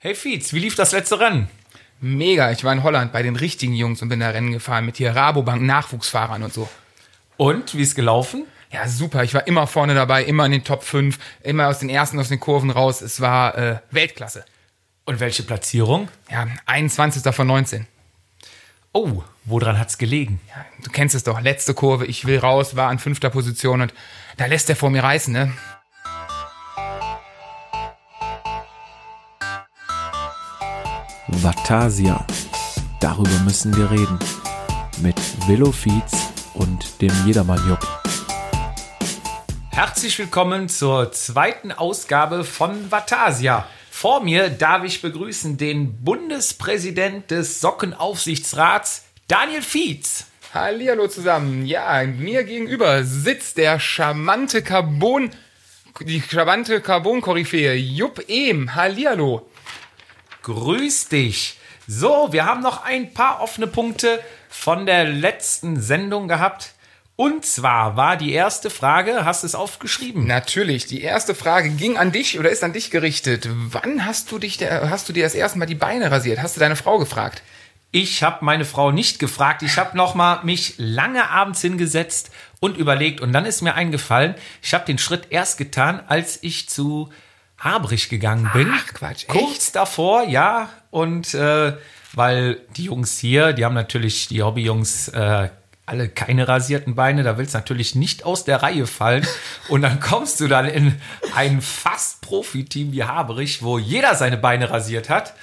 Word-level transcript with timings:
Hey 0.00 0.14
Fietz, 0.14 0.52
wie 0.52 0.60
lief 0.60 0.76
das 0.76 0.92
letzte 0.92 1.18
Rennen? 1.18 1.48
Mega, 2.00 2.52
ich 2.52 2.62
war 2.62 2.72
in 2.72 2.84
Holland 2.84 3.10
bei 3.10 3.24
den 3.24 3.34
richtigen 3.34 3.74
Jungs 3.74 4.00
und 4.00 4.08
bin 4.08 4.20
da 4.20 4.30
Rennen 4.30 4.52
gefahren 4.52 4.86
mit 4.86 4.96
hier 4.96 5.16
Rabobank 5.16 5.60
Nachwuchsfahrern 5.60 6.44
und 6.44 6.52
so. 6.52 6.68
Und, 7.36 7.74
wie 7.74 7.82
ist 7.82 7.96
gelaufen? 7.96 8.44
Ja, 8.70 8.86
super. 8.86 9.24
Ich 9.24 9.34
war 9.34 9.48
immer 9.48 9.66
vorne 9.66 9.96
dabei, 9.96 10.22
immer 10.22 10.46
in 10.46 10.52
den 10.52 10.62
Top 10.62 10.84
5, 10.84 11.18
immer 11.42 11.66
aus 11.66 11.80
den 11.80 11.88
ersten, 11.88 12.20
aus 12.20 12.28
den 12.28 12.38
Kurven 12.38 12.70
raus. 12.70 13.00
Es 13.00 13.20
war 13.20 13.58
äh, 13.58 13.80
Weltklasse. 13.90 14.44
Und 15.04 15.18
welche 15.18 15.42
Platzierung? 15.42 16.06
Ja, 16.30 16.46
21. 16.66 17.34
von 17.34 17.48
19. 17.48 17.88
Oh, 18.92 19.24
woran 19.46 19.80
hat's 19.80 19.98
gelegen? 19.98 20.40
Ja, 20.48 20.64
du 20.84 20.92
kennst 20.92 21.16
es 21.16 21.24
doch. 21.24 21.40
Letzte 21.40 21.74
Kurve, 21.74 22.06
ich 22.06 22.24
will 22.24 22.38
raus, 22.38 22.76
war 22.76 22.88
an 22.88 23.00
fünfter 23.00 23.30
Position 23.30 23.80
und 23.80 23.92
da 24.36 24.46
lässt 24.46 24.70
er 24.70 24.76
vor 24.76 24.90
mir 24.90 25.02
reißen, 25.02 25.32
ne? 25.32 25.52
Vatasia. 31.40 32.26
Darüber 33.00 33.38
müssen 33.44 33.76
wir 33.76 33.88
reden. 33.88 34.18
Mit 35.00 35.16
Willow 35.46 35.70
Feeds 35.70 36.30
und 36.54 37.00
dem 37.00 37.12
Jedermann 37.24 37.60
Jupp. 37.68 37.86
Herzlich 39.70 40.18
willkommen 40.18 40.68
zur 40.68 41.12
zweiten 41.12 41.70
Ausgabe 41.70 42.42
von 42.42 42.90
Vatasia. 42.90 43.68
Vor 43.88 44.20
mir 44.20 44.50
darf 44.50 44.82
ich 44.82 45.00
begrüßen 45.00 45.56
den 45.56 46.02
Bundespräsident 46.02 47.30
des 47.30 47.60
Sockenaufsichtsrats, 47.60 49.04
Daniel 49.28 49.62
Fietz. 49.62 50.26
Hallihallo 50.52 51.06
zusammen. 51.06 51.64
Ja, 51.66 52.02
mir 52.02 52.42
gegenüber 52.42 53.04
sitzt 53.04 53.58
der 53.58 53.78
charmante 53.78 54.62
Carbon, 54.62 55.30
die 56.00 56.20
charmante 56.20 56.80
Carbon-Koryphäe 56.80 57.74
Jupp 57.74 58.24
Ehm. 58.28 58.74
Hallihallo. 58.74 59.47
Grüß 60.42 61.08
dich. 61.08 61.58
So, 61.86 62.28
wir 62.32 62.44
haben 62.44 62.60
noch 62.60 62.84
ein 62.84 63.14
paar 63.14 63.40
offene 63.40 63.66
Punkte 63.66 64.20
von 64.48 64.86
der 64.86 65.04
letzten 65.04 65.80
Sendung 65.80 66.28
gehabt. 66.28 66.74
Und 67.16 67.44
zwar 67.44 67.96
war 67.96 68.16
die 68.16 68.32
erste 68.32 68.70
Frage, 68.70 69.24
hast 69.24 69.42
du 69.42 69.46
es 69.48 69.56
aufgeschrieben? 69.56 70.26
Natürlich, 70.26 70.86
die 70.86 71.02
erste 71.02 71.34
Frage 71.34 71.70
ging 71.70 71.98
an 71.98 72.12
dich 72.12 72.38
oder 72.38 72.50
ist 72.50 72.62
an 72.62 72.72
dich 72.72 72.92
gerichtet. 72.92 73.48
Wann 73.50 74.04
hast 74.04 74.30
du 74.30 74.38
dich, 74.38 74.60
hast 74.60 75.08
du 75.08 75.12
dir 75.12 75.24
das 75.24 75.34
erste 75.34 75.58
Mal 75.58 75.66
die 75.66 75.74
Beine 75.74 76.12
rasiert? 76.12 76.40
Hast 76.40 76.54
du 76.54 76.60
deine 76.60 76.76
Frau 76.76 76.98
gefragt? 76.98 77.42
Ich 77.90 78.22
habe 78.22 78.44
meine 78.44 78.64
Frau 78.64 78.92
nicht 78.92 79.18
gefragt. 79.18 79.62
Ich 79.62 79.78
habe 79.78 79.96
noch 79.96 80.14
mal 80.14 80.44
mich 80.44 80.74
lange 80.76 81.28
abends 81.30 81.60
hingesetzt 81.60 82.30
und 82.60 82.76
überlegt. 82.76 83.20
Und 83.20 83.32
dann 83.32 83.46
ist 83.46 83.62
mir 83.62 83.74
eingefallen, 83.74 84.34
ich 84.62 84.74
habe 84.74 84.84
den 84.84 84.98
Schritt 84.98 85.28
erst 85.30 85.58
getan, 85.58 86.00
als 86.06 86.38
ich 86.42 86.68
zu 86.68 87.10
Habrich 87.58 88.08
gegangen 88.08 88.50
bin. 88.52 88.70
Ach, 88.72 88.86
Quatsch, 88.94 89.24
echt? 89.24 89.28
Kurz 89.28 89.72
davor, 89.72 90.24
ja. 90.24 90.68
Und 90.90 91.34
äh, 91.34 91.74
weil 92.14 92.60
die 92.76 92.84
Jungs 92.84 93.18
hier, 93.18 93.52
die 93.52 93.64
haben 93.64 93.74
natürlich, 93.74 94.28
die 94.28 94.42
Hobbyjungs, 94.42 95.08
äh, 95.08 95.50
alle 95.88 96.08
keine 96.08 96.46
rasierten 96.46 96.94
Beine, 96.94 97.22
da 97.22 97.38
willst 97.38 97.54
du 97.54 97.58
natürlich 97.58 97.94
nicht 97.94 98.24
aus 98.24 98.44
der 98.44 98.62
Reihe 98.62 98.86
fallen. 98.86 99.26
Und 99.68 99.82
dann 99.82 100.00
kommst 100.00 100.38
du 100.40 100.46
dann 100.46 100.66
in 100.66 101.00
ein 101.34 101.62
fast 101.62 102.20
Profiteam 102.20 102.92
wie 102.92 103.04
Haberich, 103.04 103.62
wo 103.62 103.78
jeder 103.78 104.14
seine 104.14 104.36
Beine 104.36 104.70
rasiert 104.70 105.08
hat. 105.08 105.34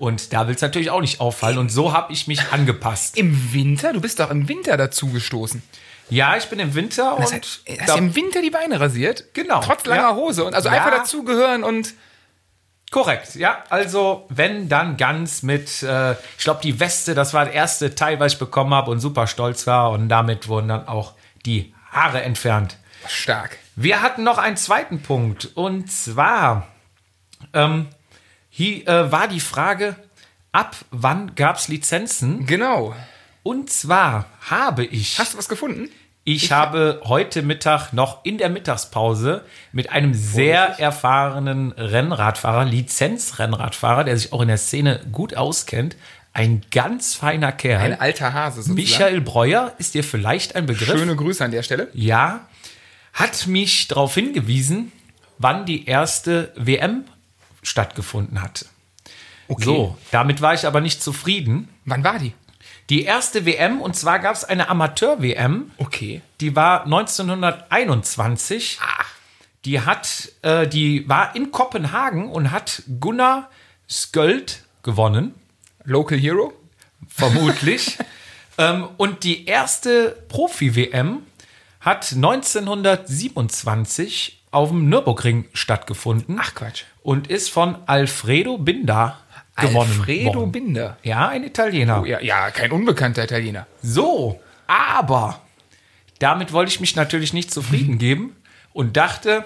Und 0.00 0.32
da 0.32 0.48
willst 0.48 0.62
du 0.62 0.66
natürlich 0.66 0.90
auch 0.90 1.02
nicht 1.02 1.20
auffallen. 1.20 1.58
Und 1.58 1.70
so 1.70 1.92
habe 1.92 2.12
ich 2.12 2.26
mich 2.26 2.50
angepasst. 2.52 3.16
Im 3.18 3.52
Winter? 3.52 3.92
Du 3.92 4.00
bist 4.00 4.18
doch 4.18 4.30
im 4.30 4.48
Winter 4.48 4.76
dazu 4.76 5.08
gestoßen. 5.12 5.62
Ja, 6.08 6.36
ich 6.36 6.46
bin 6.46 6.58
im 6.58 6.74
Winter 6.74 7.16
Das 7.18 7.30
und 7.30 7.36
heißt, 7.36 7.60
hast 7.68 7.88
da- 7.88 7.92
du 7.92 7.98
im 7.98 8.14
Winter 8.16 8.40
die 8.42 8.50
Beine 8.50 8.80
rasiert? 8.80 9.32
Genau. 9.34 9.60
Trotz 9.60 9.84
langer 9.84 10.02
Ja. 10.10 10.14
Hose 10.16 10.44
und 10.44 10.54
also 10.54 10.68
Ja. 10.68 10.74
einfach 10.74 10.90
dazugehören 10.98 11.62
und 11.62 11.94
Korrekt, 12.90 13.36
ja. 13.36 13.62
Also, 13.68 14.26
wenn 14.30 14.68
dann 14.68 14.96
ganz 14.96 15.44
mit, 15.44 15.80
äh, 15.84 16.12
ich 16.36 16.42
glaube, 16.42 16.60
die 16.60 16.80
Weste, 16.80 17.14
das 17.14 17.32
war 17.32 17.44
der 17.44 17.54
erste 17.54 17.94
Teil, 17.94 18.18
was 18.18 18.32
ich 18.32 18.38
bekommen 18.40 18.74
habe 18.74 18.90
und 18.90 18.98
super 18.98 19.28
stolz 19.28 19.68
war. 19.68 19.92
Und 19.92 20.08
damit 20.08 20.48
wurden 20.48 20.66
dann 20.66 20.88
auch 20.88 21.14
die 21.46 21.72
Haare 21.92 22.22
entfernt. 22.22 22.78
stark. 23.06 23.58
Wir 23.76 24.02
hatten 24.02 24.24
noch 24.24 24.38
einen 24.38 24.56
zweiten 24.56 25.02
Punkt. 25.02 25.50
Und 25.54 25.90
zwar 25.92 26.66
ähm, 27.54 27.86
hier 28.60 28.86
äh, 28.86 29.10
war 29.10 29.26
die 29.26 29.40
Frage, 29.40 29.96
ab 30.52 30.76
wann 30.90 31.34
gab 31.34 31.56
es 31.56 31.68
Lizenzen? 31.68 32.44
Genau. 32.44 32.94
Und 33.42 33.70
zwar 33.70 34.26
habe 34.42 34.84
ich. 34.84 35.18
Hast 35.18 35.32
du 35.32 35.38
was 35.38 35.48
gefunden? 35.48 35.88
Ich, 36.24 36.52
habe 36.52 37.00
heute 37.04 37.40
Mittag 37.40 37.94
noch 37.94 38.22
in 38.22 38.36
der 38.36 38.50
Mittagspause 38.50 39.46
mit 39.72 39.90
einem 39.90 40.12
sehr 40.12 40.78
erfahrenen 40.78 41.72
Rennradfahrer, 41.72 42.66
Lizenzrennradfahrer, 42.66 44.04
der 44.04 44.18
sich 44.18 44.34
auch 44.34 44.42
in 44.42 44.48
der 44.48 44.58
Szene 44.58 45.00
gut 45.10 45.34
auskennt, 45.34 45.96
ein 46.34 46.60
ganz 46.70 47.14
feiner 47.14 47.52
Kerl. 47.52 47.80
Ein 47.80 48.00
alter 48.00 48.34
Hase 48.34 48.56
sozusagen. 48.56 48.76
Michael 48.76 49.20
Breuer 49.22 49.72
ist 49.78 49.94
dir 49.94 50.04
vielleicht 50.04 50.54
ein 50.54 50.66
Begriff? 50.66 50.98
Schöne 50.98 51.16
Grüße 51.16 51.42
an 51.42 51.50
der 51.50 51.62
Stelle. 51.62 51.88
Ja, 51.94 52.46
hat 53.14 53.46
mich 53.46 53.88
darauf 53.88 54.14
hingewiesen, 54.14 54.92
wann 55.38 55.64
die 55.64 55.86
erste 55.86 56.52
WM 56.56 57.04
stattgefunden 57.62 58.42
hatte. 58.42 58.66
Okay. 59.48 59.64
So, 59.64 59.96
damit 60.10 60.40
war 60.42 60.54
ich 60.54 60.66
aber 60.66 60.80
nicht 60.80 61.00
zufrieden. 61.02 61.68
Wann 61.84 62.02
war 62.04 62.18
die? 62.18 62.32
Die 62.88 63.04
erste 63.04 63.44
WM, 63.46 63.80
und 63.80 63.94
zwar 63.96 64.18
gab 64.18 64.34
es 64.34 64.44
eine 64.44 64.68
Amateur-WM, 64.68 65.70
Okay. 65.78 66.22
die 66.40 66.56
war 66.56 66.84
1921. 66.84 68.78
Die 69.64 69.80
hat, 69.80 70.32
äh, 70.42 70.66
die 70.66 71.08
war 71.08 71.36
in 71.36 71.52
Kopenhagen 71.52 72.28
und 72.30 72.50
hat 72.50 72.82
Gunnar 73.00 73.48
Sköld 73.88 74.64
gewonnen, 74.82 75.34
Local 75.84 76.18
Hero? 76.18 76.52
vermutlich. 77.08 77.96
ähm, 78.58 78.88
und 78.96 79.22
die 79.24 79.46
erste 79.46 80.10
Profi-WM 80.28 81.22
hat 81.80 82.12
1927 82.12 84.39
auf 84.50 84.70
dem 84.70 84.88
Nürburgring 84.88 85.46
stattgefunden. 85.52 86.38
Ach 86.40 86.54
Quatsch. 86.54 86.84
Und 87.02 87.28
ist 87.28 87.50
von 87.50 87.76
Alfredo 87.86 88.58
Binda 88.58 89.18
gewonnen 89.56 89.92
Alfredo 89.98 90.34
worden. 90.34 90.52
Binder. 90.52 90.98
Ja, 91.02 91.28
ein 91.28 91.44
Italiener. 91.44 92.02
Oh, 92.02 92.04
ja, 92.04 92.20
ja, 92.20 92.50
kein 92.50 92.72
unbekannter 92.72 93.24
Italiener. 93.24 93.66
So, 93.82 94.40
aber 94.66 95.40
damit 96.18 96.52
wollte 96.52 96.72
ich 96.72 96.80
mich 96.80 96.96
natürlich 96.96 97.32
nicht 97.32 97.50
zufrieden 97.52 97.98
geben 97.98 98.36
und 98.72 98.96
dachte, 98.96 99.44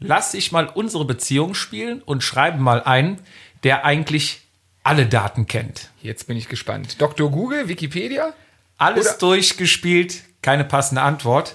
lass 0.00 0.34
ich 0.34 0.52
mal 0.52 0.66
unsere 0.66 1.04
Beziehung 1.04 1.54
spielen 1.54 2.02
und 2.02 2.22
schreibe 2.22 2.58
mal 2.58 2.82
einen, 2.82 3.18
der 3.62 3.84
eigentlich 3.84 4.42
alle 4.82 5.06
Daten 5.06 5.46
kennt. 5.46 5.90
Jetzt 6.00 6.26
bin 6.26 6.36
ich 6.36 6.48
gespannt. 6.48 7.00
Dr. 7.00 7.30
Google, 7.30 7.68
Wikipedia? 7.68 8.32
Alles 8.78 9.06
Oder- 9.08 9.18
durchgespielt, 9.18 10.22
keine 10.42 10.64
passende 10.64 11.02
Antwort. 11.02 11.54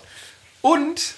Und 0.61 1.15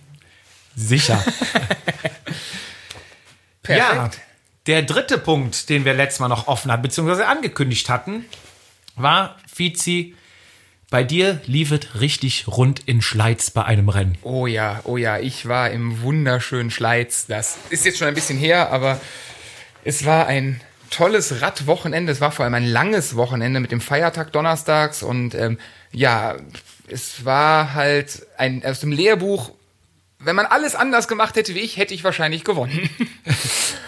Sicher. 0.75 1.17
Perfekt. 3.63 3.95
Ja, 3.95 4.11
der 4.67 4.83
dritte 4.83 5.19
Punkt, 5.19 5.69
den 5.71 5.85
wir 5.85 5.95
letztes 5.95 6.21
Mal 6.21 6.29
noch 6.29 6.47
offen 6.47 6.71
hatten, 6.71 6.83
beziehungsweise 6.83 7.27
angekündigt 7.27 7.89
hatten, 7.89 8.25
war, 8.97 9.37
Fizi, 9.53 10.15
bei 10.91 11.05
dir 11.05 11.41
lief 11.45 11.71
es 11.71 12.01
richtig 12.01 12.47
rund 12.49 12.81
in 12.87 13.03
Schleiz 13.03 13.51
bei 13.51 13.65
einem 13.65 13.89
Rennen. 13.89 14.17
Oh 14.23 14.47
ja, 14.47 14.81
oh 14.85 14.97
ja, 14.97 15.19
ich 15.19 15.47
war 15.47 15.71
im 15.71 16.03
wunderschönen 16.03 16.71
Schleiz. 16.71 17.27
Das 17.27 17.59
ist 17.69 17.85
jetzt 17.85 17.99
schon 17.99 18.09
ein 18.09 18.15
bisschen 18.15 18.39
her, 18.39 18.73
aber 18.73 19.01
es 19.85 20.07
war 20.07 20.27
ein 20.27 20.61
tolles 20.91 21.43
Radwochenende. 21.43 22.11
Es 22.11 22.21
war 22.21 22.33
vor 22.33 22.45
allem 22.45 22.55
ein 22.55 22.67
langes 22.67 23.17
Wochenende 23.17 23.61
mit 23.61 23.71
dem 23.71 23.83
Feiertag 23.83 24.33
donnerstags 24.33 25.03
und 25.03 25.35
ähm, 25.35 25.59
ja, 25.93 26.37
es 26.89 27.25
war 27.25 27.75
halt 27.75 28.27
ein 28.39 28.65
aus 28.65 28.81
dem 28.81 28.93
Lehrbuch. 28.93 29.53
Wenn 30.21 30.35
man 30.35 30.47
alles 30.47 30.75
anders 30.75 31.07
gemacht 31.07 31.37
hätte 31.37 31.55
wie 31.55 31.61
ich, 31.61 31.77
hätte 31.77 31.95
ich 31.95 32.03
wahrscheinlich 32.03 32.45
gewonnen. 32.45 32.91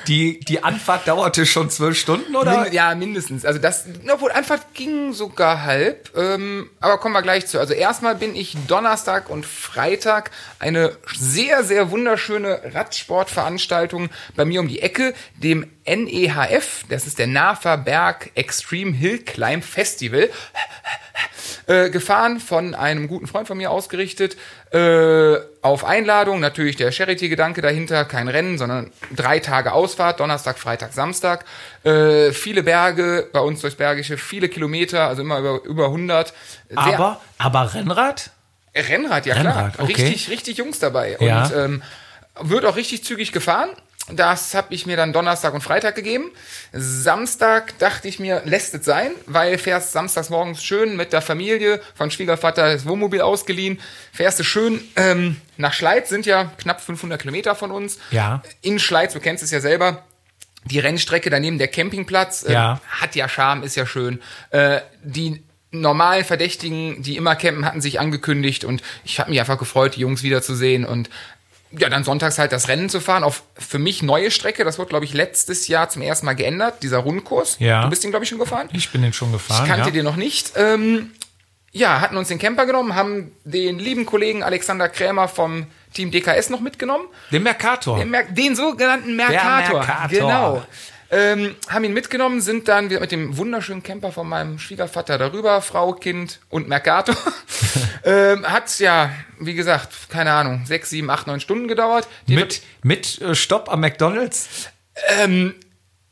Die, 0.07 0.41
die 0.41 0.65
Anfahrt 0.65 1.07
dauerte 1.07 1.47
schon 1.47 1.71
zwölf 1.71 1.97
Stunden, 1.97 2.35
oder? 2.35 2.63
Min 2.63 2.73
ja, 2.73 2.95
mindestens. 2.95 3.45
Also 3.45 3.61
das, 3.61 3.85
obwohl 4.13 4.33
Anfahrt 4.33 4.75
ging 4.75 5.13
sogar 5.13 5.63
halb. 5.63 6.11
Ähm, 6.17 6.71
aber 6.81 6.99
kommen 6.99 7.15
wir 7.15 7.23
gleich 7.23 7.47
zu. 7.47 7.61
Also 7.61 7.75
erstmal 7.75 8.17
bin 8.17 8.35
ich 8.35 8.57
Donnerstag 8.67 9.29
und 9.29 9.47
Freitag 9.47 10.31
eine 10.59 10.97
sehr, 11.15 11.63
sehr 11.63 11.91
wunderschöne 11.91 12.75
Radsportveranstaltung 12.75 14.09
bei 14.35 14.45
mir 14.45 14.61
um 14.61 14.69
die 14.69 14.83
Ecke, 14.83 15.15
dem 15.37 15.71
NEHF, 15.87 16.85
das 16.89 17.07
ist 17.07 17.19
der 17.19 17.27
NAFA 17.27 17.77
Berg 17.77 18.31
Extreme 18.35 18.93
Hill 18.93 19.19
Climb 19.19 19.65
Festival, 19.65 20.31
äh, 21.71 21.89
gefahren, 21.89 22.41
von 22.41 22.75
einem 22.75 23.07
guten 23.07 23.29
Freund 23.29 23.47
von 23.47 23.57
mir 23.57 23.71
ausgerichtet, 23.71 24.37
äh, 24.73 25.37
auf 25.63 25.85
Einladung, 25.85 26.41
natürlich 26.41 26.75
der 26.75 26.91
Charity-Gedanke 26.91 27.63
dahinter, 27.63 28.05
kein 28.05 28.27
Rennen, 28.27 28.59
sondern 28.59 28.91
drei 29.15 29.39
Tage 29.39 29.73
Ausfahrt, 29.73 30.19
Donnerstag, 30.19 30.59
Freitag, 30.59 30.93
Samstag, 30.93 31.45
äh, 31.85 32.33
viele 32.33 32.65
Berge, 32.65 33.29
bei 33.33 33.39
uns 33.39 33.61
durchs 33.61 33.77
Bergische, 33.77 34.19
viele 34.19 34.49
Kilometer, 34.49 35.07
also 35.07 35.23
immer 35.23 35.39
über, 35.39 35.65
über 35.65 35.85
100. 35.87 36.35
Sehr 36.69 36.79
Aber, 36.79 37.21
aber 37.39 37.73
Rennrad? 37.73 38.31
Rennrad, 38.75 39.27
ja 39.27 39.35
Rennrad, 39.35 39.75
klar. 39.75 39.85
okay. 39.85 39.93
Richtig, 39.93 40.29
richtig 40.31 40.57
Jungs 40.59 40.81
dabei. 40.81 41.19
Ja. 41.21 41.45
Und 41.45 41.57
ähm, 41.57 41.83
wird 42.41 42.65
auch 42.65 42.75
richtig 42.75 43.05
zügig 43.05 43.31
gefahren. 43.31 43.71
Das 44.09 44.55
habe 44.55 44.75
ich 44.75 44.87
mir 44.87 44.97
dann 44.97 45.13
Donnerstag 45.13 45.55
und 45.55 45.61
Freitag 45.61 45.95
gegeben. 45.95 46.31
Samstag 46.73 47.79
dachte 47.79 48.09
ich 48.09 48.19
mir, 48.19 48.43
lässt 48.45 48.75
es 48.75 48.85
sein, 48.85 49.13
weil 49.27 49.57
fährst 49.59 49.93
samstags 49.93 50.31
morgens 50.31 50.63
schön 50.65 50.97
mit 50.97 51.13
der 51.13 51.23
Familie, 51.23 51.81
von 51.95 52.11
Schwiegervater 52.11 52.73
das 52.73 52.87
Wohnmobil 52.87 53.21
ausgeliehen, 53.21 53.79
fährst 54.13 54.41
du 54.41 54.45
schön 54.45 54.81
ähm, 54.97 55.37
nach 55.57 55.73
Schleiz, 55.73 56.09
sind 56.09 56.27
ja 56.27 56.51
knapp 56.59 56.81
500 56.81 57.21
Kilometer 57.21 57.55
von 57.55 57.71
uns. 57.71 57.99
Ja. 58.11 58.43
In 58.63 58.79
Schleiz, 58.79 59.13
du 59.13 59.21
kennst 59.21 59.45
es 59.45 59.51
ja 59.51 59.61
selber, 59.61 60.05
die 60.65 60.79
Rennstrecke 60.79 61.31
daneben 61.31 61.59
der 61.59 61.69
Campingplatz 61.69 62.45
äh, 62.45 62.53
Ja. 62.53 62.81
hat 62.89 63.15
ja 63.15 63.29
Charme, 63.29 63.63
ist 63.63 63.77
ja 63.77 63.87
schön. 63.87 64.21
Äh, 64.51 64.81
die 65.03 65.43
normalen 65.73 66.25
Verdächtigen, 66.25 67.03
die 67.03 67.17
immer 67.17 67.37
campen, 67.37 67.65
hatten 67.65 67.81
sich 67.81 68.01
angekündigt 68.01 68.65
und 68.65 68.83
ich 69.05 69.21
habe 69.21 69.31
mich 69.31 69.39
einfach 69.39 69.59
gefreut, 69.59 69.97
die 69.97 70.01
Jungs 70.01 70.23
wiederzusehen 70.23 70.85
und 70.85 71.09
ja, 71.73 71.89
dann 71.89 72.05
sonntags 72.05 72.39
halt 72.39 72.53
das 72.53 72.69
Rennen 72.69 72.89
zu 72.89 73.01
fahren 73.01 73.23
auf 73.23 73.43
für 73.57 73.79
mich 73.79 74.03
neue 74.03 74.31
Strecke. 74.31 74.65
Das 74.65 74.79
wurde, 74.79 74.89
glaube 74.91 75.05
ich, 75.05 75.15
letztes 75.15 75.69
Jahr 75.69 75.89
zum 75.89 76.03
ersten 76.03 76.27
Mal 76.27 76.35
geändert, 76.35 76.83
dieser 76.83 76.99
Rundkurs. 76.99 77.57
Ja. 77.61 77.85
Du 77.85 77.91
bist 77.91 78.03
den, 78.03 78.11
glaube 78.11 78.25
ich, 78.25 78.29
schon 78.29 78.39
gefahren. 78.39 78.69
Ich 78.73 78.91
bin 78.91 79.03
den 79.03 79.13
schon 79.13 79.33
gefahren. 79.33 79.65
Ich 79.65 79.69
kannte 79.69 79.89
ja. 79.89 79.93
den 79.93 80.05
noch 80.05 80.17
nicht. 80.17 80.53
Ähm, 80.57 81.13
ja, 81.73 82.01
hatten 82.01 82.17
uns 82.17 82.29
den 82.29 82.39
Camper 82.39 82.67
genommen, 82.67 82.97
haben 82.97 83.33
den 83.45 83.79
lieben 83.79 84.05
Kollegen 84.05 84.43
Alexander 84.43 84.89
Krämer 84.89 85.29
vom 85.29 85.67
Team 85.93 86.11
DKS 86.11 86.51
noch 86.51 86.61
mitgenommen. 86.61 87.05
Den 87.31 87.45
Mercator. 87.45 87.99
Den, 87.99 88.11
Mer 88.11 88.25
den 88.25 88.57
sogenannten 88.57 89.15
Mercator. 89.15 89.81
Mercator. 89.81 90.09
Genau. 90.09 90.67
Ähm, 91.13 91.57
haben 91.69 91.83
ihn 91.85 91.93
mitgenommen, 91.93 92.41
sind 92.41 92.69
dann 92.69 92.89
wieder 92.89 93.01
mit 93.01 93.11
dem 93.11 93.37
wunderschönen 93.37 93.83
Camper 93.83 94.13
von 94.13 94.29
meinem 94.29 94.59
Schwiegervater 94.61 95.19
darüber, 95.19 95.61
Frau, 95.61 95.93
Kind 95.93 96.39
und 96.51 96.69
Mercator. 96.69 97.17
ähm, 98.05 98.47
hat 98.47 98.79
ja, 98.79 99.11
wie 99.41 99.55
gesagt, 99.55 99.93
keine 100.09 100.31
Ahnung, 100.33 100.63
sechs, 100.67 100.91
sieben, 100.91 101.11
acht, 101.11 101.27
neun 101.27 101.41
Stunden 101.41 101.67
gedauert. 101.67 102.07
Die 102.29 102.35
mit 102.37 102.63
mit 102.83 103.21
äh, 103.21 103.35
Stopp 103.35 103.69
am 103.73 103.81
McDonalds? 103.81 104.49
ähm, 105.21 105.55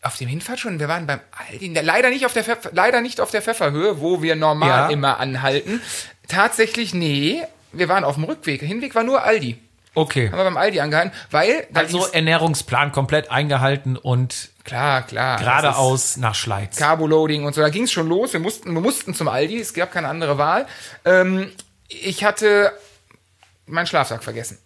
auf 0.02 0.16
dem 0.16 0.28
Hinfahrt 0.28 0.58
schon. 0.60 0.80
Wir 0.80 0.88
waren 0.88 1.06
beim 1.06 1.20
Aldi. 1.48 1.74
Leider 1.82 2.10
nicht 2.10 2.26
auf 2.26 2.32
der 2.32 2.44
Pfeffer, 2.44 2.70
leider 2.72 3.00
nicht 3.00 3.20
auf 3.20 3.30
der 3.30 3.42
Pfefferhöhe, 3.42 4.00
wo 4.00 4.22
wir 4.22 4.34
normal 4.36 4.68
Ja. 4.68 4.88
immer 4.88 5.18
anhalten. 5.20 5.80
Tatsächlich, 6.28 6.92
nee. 6.94 7.42
Wir 7.72 7.88
waren 7.88 8.04
auf 8.04 8.14
dem 8.14 8.24
Rückweg. 8.24 8.62
Hinweg 8.62 8.94
war 8.94 9.04
nur 9.04 9.22
Aldi. 9.22 9.58
Okay. 9.94 10.30
Haben 10.30 10.38
wir 10.38 10.44
beim 10.44 10.56
Aldi 10.56 10.80
angehalten, 10.80 11.12
weil 11.30 11.66
Also 11.74 12.06
Ernährungsplan 12.06 12.92
komplett 12.92 13.30
eingehalten 13.30 13.96
und 13.96 14.50
klar, 14.64 15.02
klar. 15.02 15.38
geradeaus 15.38 16.16
nach 16.16 16.34
Schleiz. 16.34 16.76
Carboloading 16.76 17.44
und 17.44 17.54
so. 17.54 17.60
Da 17.60 17.68
ging 17.68 17.84
es 17.84 17.92
schon 17.92 18.08
los. 18.08 18.32
Wir 18.32 18.40
mussten, 18.40 18.72
wir 18.72 18.80
mussten 18.80 19.14
zum 19.14 19.28
Aldi. 19.28 19.58
Es 19.58 19.74
gab 19.74 19.92
keine 19.92 20.08
andere 20.08 20.38
Wahl. 20.38 20.66
Ähm, 21.04 21.50
ich 21.88 22.24
hatte 22.24 22.72
meinen 23.66 23.86
Schlafsack 23.86 24.22
vergessen. 24.22 24.58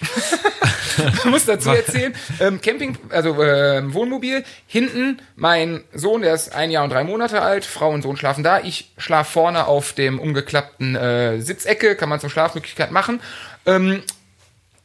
ich 1.14 1.24
muss 1.24 1.44
dazu 1.44 1.70
erzählen, 1.70 2.14
ähm, 2.40 2.60
Camping, 2.60 2.96
also 3.08 3.42
ähm, 3.42 3.94
Wohnmobil, 3.94 4.44
hinten 4.66 5.20
mein 5.34 5.82
Sohn, 5.92 6.22
der 6.22 6.34
ist 6.34 6.54
ein 6.54 6.70
Jahr 6.70 6.84
und 6.84 6.90
drei 6.90 7.04
Monate 7.04 7.42
alt, 7.42 7.64
Frau 7.64 7.90
und 7.90 8.02
Sohn 8.02 8.16
schlafen 8.16 8.44
da, 8.44 8.60
ich 8.60 8.92
schlaf 8.96 9.28
vorne 9.28 9.66
auf 9.66 9.92
dem 9.92 10.20
umgeklappten 10.20 10.94
äh, 10.94 11.40
Sitzecke, 11.40 11.96
kann 11.96 12.08
man 12.08 12.20
zur 12.20 12.30
Schlafmöglichkeit 12.30 12.92
machen. 12.92 13.20
Ähm, 13.66 14.02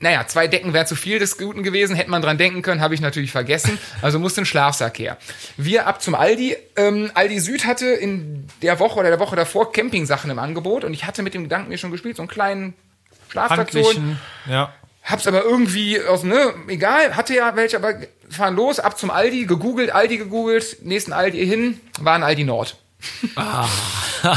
naja, 0.03 0.27
zwei 0.27 0.47
Decken 0.47 0.73
wäre 0.73 0.85
zu 0.85 0.95
viel 0.95 1.17
des 1.17 1.37
Guten 1.37 1.63
gewesen, 1.63 1.95
hätte 1.95 2.09
man 2.09 2.21
dran 2.21 2.37
denken 2.37 2.61
können, 2.61 2.81
habe 2.81 2.93
ich 2.93 2.99
natürlich 2.99 3.31
vergessen. 3.31 3.79
Also 4.01 4.19
musste 4.19 4.41
ein 4.41 4.45
Schlafsack 4.45 4.99
her. 4.99 5.17
Wir 5.55 5.87
ab 5.87 6.01
zum 6.01 6.13
Aldi. 6.13 6.57
Ähm, 6.75 7.09
Aldi 7.13 7.39
Süd 7.39 7.65
hatte 7.65 7.85
in 7.85 8.45
der 8.61 8.79
Woche 8.79 8.99
oder 8.99 9.09
der 9.09 9.19
Woche 9.19 9.37
davor 9.37 9.71
Campingsachen 9.71 10.29
im 10.29 10.39
Angebot 10.39 10.83
und 10.83 10.93
ich 10.93 11.05
hatte 11.05 11.23
mit 11.23 11.33
dem 11.33 11.43
Gedanken 11.43 11.69
mir 11.69 11.77
schon 11.77 11.89
gespielt, 11.89 12.17
so 12.17 12.21
einen 12.21 12.27
kleinen 12.27 12.73
Schlafsack 13.29 13.71
zu 13.71 13.81
holen. 13.81 14.19
Ja. 14.45 14.73
Hab's 15.03 15.25
aber 15.25 15.43
irgendwie 15.43 16.01
aus, 16.01 16.23
ne, 16.23 16.53
egal, 16.67 17.15
hatte 17.15 17.33
ja 17.33 17.55
welche, 17.55 17.77
aber 17.77 17.93
fahren 18.29 18.55
los, 18.55 18.81
ab 18.81 18.99
zum 18.99 19.09
Aldi, 19.09 19.45
gegoogelt, 19.45 19.91
Aldi 19.91 20.17
gegoogelt, 20.17 20.77
nächsten 20.81 21.13
Aldi 21.13 21.45
hin, 21.45 21.79
war 22.01 22.15
ein 22.15 22.23
Aldi 22.23 22.43
Nord. 22.43 22.77
Ja. 23.35 23.67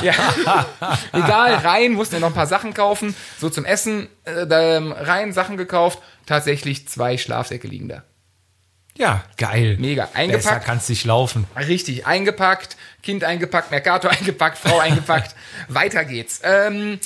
egal, 1.13 1.55
rein, 1.55 1.93
mussten 1.93 2.17
ja 2.17 2.21
noch 2.21 2.29
ein 2.29 2.35
paar 2.35 2.47
Sachen 2.47 2.75
kaufen, 2.75 3.15
so 3.39 3.51
zum 3.51 3.65
Essen, 3.65 4.09
äh, 4.25 4.47
ähm, 4.51 4.93
rein 4.93 5.33
Sachen 5.33 5.57
gekauft, 5.57 6.01
tatsächlich 6.27 6.89
zwei 6.89 7.19
Schlafsäcke 7.19 7.69
liegen 7.69 7.89
da. 7.89 8.03
Ja, 8.97 9.25
geil. 9.37 9.77
Mega, 9.79 10.05
Besser 10.05 10.17
eingepackt. 10.17 10.65
kannst 10.65 10.89
nicht 10.89 11.05
laufen. 11.05 11.47
Richtig, 11.57 12.07
eingepackt, 12.07 12.77
Kind 13.03 13.25
eingepackt, 13.25 13.71
Mercator 13.71 14.11
eingepackt, 14.19 14.59
Frau 14.59 14.79
eingepackt. 14.79 15.35
Weiter 15.69 16.05
geht's. 16.05 16.41
Ähm, 16.43 16.99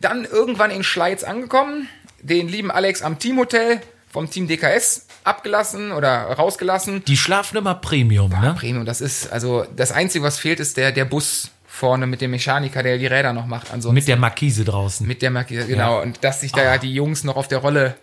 dann 0.00 0.24
irgendwann 0.24 0.70
in 0.70 0.84
Schleiz 0.84 1.24
angekommen, 1.24 1.88
den 2.20 2.48
lieben 2.48 2.70
Alex 2.70 3.02
am 3.02 3.18
Teamhotel 3.18 3.80
vom 4.08 4.30
Team 4.30 4.46
DKS 4.46 5.06
abgelassen 5.24 5.92
oder 5.92 6.24
rausgelassen. 6.24 7.04
Die 7.04 7.16
schlafen 7.16 7.56
immer 7.58 7.74
Premium, 7.74 8.30
ne? 8.30 8.54
Premium, 8.58 8.84
das 8.84 9.00
ist, 9.00 9.32
also 9.32 9.64
das 9.76 9.92
Einzige, 9.92 10.24
was 10.24 10.38
fehlt, 10.38 10.60
ist 10.60 10.76
der, 10.76 10.92
der 10.92 11.04
Bus 11.04 11.50
vorne 11.66 12.06
mit 12.06 12.20
dem 12.20 12.30
Mechaniker, 12.32 12.82
der 12.82 12.98
die 12.98 13.06
Räder 13.06 13.32
noch 13.32 13.46
macht. 13.46 13.68
Ansonsten 13.72 13.94
Mit 13.94 14.08
der 14.08 14.16
Markise 14.16 14.64
draußen. 14.64 15.06
mit 15.06 15.22
der 15.22 15.30
Markise, 15.30 15.66
genau. 15.66 16.02
Und 16.02 16.22
dass 16.22 16.40
sich 16.42 16.52
da 16.52 16.62
ja 16.62 16.78
die 16.78 16.92
Jungs 16.92 17.24
noch 17.24 17.36
auf 17.36 17.48
der 17.48 17.58
Rolle 17.58 17.94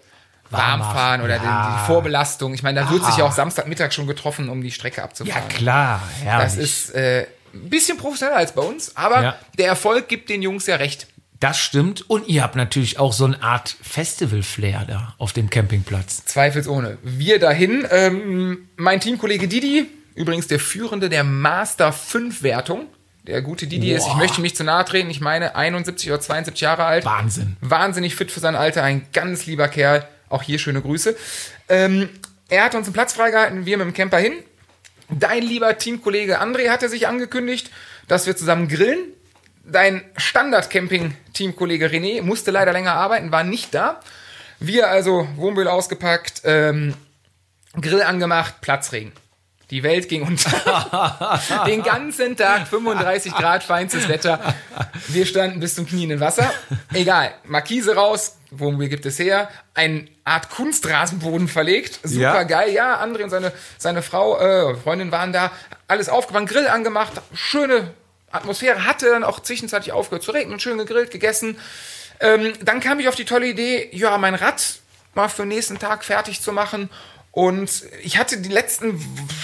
warm 0.49 0.81
fahren 0.81 1.21
oder 1.21 1.35
Ja. 1.35 1.79
die 1.81 1.85
Vorbelastung. 1.85 2.55
Ich 2.55 2.63
meine, 2.63 2.81
da 2.81 2.89
wird 2.89 3.05
sich 3.05 3.17
ja 3.17 3.25
auch 3.25 3.31
Samstagmittag 3.31 3.91
schon 3.93 4.07
getroffen, 4.07 4.49
um 4.49 4.63
die 4.63 4.71
Strecke 4.71 4.97
ja, 4.97 5.03
abzufahren. 5.03 5.47
klar. 5.49 6.01
Herrlich. 6.23 6.43
Das 6.43 6.57
ist 6.57 6.95
äh, 6.95 7.27
ein 7.53 7.69
bisschen 7.69 7.97
professioneller 7.97 8.37
als 8.39 8.53
bei 8.53 8.63
uns, 8.63 8.95
aber 8.97 9.21
Ja. 9.21 9.35
der 9.59 9.67
Erfolg 9.67 10.07
gibt 10.07 10.29
den 10.29 10.41
Jungs 10.41 10.65
ja 10.65 10.77
recht. 10.77 11.05
Das 11.39 11.57
stimmt. 11.57 12.09
Und 12.09 12.27
ihr 12.27 12.43
habt 12.43 12.55
natürlich 12.55 12.99
auch 12.99 13.13
so 13.13 13.25
eine 13.25 13.41
Art 13.41 13.75
Festival-Flair 13.81 14.85
da 14.87 15.15
auf 15.17 15.31
dem 15.33 15.49
Campingplatz. 15.49 16.25
Zweifelsohne. 16.25 16.97
Wir 17.03 17.39
dahin, 17.39 17.87
ähm, 17.91 18.69
mein 18.75 18.99
Teamkollege 18.99 19.47
Didi, 19.47 19.87
übrigens 20.15 20.47
der 20.47 20.59
Führende 20.59 21.09
der 21.09 21.23
Master 21.23 21.93
5 21.93 22.43
Wertung. 22.43 22.87
Der 23.25 23.41
gute 23.41 23.67
Didi 23.67 23.93
ist, 23.93 24.07
ich 24.07 24.13
Boah. 24.13 24.17
möchte 24.17 24.41
mich 24.41 24.55
zu 24.55 24.63
nahe 24.63 24.83
treten, 24.85 25.09
ich 25.09 25.21
meine 25.21 25.55
71 25.55 26.09
oder 26.09 26.19
72 26.19 26.61
Jahre 26.61 26.85
alt. 26.85 27.05
Wahnsinn. 27.05 27.57
Wahnsinnig 27.61 28.15
fit 28.15 28.31
für 28.31 28.39
sein 28.39 28.55
Alter, 28.55 28.83
ein 28.83 29.05
ganz 29.13 29.45
lieber 29.45 29.67
Kerl. 29.67 30.07
Auch 30.29 30.43
hier 30.43 30.59
schöne 30.59 30.81
Grüße. 30.81 31.15
Ähm, 31.69 32.09
er 32.49 32.63
hat 32.63 32.75
uns 32.75 32.87
einen 32.87 32.93
Platz 32.93 33.13
freigehalten, 33.13 33.65
wir 33.65 33.77
mit 33.77 33.87
dem 33.87 33.93
Camper 33.93 34.17
hin. 34.17 34.33
Dein 35.09 35.43
lieber 35.43 35.77
Teamkollege 35.77 36.41
André 36.41 36.69
hatte 36.69 36.89
sich 36.89 37.07
angekündigt, 37.07 37.71
dass 38.07 38.27
wir 38.27 38.35
zusammen 38.35 38.67
grillen. 38.67 38.99
Dein 39.63 40.03
Standard-Camping-Teamkollege 40.17 41.87
René 41.87 42.21
musste 42.21 42.51
leider 42.51 42.73
länger 42.73 42.93
arbeiten, 42.93 43.31
war 43.31 43.43
nicht 43.43 43.73
da. 43.73 43.99
Wir 44.59 44.89
also 44.89 45.27
Wohnmobil 45.35 45.67
ausgepackt, 45.67 46.41
ähm, 46.45 46.93
Grill 47.79 48.01
angemacht, 48.01 48.61
Platzregen. 48.61 49.11
Die 49.69 49.83
Welt 49.83 50.09
ging 50.09 50.23
unter. 50.23 51.39
Den 51.67 51.83
ganzen 51.83 52.35
Tag 52.35 52.67
35 52.67 53.33
Grad, 53.35 53.63
feinstes 53.63 54.07
Wetter. 54.09 54.55
Wir 55.09 55.27
standen 55.27 55.59
bis 55.59 55.75
zum 55.75 55.85
Knien 55.85 56.09
im 56.09 56.19
Wasser. 56.19 56.51
Egal, 56.91 57.31
Markise 57.45 57.95
raus, 57.95 58.37
Wohnmobil 58.49 58.89
gibt 58.89 59.05
es 59.05 59.19
her. 59.19 59.47
Eine 59.75 60.07
Art 60.23 60.49
Kunstrasenboden 60.49 61.47
verlegt. 61.47 61.99
Super 62.01 62.19
Ja. 62.19 62.43
geil. 62.43 62.71
Ja, 62.73 62.99
André 63.03 63.23
und 63.23 63.29
seine, 63.29 63.51
seine 63.77 64.01
Frau, 64.01 64.39
äh, 64.39 64.75
Freundin 64.75 65.11
waren 65.11 65.31
da. 65.31 65.51
Alles 65.87 66.09
aufgebaut, 66.09 66.47
Grill 66.47 66.67
angemacht. 66.67 67.13
Schöne 67.35 67.93
Atmosphäre. 68.31 68.85
Hatte 68.85 69.09
dann 69.09 69.23
auch 69.23 69.39
zwischenzeitlich 69.39 69.91
aufgehört 69.93 70.23
zu 70.23 70.31
regnen. 70.31 70.59
Schön 70.59 70.77
gegrillt, 70.77 71.11
gegessen. 71.11 71.57
Ähm, 72.19 72.53
dann 72.63 72.79
kam 72.79 72.99
ich 72.99 73.07
auf 73.07 73.15
die 73.15 73.25
tolle 73.25 73.47
Idee, 73.47 73.89
ja, 73.91 74.17
mein 74.17 74.35
Rad 74.35 74.79
mal 75.15 75.27
für 75.29 75.43
den 75.43 75.49
nächsten 75.49 75.79
Tag 75.79 76.03
fertig 76.03 76.41
zu 76.41 76.51
machen. 76.51 76.89
Und 77.31 77.83
ich 78.03 78.17
hatte 78.17 78.37
die 78.37 78.49
letzten 78.49 78.99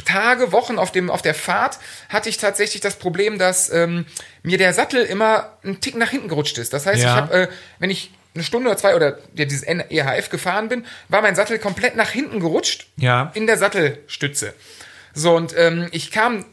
Tage, 0.05 0.51
Wochen 0.51 0.77
auf, 0.79 0.91
dem, 0.91 1.09
auf 1.11 1.21
der 1.21 1.35
Fahrt, 1.35 1.77
hatte 2.09 2.29
ich 2.29 2.37
tatsächlich 2.37 2.81
das 2.81 2.97
Problem, 2.97 3.37
dass 3.37 3.69
ähm, 3.71 4.05
mir 4.43 4.57
der 4.57 4.73
Sattel 4.73 5.03
immer 5.05 5.53
einen 5.63 5.79
Tick 5.81 5.95
nach 5.95 6.09
hinten 6.09 6.27
gerutscht 6.27 6.57
ist. 6.57 6.73
Das 6.73 6.85
heißt, 6.85 7.01
Ja. 7.01 7.09
ich 7.09 7.15
habe, 7.15 7.33
äh, 7.33 7.47
wenn 7.79 7.89
ich 7.91 8.11
eine 8.33 8.43
Stunde 8.43 8.69
oder 8.69 8.77
zwei 8.77 8.95
oder 8.95 9.19
ja, 9.35 9.45
dieses 9.45 9.63
EHF 9.63 10.29
gefahren 10.29 10.67
bin, 10.67 10.85
war 11.09 11.21
mein 11.21 11.35
Sattel 11.35 11.57
komplett 11.59 11.95
nach 11.95 12.09
hinten 12.09 12.39
gerutscht. 12.39 12.87
Ja. 12.97 13.31
In 13.33 13.47
der 13.47 13.57
Sattelstütze. 13.57 14.53
So, 15.13 15.35
und 15.35 15.55
ähm, 15.57 15.87
ich 15.91 16.11
kam 16.11 16.43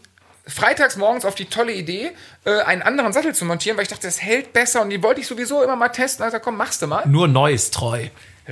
freitags 0.46 0.96
morgens 0.96 1.24
auf 1.24 1.34
die 1.34 1.44
tolle 1.46 1.72
Idee, 1.72 2.12
äh, 2.44 2.60
einen 2.62 2.82
anderen 2.82 3.12
Sattel 3.12 3.34
zu 3.34 3.44
montieren, 3.44 3.76
weil 3.76 3.84
ich 3.84 3.90
dachte, 3.90 4.06
das 4.06 4.20
hält 4.20 4.52
besser 4.52 4.82
und 4.82 4.90
die 4.90 5.02
wollte 5.02 5.20
ich 5.20 5.26
sowieso 5.26 5.62
immer 5.62 5.76
mal 5.76 5.88
testen. 5.88 6.24
Also 6.24 6.38
komm, 6.40 6.56
machst 6.56 6.82
du 6.82 6.86
mal. 6.86 7.06
Nur 7.06 7.28
Neues 7.28 7.70
treu. 7.70 8.08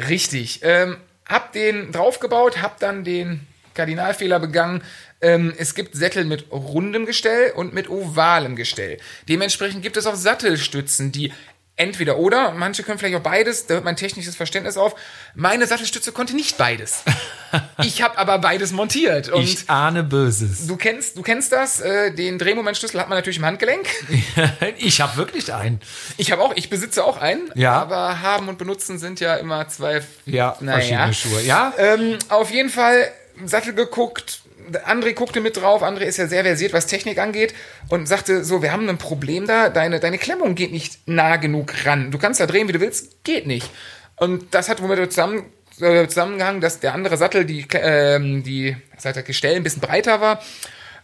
Richtig. 0.09 0.61
Ähm, 0.63 0.99
hab 1.27 1.53
den 1.53 1.93
draufgebaut, 1.93 2.63
hab 2.63 2.79
dann 2.81 3.05
den 3.05 3.47
Kardinalfehler 3.75 4.41
begangen. 4.41 4.83
Ähm, 5.21 5.53
es 5.57 5.75
gibt 5.75 5.95
Sättel 5.95 6.25
mit 6.25 6.51
rundem 6.51 7.07
Gestell 7.07 7.53
und 7.53 7.75
mit 7.75 7.89
ovalem 7.89 8.57
Gestell. 8.57 8.99
Dementsprechend 9.29 9.83
gibt 9.83 9.97
es 9.97 10.07
auch 10.07 10.15
Sattelstützen, 10.15 11.13
die 11.13 11.33
entweder 11.81 12.19
oder, 12.19 12.53
manche 12.53 12.83
können 12.83 12.99
vielleicht 12.99 13.17
auch 13.17 13.23
beides, 13.23 13.67
da 13.67 13.75
hört 13.75 13.85
mein 13.85 13.97
technisches 13.97 14.37
Verständnis 14.37 14.77
auf. 14.77 14.95
Meine 15.35 15.67
Sattelstütze 15.67 16.13
konnte 16.13 16.37
nicht 16.37 16.59
beides. 16.59 17.03
ich 17.83 18.03
habe 18.03 18.19
aber 18.19 18.39
beides 18.39 18.73
montiert. 18.73 19.31
Und 19.31 19.43
Ich 19.43 19.69
ahne 19.71 20.05
Böses. 20.05 20.67
du 20.67 20.77
kennst, 20.77 21.17
du 21.17 21.23
kennst 21.23 21.53
das, 21.53 21.81
äh, 21.81 22.13
den 22.15 22.39
Drehmomentschlüssel 22.39 23.01
hat 23.01 23.09
man 23.09 23.17
natürlich 23.19 23.39
im 23.39 23.47
Handgelenk. 23.47 23.87
ich 24.77 25.01
habe 25.01 25.17
wirklich 25.17 25.53
einen. 25.53 25.81
Ich 26.17 26.31
habe 26.33 26.43
auch, 26.43 26.53
ich 26.55 26.71
besitze 26.71 27.03
auch 27.05 27.17
einen, 27.17 27.51
Ja. 27.55 27.73
aber 27.81 28.21
haben 28.21 28.49
und 28.49 28.59
benutzen 28.59 28.99
sind 28.99 29.19
ja 29.21 29.37
immer 29.37 29.67
zwei 29.69 30.03
Ja, 30.27 30.57
naja. 30.61 30.79
verschiedene 31.09 31.15
Schuhe. 31.15 31.43
Ja, 31.43 31.73
Ähm, 31.79 32.19
auf 32.29 32.51
jeden 32.51 32.69
Fall 32.71 33.11
Sattel 33.47 33.73
geguckt. 33.75 34.40
André 34.85 35.15
guckte 35.15 35.41
mit 35.41 35.57
drauf. 35.57 35.83
André 35.83 36.03
ist 36.03 36.17
ja 36.17 36.27
sehr 36.27 36.45
versiert, 36.45 36.73
was 36.73 36.87
Technik 36.87 37.19
angeht. 37.19 37.55
Und 37.89 38.07
sagte 38.07 38.45
so, 38.45 38.63
wir 38.63 38.73
haben 38.73 38.89
ein 38.89 38.99
Problem 38.99 39.47
da. 39.47 39.69
Deine, 39.69 40.01
deine 40.01 40.19
Klemmung 40.19 40.55
geht 40.55 40.73
nicht 40.73 41.07
nah 41.07 41.37
genug 41.37 41.87
ran. 41.87 42.11
Du 42.11 42.19
kannst 42.19 42.41
da 42.41 42.47
drehen, 42.47 42.69
wie 42.69 42.73
du 42.73 42.81
willst. 42.81 43.25
Geht 43.25 43.47
nicht. 43.47 43.71
Und 44.17 44.55
das 44.55 44.69
hat 44.69 44.83
womit 44.83 45.13
zusammen, 45.13 45.45
äh, 45.81 46.07
zusammengehangen, 46.07 46.61
dass 46.61 46.81
der 46.81 46.95
andere 46.95 47.17
Sattel, 47.17 47.45
die, 47.45 47.67
ähm, 47.73 48.43
die 48.43 48.77
er, 49.03 49.23
Gestell 49.23 49.57
ein 49.57 49.63
bisschen 49.63 49.81
breiter 49.81 50.21
war. 50.21 50.43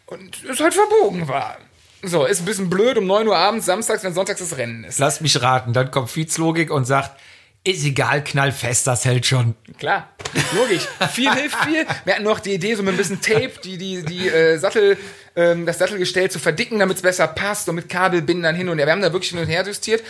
Und 0.06 0.44
es 0.44 0.60
halt 0.60 0.74
verbogen 0.74 1.28
war. 1.28 1.58
So, 2.02 2.24
ist 2.24 2.40
ein 2.40 2.44
bisschen 2.44 2.70
blöd 2.70 2.98
um 2.98 3.06
9 3.06 3.26
Uhr 3.26 3.36
abends, 3.36 3.66
samstags, 3.66 4.04
wenn 4.04 4.14
sonntags 4.14 4.38
das 4.38 4.56
Rennen 4.56 4.84
ist. 4.84 4.98
lass 4.98 5.20
mich 5.20 5.40
raten. 5.42 5.72
Dann 5.72 5.90
kommt 5.90 6.10
Fietz-Logik 6.10 6.70
und 6.70 6.84
sagt, 6.84 7.18
ist 7.66 7.84
egal, 7.84 8.22
knallfest, 8.22 8.86
das 8.86 9.04
hält 9.04 9.26
schon. 9.26 9.54
Klar, 9.78 10.08
logisch. 10.54 10.86
viel 11.10 11.32
hilft 11.34 11.56
viel. 11.64 11.84
Wir 12.04 12.14
hatten 12.14 12.24
noch 12.24 12.38
die 12.38 12.54
Idee, 12.54 12.76
so 12.76 12.82
mit 12.84 12.94
ein 12.94 12.96
bisschen 12.96 13.20
Tape, 13.20 13.52
die, 13.64 13.76
die, 13.76 14.04
die 14.04 14.28
äh, 14.28 14.56
Sattel, 14.56 14.96
ähm, 15.34 15.66
das 15.66 15.78
Sattelgestell 15.78 16.30
zu 16.30 16.38
verdicken, 16.38 16.78
damit 16.78 16.98
es 16.98 17.02
besser 17.02 17.26
passt 17.26 17.68
und 17.68 17.74
mit 17.74 17.88
Kabelbindern 17.88 18.54
hin 18.54 18.68
und 18.68 18.78
her. 18.78 18.86
Wir 18.86 18.92
haben 18.92 19.02
da 19.02 19.12
wirklich 19.12 19.30
hin 19.30 19.40
und 19.40 19.48
her 19.48 19.64
justiert. 19.66 20.04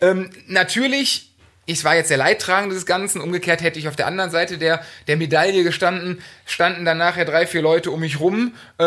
Ähm, 0.00 0.30
natürlich, 0.46 1.34
ich 1.66 1.84
war 1.84 1.94
jetzt 1.94 2.08
der 2.08 2.16
Leidtragende 2.16 2.74
des 2.74 2.86
Ganzen. 2.86 3.20
Umgekehrt 3.20 3.60
hätte 3.60 3.78
ich 3.78 3.88
auf 3.88 3.96
der 3.96 4.06
anderen 4.06 4.30
Seite 4.30 4.56
der, 4.56 4.82
der 5.06 5.18
Medaille 5.18 5.64
gestanden, 5.64 6.22
standen 6.46 6.86
dann 6.86 6.96
nachher 6.96 7.26
drei, 7.26 7.46
vier 7.46 7.60
Leute 7.60 7.90
um 7.90 8.00
mich 8.00 8.20
rum. 8.20 8.54
Äh, 8.78 8.84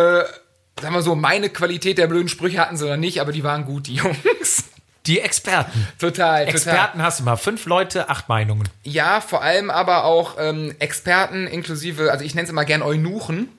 sagen 0.82 0.96
wir 0.96 1.04
so, 1.04 1.14
meine 1.14 1.50
Qualität 1.50 2.00
der 2.00 2.08
blöden 2.08 2.28
Sprüche 2.28 2.60
hatten 2.60 2.76
sie 2.76 2.90
noch 2.90 2.98
nicht, 2.98 3.22
aber 3.22 3.32
die 3.32 3.44
waren 3.44 3.66
gut, 3.66 3.86
die 3.86 3.96
Jungs. 3.98 4.64
Die 5.08 5.20
Experten. 5.20 5.88
Total, 6.00 6.46
total. 6.46 6.48
Experten 6.48 7.02
hast 7.02 7.20
du 7.20 7.24
mal. 7.24 7.36
Fünf 7.36 7.66
Leute, 7.66 8.10
acht 8.10 8.28
Meinungen. 8.30 8.68
Ja, 8.84 9.22
vor 9.22 9.44
allem 9.44 9.70
aber 9.70 10.06
auch 10.06 10.38
ähm, 10.40 10.76
Experten 10.80 11.48
inklusive, 11.48 12.12
also 12.12 12.26
ich 12.26 12.36
nenne 12.36 12.46
es 12.46 12.50
immer 12.50 12.66
gern 12.66 12.82
Eunuchen. 12.82 13.50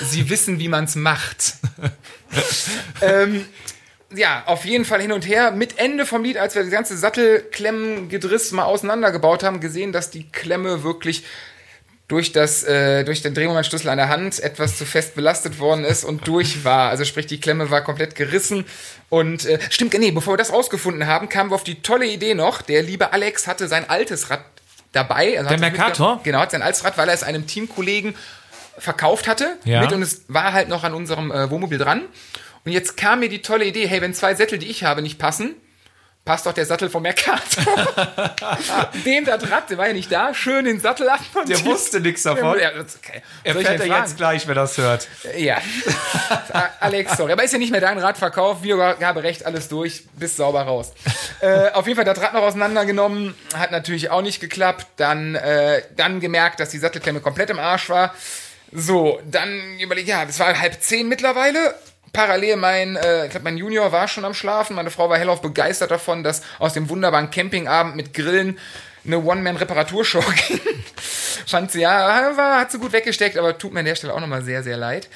Sie 0.00 0.28
wissen, 0.30 0.58
wie 0.58 0.68
man 0.68 0.84
es 0.84 0.96
macht. 0.96 1.54
ähm, 3.02 3.44
ja, 4.14 4.44
auf 4.46 4.64
jeden 4.64 4.84
Fall 4.84 5.00
hin 5.00 5.12
und 5.12 5.26
her. 5.26 5.50
Mit 5.50 5.78
Ende 5.78 6.06
vom 6.06 6.22
Lied, 6.22 6.38
als 6.38 6.54
wir 6.54 6.62
das 6.62 6.70
ganze 6.70 6.96
Sattelklemmengedriss 6.96 8.52
mal 8.52 8.64
auseinandergebaut 8.64 9.42
haben, 9.42 9.60
gesehen, 9.60 9.92
dass 9.92 10.10
die 10.10 10.28
Klemme 10.30 10.82
wirklich 10.82 11.24
durch 12.08 12.30
das 12.32 12.62
äh, 12.62 13.04
durch 13.04 13.22
den 13.22 13.34
Drehmomentschlüssel 13.34 13.90
an 13.90 13.98
der 13.98 14.08
Hand 14.08 14.38
etwas 14.40 14.78
zu 14.78 14.84
fest 14.84 15.16
belastet 15.16 15.58
worden 15.58 15.84
ist 15.84 16.04
und 16.04 16.26
durch 16.28 16.64
war. 16.64 16.90
Also 16.90 17.04
sprich, 17.04 17.26
die 17.26 17.40
Klemme 17.40 17.70
war 17.70 17.82
komplett 17.82 18.14
gerissen. 18.14 18.64
Und 19.08 19.44
äh, 19.44 19.58
stimmt, 19.70 19.94
nee, 19.98 20.12
bevor 20.12 20.34
wir 20.34 20.38
das 20.38 20.52
rausgefunden 20.52 21.06
haben, 21.06 21.28
kamen 21.28 21.50
wir 21.50 21.56
auf 21.56 21.64
die 21.64 21.82
tolle 21.82 22.06
Idee 22.06 22.34
noch. 22.34 22.62
Der 22.62 22.82
liebe 22.82 23.12
Alex 23.12 23.46
hatte 23.46 23.66
sein 23.66 23.90
altes 23.90 24.30
Rad 24.30 24.44
dabei. 24.92 25.36
Also 25.38 25.48
Der 25.48 25.58
Mercator? 25.58 26.20
Genau, 26.22 26.38
hat 26.38 26.52
sein 26.52 26.62
altes 26.62 26.84
Rad, 26.84 26.96
weil 26.96 27.08
er 27.08 27.14
es 27.14 27.24
einem 27.24 27.46
Teamkollegen 27.46 28.14
verkauft 28.78 29.26
hatte. 29.26 29.56
Ja. 29.64 29.80
Mit 29.80 29.92
und 29.92 30.02
es 30.02 30.24
war 30.28 30.52
halt 30.52 30.68
noch 30.68 30.84
an 30.84 30.94
unserem 30.94 31.32
äh, 31.32 31.50
Wohnmobil 31.50 31.78
dran. 31.78 32.02
Und 32.64 32.72
jetzt 32.72 32.96
kam 32.96 33.20
mir 33.20 33.28
die 33.28 33.42
tolle 33.42 33.64
Idee, 33.64 33.86
hey, 33.86 34.00
wenn 34.00 34.14
zwei 34.14 34.34
Sättel, 34.34 34.58
die 34.58 34.66
ich 34.66 34.84
habe, 34.84 35.02
nicht 35.02 35.18
passen, 35.18 35.54
passt 36.26 36.44
doch 36.44 36.52
der 36.52 36.66
Sattel 36.66 36.90
vom 36.90 37.04
Mercator. 37.04 37.64
Dem 39.06 39.24
das 39.24 39.48
Rad, 39.48 39.70
der 39.70 39.78
war 39.78 39.86
ja 39.86 39.92
nicht 39.92 40.10
da, 40.10 40.34
schön 40.34 40.64
den 40.64 40.80
Sattel 40.80 41.08
ab. 41.08 41.20
Der 41.48 41.64
wusste 41.64 42.00
nichts 42.00 42.24
davon. 42.24 42.58
Ja, 42.58 42.70
okay. 42.70 43.22
Er 43.44 43.54
fährt 43.54 43.78
fragen? 43.78 44.02
jetzt 44.02 44.16
gleich, 44.16 44.46
wenn 44.46 44.56
er 44.56 44.62
das 44.62 44.76
hört. 44.76 45.08
Ja. 45.36 45.58
Alex, 46.80 47.16
sorry. 47.16 47.32
Aber 47.32 47.44
ist 47.44 47.52
ja 47.52 47.58
nicht 47.58 47.70
mehr 47.70 47.80
dein 47.80 47.98
Radverkauf. 47.98 48.62
Wiedergabe 48.64 49.22
recht, 49.22 49.46
alles 49.46 49.68
durch. 49.68 50.02
Bist 50.14 50.36
sauber 50.36 50.62
raus. 50.62 50.92
äh, 51.40 51.70
auf 51.70 51.86
jeden 51.86 51.96
Fall 51.96 52.04
das 52.04 52.20
Rad 52.20 52.34
noch 52.34 52.42
auseinandergenommen. 52.42 53.34
Hat 53.54 53.70
natürlich 53.70 54.10
auch 54.10 54.22
nicht 54.22 54.40
geklappt. 54.40 54.86
Dann, 54.96 55.36
äh, 55.36 55.82
dann 55.94 56.18
gemerkt, 56.18 56.58
dass 56.58 56.70
die 56.70 56.78
Sattelklemme 56.78 57.20
komplett 57.20 57.50
im 57.50 57.60
Arsch 57.60 57.88
war. 57.88 58.12
So, 58.72 59.20
dann 59.30 59.78
überlegt, 59.78 60.08
ja, 60.08 60.24
das 60.24 60.40
war 60.40 60.58
halb 60.58 60.82
zehn 60.82 61.06
mittlerweile. 61.06 61.76
Parallel 62.16 62.56
mein, 62.56 62.96
äh, 62.96 63.26
ich 63.26 63.30
glaube, 63.30 63.44
mein 63.44 63.58
Junior 63.58 63.92
war 63.92 64.08
schon 64.08 64.24
am 64.24 64.32
Schlafen. 64.32 64.74
Meine 64.74 64.90
Frau 64.90 65.10
war 65.10 65.18
hellauf 65.18 65.42
begeistert 65.42 65.90
davon, 65.90 66.22
dass 66.22 66.40
aus 66.58 66.72
dem 66.72 66.88
wunderbaren 66.88 67.30
Campingabend 67.30 67.94
mit 67.94 68.14
Grillen 68.14 68.58
eine 69.04 69.18
One-Man-Reparaturshow 69.18 70.24
ging. 70.48 70.60
Fand 71.48 71.70
sie, 71.70 71.82
ja, 71.82 72.36
war, 72.36 72.58
hat 72.58 72.72
sie 72.72 72.78
gut 72.78 72.92
weggesteckt, 72.92 73.38
aber 73.38 73.56
tut 73.56 73.72
mir 73.72 73.78
an 73.80 73.86
der 73.86 73.94
Stelle 73.94 74.12
auch 74.14 74.20
nochmal 74.20 74.42
sehr, 74.42 74.64
sehr 74.64 74.76
leid. 74.76 75.08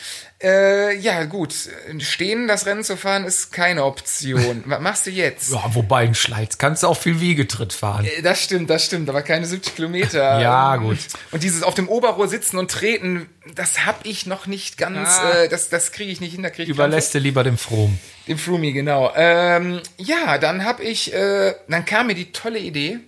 Äh, 0.42 0.96
ja, 0.98 1.24
gut. 1.24 1.52
Stehen, 1.98 2.46
das 2.46 2.66
Rennen 2.66 2.84
zu 2.84 2.96
fahren, 2.96 3.24
ist 3.24 3.52
keine 3.52 3.84
Option. 3.84 4.62
Was 4.66 4.80
machst 4.80 5.06
du 5.06 5.10
jetzt? 5.10 5.50
Ja, 5.52 5.64
wobei 5.74 6.02
ein 6.04 6.14
Schleiz 6.14 6.56
kannst 6.56 6.82
du 6.82 6.86
auch 6.86 6.96
viel 6.96 7.20
Wiegetritt 7.20 7.72
fahren. 7.72 8.04
Äh, 8.06 8.22
Das 8.22 8.42
stimmt, 8.42 8.70
das 8.70 8.84
stimmt, 8.84 9.08
aber 9.08 9.22
keine 9.22 9.44
70 9.44 9.74
Kilometer. 9.74 10.40
Ja, 10.40 10.76
Ähm, 10.76 10.82
gut. 10.82 10.98
Und 11.32 11.42
dieses 11.42 11.62
auf 11.64 11.74
dem 11.74 11.88
Oberrohr 11.88 12.28
sitzen 12.28 12.58
und 12.58 12.70
treten, 12.70 13.28
das 13.56 13.84
hab 13.84 14.06
ich 14.06 14.26
noch 14.26 14.46
nicht 14.46 14.78
ganz, 14.78 15.18
Ah. 15.18 15.42
äh, 15.42 15.48
das, 15.48 15.68
das 15.68 15.90
kriege 15.92 16.12
ich 16.12 16.20
nicht 16.20 16.32
hin, 16.34 16.42
da 16.44 16.50
kriege 16.50 16.62
ich 16.62 16.68
Überlässt 16.70 17.12
du 17.14 17.18
lieber 17.18 17.42
dem 17.42 17.58
Fromm. 17.58 17.98
Dem 18.28 18.38
Flumi, 18.38 18.72
genau. 18.72 19.12
Ähm, 19.16 19.80
ja, 19.98 20.38
dann 20.38 20.64
hab 20.64 20.78
ich, 20.80 21.12
äh, 21.12 21.54
dann 21.68 21.84
kam 21.84 22.06
mir 22.06 22.14
die 22.14 22.30
tolle 22.32 22.60
Idee, 22.60 23.00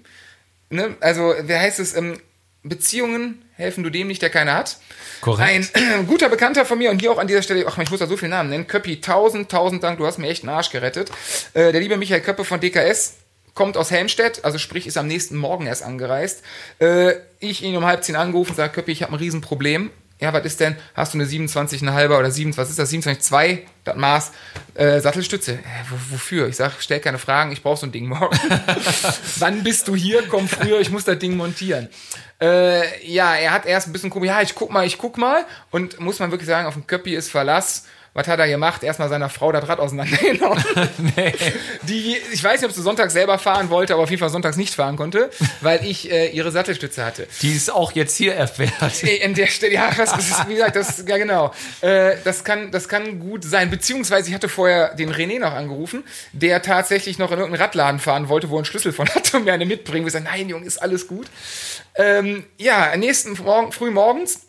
ne? 0.70 0.96
also, 1.00 1.34
wer 1.40 1.60
heißt 1.60 1.78
es, 1.78 1.94
ähm, 1.96 2.18
Beziehungen 2.62 3.44
helfen 3.54 3.82
du 3.82 3.90
dem 3.90 4.08
nicht, 4.08 4.22
der 4.22 4.30
keine 4.30 4.54
hat. 4.54 4.78
Korrekt. 5.20 5.74
Ein 5.74 6.06
guter 6.06 6.28
Bekannter 6.28 6.64
von 6.64 6.78
mir 6.78 6.90
und 6.90 7.00
hier 7.00 7.10
auch 7.10 7.18
an 7.18 7.26
dieser 7.26 7.42
Stelle, 7.42 7.64
ach, 7.66 7.78
ich 7.78 7.90
muss 7.90 8.00
da 8.00 8.06
so 8.06 8.16
viele 8.16 8.30
Namen 8.30 8.50
nennen, 8.50 8.66
Köppi, 8.66 9.00
tausend, 9.00 9.50
tausend 9.50 9.82
Dank, 9.82 9.98
du 9.98 10.06
hast 10.06 10.18
mir 10.18 10.28
echt 10.28 10.42
einen 10.42 10.50
Arsch 10.50 10.70
gerettet. 10.70 11.10
Äh, 11.54 11.72
der 11.72 11.80
liebe 11.80 11.96
Michael 11.96 12.20
Köppe 12.20 12.44
von 12.44 12.60
DKS 12.60 13.16
kommt 13.54 13.76
aus 13.76 13.90
Helmstedt, 13.90 14.44
also 14.44 14.58
sprich 14.58 14.86
ist 14.86 14.96
am 14.96 15.06
nächsten 15.06 15.36
Morgen 15.36 15.66
erst 15.66 15.82
angereist. 15.82 16.42
Äh, 16.78 17.14
ich 17.40 17.62
ihn 17.62 17.76
um 17.76 17.84
halb 17.84 18.04
zehn 18.04 18.16
angerufen, 18.16 18.54
sage, 18.54 18.72
Köppi, 18.72 18.92
ich 18.92 19.02
habe 19.02 19.12
ein 19.12 19.18
Riesenproblem. 19.18 19.90
Ja, 20.22 20.32
was 20.32 20.44
ist 20.44 20.60
denn? 20.60 20.76
Hast 20.94 21.14
du 21.14 21.18
eine 21.18 21.26
27,5er 21.26 22.16
oder 22.16 22.30
7, 22.30 22.56
was 22.56 22.70
ist 22.70 22.78
das? 22.78 22.92
27,2, 22.92 23.58
das 23.82 23.96
Maß, 23.96 24.30
äh, 24.74 25.00
Sattelstütze. 25.00 25.54
Äh, 25.54 25.58
wo, 25.90 26.14
wofür? 26.14 26.46
Ich 26.46 26.54
sag, 26.54 26.74
stell 26.78 27.00
keine 27.00 27.18
Fragen, 27.18 27.50
ich 27.50 27.60
brauch 27.60 27.76
so 27.76 27.86
ein 27.86 27.90
Ding 27.90 28.06
morgen. 28.06 28.38
Wann 29.40 29.64
bist 29.64 29.88
du 29.88 29.96
hier? 29.96 30.22
Komm 30.28 30.46
früher, 30.46 30.78
ich 30.78 30.90
muss 30.90 31.02
das 31.02 31.18
Ding 31.18 31.36
montieren. 31.36 31.88
Äh, 32.40 33.04
ja, 33.04 33.34
er 33.34 33.50
hat 33.50 33.66
erst 33.66 33.88
ein 33.88 33.92
bisschen 33.92 34.10
gucken, 34.10 34.28
ja, 34.28 34.40
ich 34.42 34.54
guck 34.54 34.70
mal, 34.70 34.86
ich 34.86 34.96
guck 34.96 35.18
mal. 35.18 35.44
Und 35.72 35.98
muss 35.98 36.20
man 36.20 36.30
wirklich 36.30 36.48
sagen, 36.48 36.68
auf 36.68 36.74
dem 36.74 36.86
Köppi 36.86 37.16
ist 37.16 37.28
Verlass. 37.28 37.86
Was 38.14 38.28
hat 38.28 38.38
er 38.38 38.48
gemacht? 38.48 38.82
Erstmal 38.82 39.08
seiner 39.08 39.30
Frau 39.30 39.52
das 39.52 39.66
Rad 39.66 39.80
auseinandergenommen. 39.80 40.62
Die, 41.82 42.18
ich 42.32 42.44
weiß 42.44 42.60
nicht, 42.60 42.68
ob 42.68 42.76
sie 42.76 42.82
sonntags 42.82 43.14
selber 43.14 43.38
fahren 43.38 43.70
wollte, 43.70 43.94
aber 43.94 44.02
auf 44.02 44.10
jeden 44.10 44.20
Fall 44.20 44.28
sonntags 44.28 44.58
nicht 44.58 44.74
fahren 44.74 44.96
konnte, 44.96 45.30
weil 45.62 45.82
ich 45.86 46.10
äh, 46.10 46.28
ihre 46.28 46.50
Sattelstütze 46.50 47.04
hatte. 47.06 47.26
Die 47.40 47.54
ist 47.54 47.72
auch 47.72 47.92
jetzt 47.92 48.14
hier 48.16 48.34
erfährt. 48.34 49.02
Äh, 49.02 49.24
An 49.24 49.32
der 49.32 49.46
Stelle, 49.46 49.72
ja, 49.72 49.90
das 49.96 50.14
ist, 50.18 50.46
wie 50.46 50.54
gesagt, 50.54 50.76
das, 50.76 51.04
ja 51.08 51.16
genau. 51.16 51.52
Äh, 51.80 52.16
das, 52.22 52.44
kann, 52.44 52.70
das 52.70 52.86
kann 52.86 53.18
gut 53.18 53.44
sein. 53.44 53.70
Beziehungsweise 53.70 54.28
ich 54.28 54.34
hatte 54.34 54.50
vorher 54.50 54.94
den 54.94 55.10
René 55.10 55.38
noch 55.38 55.52
angerufen, 55.52 56.04
der 56.32 56.60
tatsächlich 56.60 57.18
noch 57.18 57.32
in 57.32 57.38
irgendeinen 57.38 57.62
Radladen 57.62 57.98
fahren 57.98 58.28
wollte, 58.28 58.50
wo 58.50 58.56
er 58.56 58.58
einen 58.58 58.64
Schlüssel 58.66 58.92
von 58.92 59.08
hatte 59.14 59.38
und 59.38 59.44
mir 59.44 59.54
eine 59.54 59.64
mitbringen. 59.64 60.04
Wir 60.04 60.12
sagen, 60.12 60.26
nein, 60.26 60.50
Junge, 60.50 60.66
ist 60.66 60.82
alles 60.82 61.08
gut. 61.08 61.28
Ähm, 61.94 62.44
ja, 62.58 62.92
am 62.92 63.00
nächsten 63.00 63.32
Morgen, 63.42 63.72
früh 63.72 63.90
morgens, 63.90 64.40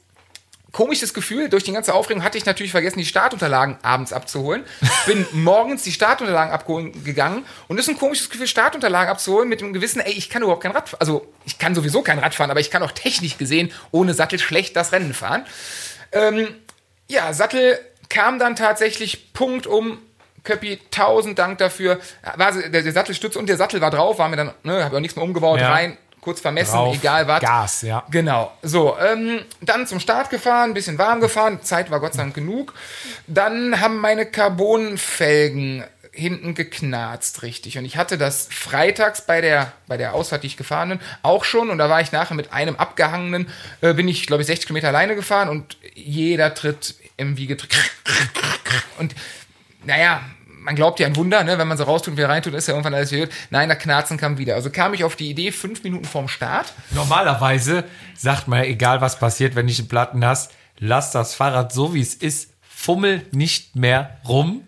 komisches 0.73 1.13
Gefühl, 1.13 1.47
durch 1.47 1.63
die 1.63 1.71
ganze 1.71 1.93
Aufregung 1.93 2.23
hatte 2.23 2.37
ich 2.37 2.45
natürlich 2.45 2.71
vergessen, 2.73 2.99
die 2.99 3.05
Startunterlagen 3.05 3.77
abends 3.83 4.11
abzuholen. 4.11 4.65
Bin 5.05 5.25
morgens 5.31 5.83
die 5.83 5.91
Startunterlagen 5.93 6.51
abgeholen 6.51 7.03
gegangen 7.05 7.45
und 7.69 7.77
es 7.79 7.87
ist 7.87 7.93
ein 7.93 7.97
komisches 7.99 8.29
Gefühl, 8.29 8.47
Startunterlagen 8.47 9.09
abzuholen 9.09 9.47
mit 9.47 9.61
dem 9.61 9.71
Gewissen, 9.71 10.01
ey, 10.01 10.11
ich 10.11 10.29
kann 10.29 10.41
überhaupt 10.41 10.63
kein 10.63 10.71
Rad. 10.73 10.95
Also, 10.99 11.25
ich 11.45 11.57
kann 11.59 11.75
sowieso 11.75 12.01
kein 12.01 12.19
Rad 12.19 12.35
fahren, 12.35 12.51
aber 12.51 12.59
ich 12.59 12.71
kann 12.71 12.83
auch 12.83 12.91
technisch 12.91 13.37
gesehen 13.37 13.71
ohne 13.91 14.13
Sattel 14.13 14.39
schlecht 14.39 14.75
das 14.75 14.91
Rennen 14.91 15.13
fahren. 15.13 15.45
Ähm, 16.11 16.47
ja, 17.07 17.31
Sattel 17.33 17.79
kam 18.09 18.37
dann 18.39 18.55
tatsächlich 18.55 19.31
Punkt 19.33 19.65
um. 19.67 19.99
Köppi, 20.43 20.77
tausend 20.91 21.39
Dank 21.39 21.59
dafür. 21.59 22.01
War, 22.35 22.51
der, 22.51 22.81
der 22.81 22.91
Sattelstütze 22.91 23.39
und 23.39 23.47
der 23.47 23.55
Sattel 23.55 23.79
war 23.79 23.91
drauf, 23.91 24.19
war 24.19 24.27
mir 24.27 24.35
dann, 24.35 24.53
ne, 24.63 24.83
habe 24.83 24.97
auch 24.97 24.99
nichts 24.99 25.15
mehr 25.15 25.23
umgebaut, 25.23 25.61
Ja. 25.61 25.71
rein, 25.71 25.97
kurz 26.23 26.39
vermessen, 26.39 26.73
Drauf, 26.73 26.95
egal 26.95 27.27
was. 27.27 27.41
Gas, 27.41 27.81
ja. 27.81 28.03
Genau. 28.09 28.51
So, 28.61 28.97
ähm, 28.97 29.41
dann 29.61 29.85
zum 29.85 29.99
Start 29.99 30.29
gefahren, 30.29 30.71
ein 30.71 30.73
bisschen 30.73 30.97
warm 30.97 31.19
gefahren, 31.19 31.59
Zeit 31.61 31.91
war 31.91 31.99
Gott 31.99 32.13
sei 32.13 32.23
Dank 32.23 32.33
genug. 32.33 32.73
Dann 33.27 33.79
haben 33.79 33.97
meine 33.97 34.25
Carbonfelgen 34.25 35.83
hinten 36.13 36.53
geknarzt, 36.53 37.41
richtig. 37.41 37.77
Und 37.77 37.85
ich 37.85 37.97
hatte 37.97 38.17
das 38.17 38.47
freitags 38.51 39.25
bei 39.25 39.41
der, 39.41 39.73
bei 39.87 39.97
der 39.97 40.13
Ausfahrt, 40.13 40.43
die 40.43 40.47
ich 40.47 40.57
gefahren 40.57 40.89
bin, 40.89 40.99
auch 41.23 41.43
schon. 41.43 41.69
Und 41.69 41.79
da 41.79 41.89
war 41.89 42.01
ich 42.01 42.11
nachher 42.11 42.35
mit 42.35 42.53
einem 42.53 42.75
abgehangenen, 42.75 43.49
äh, 43.81 43.93
bin 43.93 44.07
ich, 44.07 44.27
glaube 44.27 44.43
ich, 44.43 44.47
60 44.47 44.67
Kilometer 44.67 44.89
alleine 44.89 45.15
gefahren 45.15 45.49
und 45.49 45.77
jeder 45.95 46.53
Tritt 46.53 46.95
im 47.17 47.37
Wiegetritt. 47.37 47.75
Und 48.99 49.15
naja, 49.83 50.21
man 50.63 50.75
glaubt 50.75 50.99
ja 50.99 51.07
ein 51.07 51.15
Wunder, 51.15 51.43
ne? 51.43 51.57
wenn 51.57 51.67
man 51.67 51.77
so 51.77 51.83
raustut 51.83 52.11
und 52.13 52.17
wieder 52.17 52.29
reintut, 52.29 52.53
ist 52.53 52.67
ja 52.67 52.73
irgendwann 52.73 52.93
alles 52.93 53.11
wieder 53.11 53.25
gut. 53.27 53.35
Nein, 53.49 53.69
der 53.69 53.77
Knarzen 53.77 54.17
kam 54.17 54.37
wieder. 54.37 54.55
Also 54.55 54.69
kam 54.69 54.93
ich 54.93 55.03
auf 55.03 55.15
die 55.15 55.29
Idee, 55.29 55.51
fünf 55.51 55.83
Minuten 55.83 56.05
vorm 56.05 56.27
Start. 56.27 56.73
Normalerweise 56.91 57.83
sagt 58.17 58.47
man, 58.47 58.63
egal 58.63 59.01
was 59.01 59.19
passiert, 59.19 59.55
wenn 59.55 59.67
du 59.67 59.73
einen 59.73 59.87
Platten 59.87 60.25
hast, 60.25 60.51
lass 60.79 61.11
das 61.11 61.35
Fahrrad 61.35 61.71
so 61.73 61.93
wie 61.93 62.01
es 62.01 62.15
ist, 62.15 62.51
fummel 62.61 63.25
nicht 63.31 63.75
mehr 63.75 64.17
rum. 64.27 64.65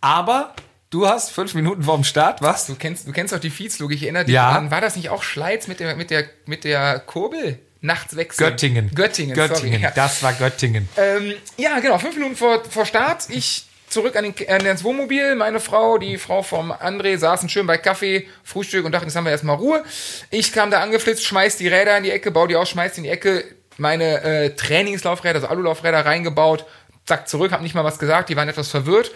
Aber 0.00 0.54
du 0.90 1.06
hast 1.08 1.30
fünf 1.30 1.54
Minuten 1.54 1.82
vorm 1.82 2.04
Start, 2.04 2.40
was? 2.42 2.66
Du 2.66 2.74
kennst, 2.74 3.06
du 3.06 3.12
kennst 3.12 3.32
doch 3.32 3.40
die 3.40 3.50
Feedslog, 3.50 3.92
ich 3.92 4.02
erinnere 4.02 4.24
dich 4.24 4.34
Ja. 4.34 4.50
daran. 4.50 4.70
War 4.70 4.80
das 4.80 4.96
nicht 4.96 5.08
auch 5.10 5.22
Schleiz 5.22 5.66
mit 5.66 5.80
der, 5.80 5.96
mit 5.96 6.10
der, 6.10 6.24
mit 6.46 6.64
der 6.64 6.98
Kurbel? 7.00 7.58
Nachts 7.82 8.14
wechseln. 8.14 8.46
Göttingen. 8.50 8.90
Göttingen, 8.94 9.34
Göttingen. 9.34 9.72
sorry. 9.72 9.82
Ja. 9.82 9.90
Das 9.92 10.22
war 10.22 10.34
Göttingen. 10.34 10.86
Ähm, 10.98 11.32
ja, 11.56 11.80
genau, 11.80 11.96
fünf 11.98 12.14
Minuten 12.14 12.36
vor, 12.36 12.62
vor 12.64 12.84
Start. 12.84 13.24
Ich 13.30 13.64
zurück 13.90 14.16
an, 14.16 14.24
den, 14.24 14.48
an 14.48 14.64
das 14.64 14.82
Wohnmobil. 14.84 15.34
Meine 15.34 15.60
Frau, 15.60 15.98
die 15.98 16.16
Frau 16.16 16.42
vom 16.42 16.72
André, 16.72 17.18
saßen 17.18 17.48
schön 17.48 17.66
bei 17.66 17.76
Kaffee, 17.76 18.26
Frühstück 18.42 18.84
und 18.84 18.92
dachten, 18.92 19.06
jetzt 19.06 19.16
haben 19.16 19.24
wir 19.24 19.32
erstmal 19.32 19.56
Ruhe. 19.56 19.84
Ich 20.30 20.52
kam 20.52 20.70
da 20.70 20.80
angeflitzt, 20.80 21.24
schmeiß 21.24 21.56
die 21.58 21.68
Räder 21.68 21.96
in 21.98 22.04
die 22.04 22.10
Ecke, 22.10 22.30
bau 22.30 22.46
die 22.46 22.56
aus, 22.56 22.70
schmeiß 22.70 22.94
die 22.94 22.98
in 23.00 23.04
die 23.04 23.10
Ecke, 23.10 23.44
meine 23.76 24.22
äh, 24.22 24.50
Trainingslaufräder, 24.54 25.36
also 25.36 25.48
Alulaufräder 25.48 26.06
reingebaut, 26.06 26.64
zack, 27.06 27.28
zurück, 27.28 27.52
hab 27.52 27.62
nicht 27.62 27.74
mal 27.74 27.84
was 27.84 27.98
gesagt, 27.98 28.28
die 28.28 28.36
waren 28.36 28.48
etwas 28.48 28.68
verwirrt. 28.68 29.10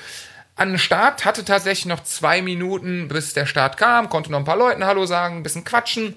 An 0.56 0.70
den 0.70 0.78
Start 0.78 1.24
hatte 1.24 1.44
tatsächlich 1.44 1.86
noch 1.86 2.02
zwei 2.04 2.42
Minuten, 2.42 3.08
bis 3.08 3.34
der 3.34 3.46
Start 3.46 3.76
kam, 3.76 4.08
konnte 4.08 4.30
noch 4.30 4.38
ein 4.38 4.44
paar 4.44 4.56
Leuten 4.56 4.84
Hallo 4.84 5.06
sagen, 5.06 5.38
ein 5.38 5.42
bisschen 5.42 5.64
quatschen. 5.64 6.16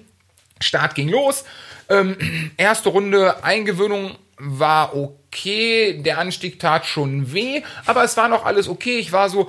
Start 0.60 0.94
ging 0.94 1.08
los. 1.08 1.44
Ähm, 1.88 2.16
erste 2.56 2.88
Runde 2.88 3.42
Eingewöhnung 3.44 4.16
war 4.38 4.94
okay. 4.96 5.17
Der 5.34 6.18
Anstieg 6.18 6.58
tat 6.58 6.86
schon 6.86 7.32
weh, 7.32 7.62
aber 7.86 8.02
es 8.04 8.16
war 8.16 8.28
noch 8.28 8.44
alles 8.44 8.68
okay. 8.68 8.98
Ich 8.98 9.12
war 9.12 9.28
so 9.30 9.44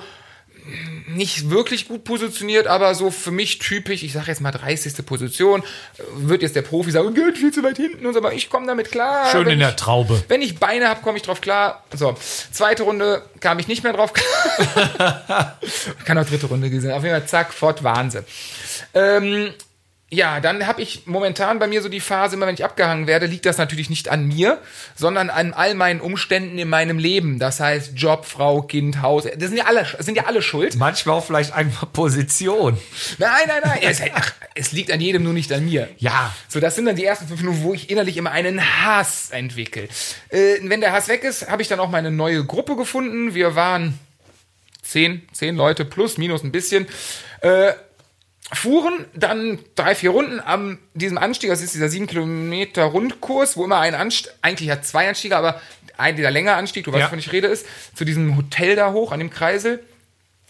mm, 0.65 1.15
nicht 1.15 1.50
wirklich 1.50 1.88
gut 1.88 2.03
positioniert, 2.03 2.67
aber 2.67 2.93
so 2.95 3.09
für 3.12 3.31
mich 3.31 3.57
typisch, 3.59 4.03
ich 4.03 4.13
sage 4.13 4.27
jetzt 4.27 4.41
mal 4.41 4.51
30. 4.51 5.03
Position, 5.05 5.63
wird 6.15 6.41
jetzt 6.43 6.55
der 6.55 6.62
Profi 6.62 6.91
sagen, 6.91 7.13
geht 7.15 7.38
viel 7.38 7.51
zu 7.51 7.63
weit 7.63 7.77
hinten 7.77 8.05
und 8.05 8.13
so, 8.13 8.19
aber 8.19 8.33
ich 8.33 8.50
komme 8.50 8.67
damit 8.67 8.91
klar. 8.91 9.31
Schön 9.31 9.45
Wenn 9.45 9.53
in 9.53 9.59
der 9.59 9.69
ich- 9.69 9.75
Traube. 9.77 10.21
wenn 10.27 10.41
ich 10.41 10.59
Beine 10.59 10.88
habe, 10.89 11.01
komme 11.01 11.17
ich 11.17 11.24
drauf 11.24 11.41
klar. 11.41 11.83
So, 11.95 12.15
zweite 12.51 12.83
Runde 12.83 13.24
kam 13.39 13.57
ich 13.59 13.67
nicht 13.67 13.83
mehr 13.83 13.93
drauf 13.93 14.13
klar. 14.13 15.57
Kann 16.05 16.17
auch 16.17 16.25
dritte 16.25 16.45
Runde 16.48 16.69
gesehen. 16.69 16.91
Auf 16.91 17.03
jeden 17.03 17.15
Fall, 17.15 17.25
zack, 17.27 17.53
fort, 17.53 17.83
Wahnsinn. 17.83 18.25
Ähm, 18.93 19.53
ja, 20.11 20.39
dann 20.39 20.65
habe 20.65 20.81
ich 20.81 21.05
momentan 21.05 21.59
bei 21.59 21.67
mir 21.67 21.83
so 21.83 21.89
die 21.89 21.99
Phase, 21.99 22.35
immer 22.35 22.47
wenn 22.47 22.55
ich 22.55 22.63
abgehangen 22.63 23.05
werde, 23.05 23.27
liegt 23.27 23.45
das 23.45 23.59
natürlich 23.59 23.91
nicht 23.91 24.09
an 24.09 24.27
mir, 24.27 24.57
sondern 24.95 25.29
an 25.29 25.53
all 25.53 25.75
meinen 25.75 26.01
Umständen 26.01 26.57
in 26.57 26.67
meinem 26.67 26.97
Leben. 26.97 27.37
Das 27.37 27.59
heißt 27.59 27.91
Job, 27.95 28.25
Frau, 28.25 28.63
Kind, 28.63 29.03
Haus. 29.03 29.25
Das 29.25 29.49
sind 29.49 29.57
ja 29.57 29.65
alle, 29.65 29.85
sind 29.99 30.15
ja 30.15 30.25
alle 30.25 30.41
schuld. 30.41 30.75
Manchmal 30.77 31.17
auch 31.17 31.25
vielleicht 31.25 31.53
einfach 31.53 31.91
Position. 31.93 32.77
Nein, 33.19 33.29
nein, 33.47 33.61
nein. 33.63 33.79
Es, 33.83 34.01
ach, 34.13 34.33
es 34.55 34.71
liegt 34.71 34.91
an 34.91 34.99
jedem, 34.99 35.23
nur 35.23 35.33
nicht 35.33 35.53
an 35.53 35.65
mir. 35.65 35.87
Ja. 35.97 36.33
So, 36.47 36.59
das 36.59 36.75
sind 36.75 36.85
dann 36.85 36.95
die 36.95 37.05
ersten 37.05 37.27
fünf 37.27 37.41
Minuten, 37.41 37.61
wo 37.61 37.75
ich 37.75 37.91
innerlich 37.91 38.17
immer 38.17 38.31
einen 38.31 38.59
Hass 38.61 39.29
entwickle. 39.29 39.89
Äh, 40.29 40.55
wenn 40.63 40.81
der 40.81 40.91
Hass 40.91 41.07
weg 41.07 41.23
ist, 41.23 41.49
habe 41.49 41.61
ich 41.61 41.67
dann 41.67 41.79
auch 41.79 41.89
meine 41.89 42.09
neue 42.09 42.43
Gruppe 42.45 42.75
gefunden. 42.75 43.35
Wir 43.35 43.55
waren 43.55 43.99
zehn, 44.81 45.21
zehn 45.33 45.55
Leute 45.55 45.85
plus, 45.85 46.17
minus 46.17 46.43
ein 46.43 46.51
bisschen. 46.51 46.87
Äh, 47.41 47.73
fuhren 48.53 49.05
dann 49.13 49.59
drei, 49.75 49.95
vier 49.95 50.09
Runden 50.11 50.39
am 50.39 50.79
diesem 50.93 51.17
Anstieg, 51.17 51.49
das 51.49 51.61
ist 51.61 51.73
dieser 51.75 51.89
sieben 51.89 52.07
Kilometer 52.07 52.83
Rundkurs, 52.83 53.57
wo 53.57 53.65
immer 53.65 53.79
ein 53.79 53.95
Anstieg, 53.95 54.31
eigentlich 54.41 54.69
hat 54.71 54.85
zwei 54.85 55.07
Anstiege, 55.07 55.38
aber 55.38 55.62
ein, 55.97 56.15
der 56.15 56.31
länger 56.31 56.55
Anstieg, 56.55 56.85
du 56.85 56.91
weißt, 56.91 56.99
Ja. 56.99 57.05
wovon 57.07 57.19
ich 57.19 57.31
rede, 57.31 57.47
ist, 57.47 57.65
zu 57.95 58.05
diesem 58.05 58.38
Hotel 58.38 58.75
da 58.75 58.91
hoch, 58.91 59.12
an 59.12 59.19
dem 59.19 59.29
Kreisel. 59.29 59.83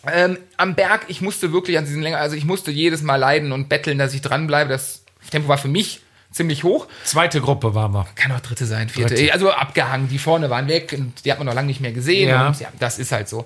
Ähm, 0.08 0.38
am 0.56 0.76
Berg, 0.76 1.06
ich 1.10 1.20
musste 1.22 1.52
wirklich 1.52 1.78
an 1.78 1.86
diesen 1.86 2.02
länger, 2.02 2.20
also 2.20 2.36
ich 2.36 2.46
musste 2.46 2.72
jedes 2.72 3.02
Mal 3.02 3.18
leiden 3.18 3.52
und 3.52 3.68
betteln, 3.68 3.98
dass 3.98 4.14
ich 4.14 4.22
dranbleibe. 4.22 4.70
Das 4.70 5.04
Tempo 5.30 5.50
war 5.50 5.58
für 5.58 5.68
mich 5.68 6.02
ziemlich 6.32 6.64
hoch. 6.64 6.88
Zweite 7.04 7.42
Gruppe 7.42 7.76
waren 7.76 7.92
wir. 7.92 8.08
Kann 8.16 8.32
auch 8.32 8.40
dritte 8.40 8.66
sein, 8.66 8.88
vierte. 8.88 9.16
Dritte. 9.16 9.34
Also 9.34 9.52
abgehangen, 9.52 10.08
die 10.08 10.20
vorne 10.20 10.50
waren 10.50 10.68
weg 10.70 10.94
und 10.98 11.26
die 11.26 11.32
hat 11.32 11.40
man 11.40 11.48
noch 11.48 11.54
lange 11.56 11.68
nicht 11.68 11.82
mehr 11.82 11.92
gesehen. 11.92 12.30
Ja. 12.30 12.48
Und 12.48 12.60
ja, 12.62 12.70
das 12.80 12.98
ist 12.98 13.12
halt 13.12 13.28
so. 13.28 13.46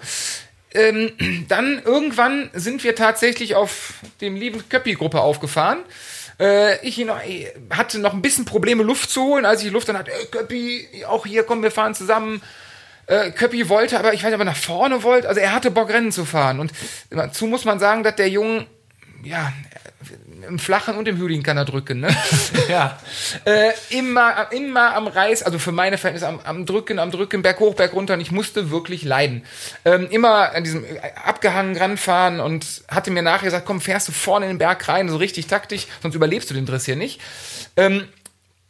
Ähm, 0.74 1.46
dann 1.48 1.82
irgendwann 1.84 2.50
sind 2.54 2.84
wir 2.84 2.96
tatsächlich 2.96 3.56
auf 3.56 3.94
dem 4.22 4.36
lieben 4.36 4.68
Köppi-Gruppe 4.70 5.22
aufgefahren. 5.22 5.80
Äh, 6.40 6.86
ich 6.86 6.98
noch, 7.00 7.20
ey, 7.22 7.52
hatte 7.70 8.00
noch 8.00 8.14
ein 8.14 8.22
bisschen 8.22 8.46
Probleme, 8.46 8.84
Luft 8.84 9.10
zu 9.10 9.24
holen. 9.24 9.46
Als 9.46 9.64
ich 9.64 9.72
Luft 9.72 9.90
dann 9.90 9.98
hatte, 9.98 10.12
ey, 10.12 10.26
Köppi, 10.28 10.88
auch 11.08 11.26
hier, 11.26 11.44
komm, 11.44 11.62
wir 11.62 11.72
fahren 11.72 11.96
zusammen. 11.96 12.42
Äh, 13.06 13.32
Köppi 13.32 13.68
wollte, 13.70 14.00
aber 14.00 14.14
ich 14.14 14.24
weiß 14.24 14.28
nicht, 14.28 14.36
ob 14.36 14.42
er 14.42 14.46
nach 14.46 14.56
vorne 14.56 15.04
wollte. 15.04 15.28
Also 15.28 15.42
er 15.42 15.54
hatte 15.54 15.72
Bock, 15.72 15.90
Rennen 15.90 16.12
zu 16.12 16.26
fahren. 16.26 16.60
Und 16.60 16.72
dazu 17.10 17.48
muss 17.48 17.66
man 17.66 17.80
sagen, 17.80 18.04
dass 18.04 18.16
der 18.16 18.30
Junge, 18.30 18.66
ja, 19.24 19.52
im 20.48 20.60
Flachen 20.60 20.96
und 20.96 21.08
im 21.08 21.18
Hügeligen 21.18 21.44
kann 21.44 21.58
er 21.58 21.66
drücken, 21.66 22.00
ne? 22.02 22.16
Ja. 22.70 23.00
äh, 23.46 23.72
immer, 23.90 24.52
immer 24.52 24.96
am 24.96 25.08
Reiß, 25.08 25.44
also 25.44 25.60
für 25.60 25.72
meine 25.72 25.98
Verhältnisse 25.98 26.28
am, 26.28 26.40
am 26.44 26.66
Drücken, 26.66 27.00
am 27.00 27.12
Drücken, 27.12 27.42
Berg 27.42 27.60
hoch, 27.60 27.76
Berg 27.76 27.94
runter 27.94 28.14
und 28.14 28.22
ich 28.22 28.32
musste 28.32 28.72
wirklich 28.72 29.04
leiden. 29.04 29.44
Ähm, 29.86 30.08
immer 30.10 30.54
an 30.54 30.64
diesem 30.64 30.84
äh, 30.86 31.00
abgehangen 31.24 31.78
ranfahren 31.78 32.40
und 32.40 32.84
hatte 32.88 33.12
mir 33.12 33.22
nachher 33.22 33.46
gesagt, 33.46 33.66
komm, 33.66 33.82
fährst 33.82 34.08
du 34.08 34.12
vorne 34.12 34.46
in 34.46 34.54
den 34.54 34.58
Berg 34.58 34.88
rein, 34.88 35.10
so 35.10 35.18
richtig 35.18 35.48
taktisch, 35.48 35.88
sonst 36.02 36.16
überlebst 36.16 36.50
du 36.50 36.54
den 36.54 36.66
Driss 36.66 36.86
hier 36.86 36.96
nicht. 36.96 37.20
Ähm, 37.76 38.08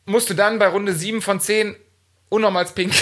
musste 0.06 0.36
dann 0.36 0.60
bei 0.60 0.68
Runde 0.68 0.94
7 0.94 1.22
von 1.22 1.40
10 1.40 1.76
unnormals 2.30 2.74
pinkeln. 2.74 3.02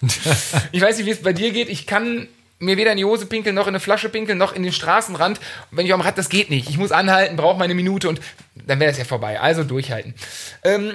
ich 0.72 0.80
weiß 0.80 0.96
nicht, 0.98 1.06
wie 1.06 1.10
es 1.10 1.22
bei 1.22 1.32
dir 1.32 1.50
geht. 1.50 1.68
Ich 1.68 1.86
kann 1.86 2.28
mir 2.60 2.76
weder 2.76 2.92
in 2.92 2.98
die 2.98 3.04
Hose 3.04 3.26
pinkeln, 3.26 3.54
noch 3.54 3.66
in 3.66 3.70
eine 3.70 3.80
Flasche 3.80 4.08
pinkeln, 4.08 4.38
noch 4.38 4.52
in 4.52 4.62
den 4.62 4.72
Straßenrand. 4.72 5.38
Und 5.70 5.76
wenn 5.78 5.86
ich 5.86 5.92
am 5.92 6.00
Rad, 6.00 6.16
das 6.18 6.28
geht 6.28 6.50
nicht. 6.50 6.68
Ich 6.70 6.78
muss 6.78 6.92
anhalten, 6.92 7.36
brauche 7.36 7.58
meine 7.58 7.74
Minute 7.74 8.08
und 8.08 8.20
dann 8.54 8.78
wäre 8.80 8.90
das 8.90 8.98
ja 8.98 9.04
vorbei. 9.04 9.40
Also 9.40 9.64
durchhalten. 9.64 10.14
Ähm, 10.62 10.94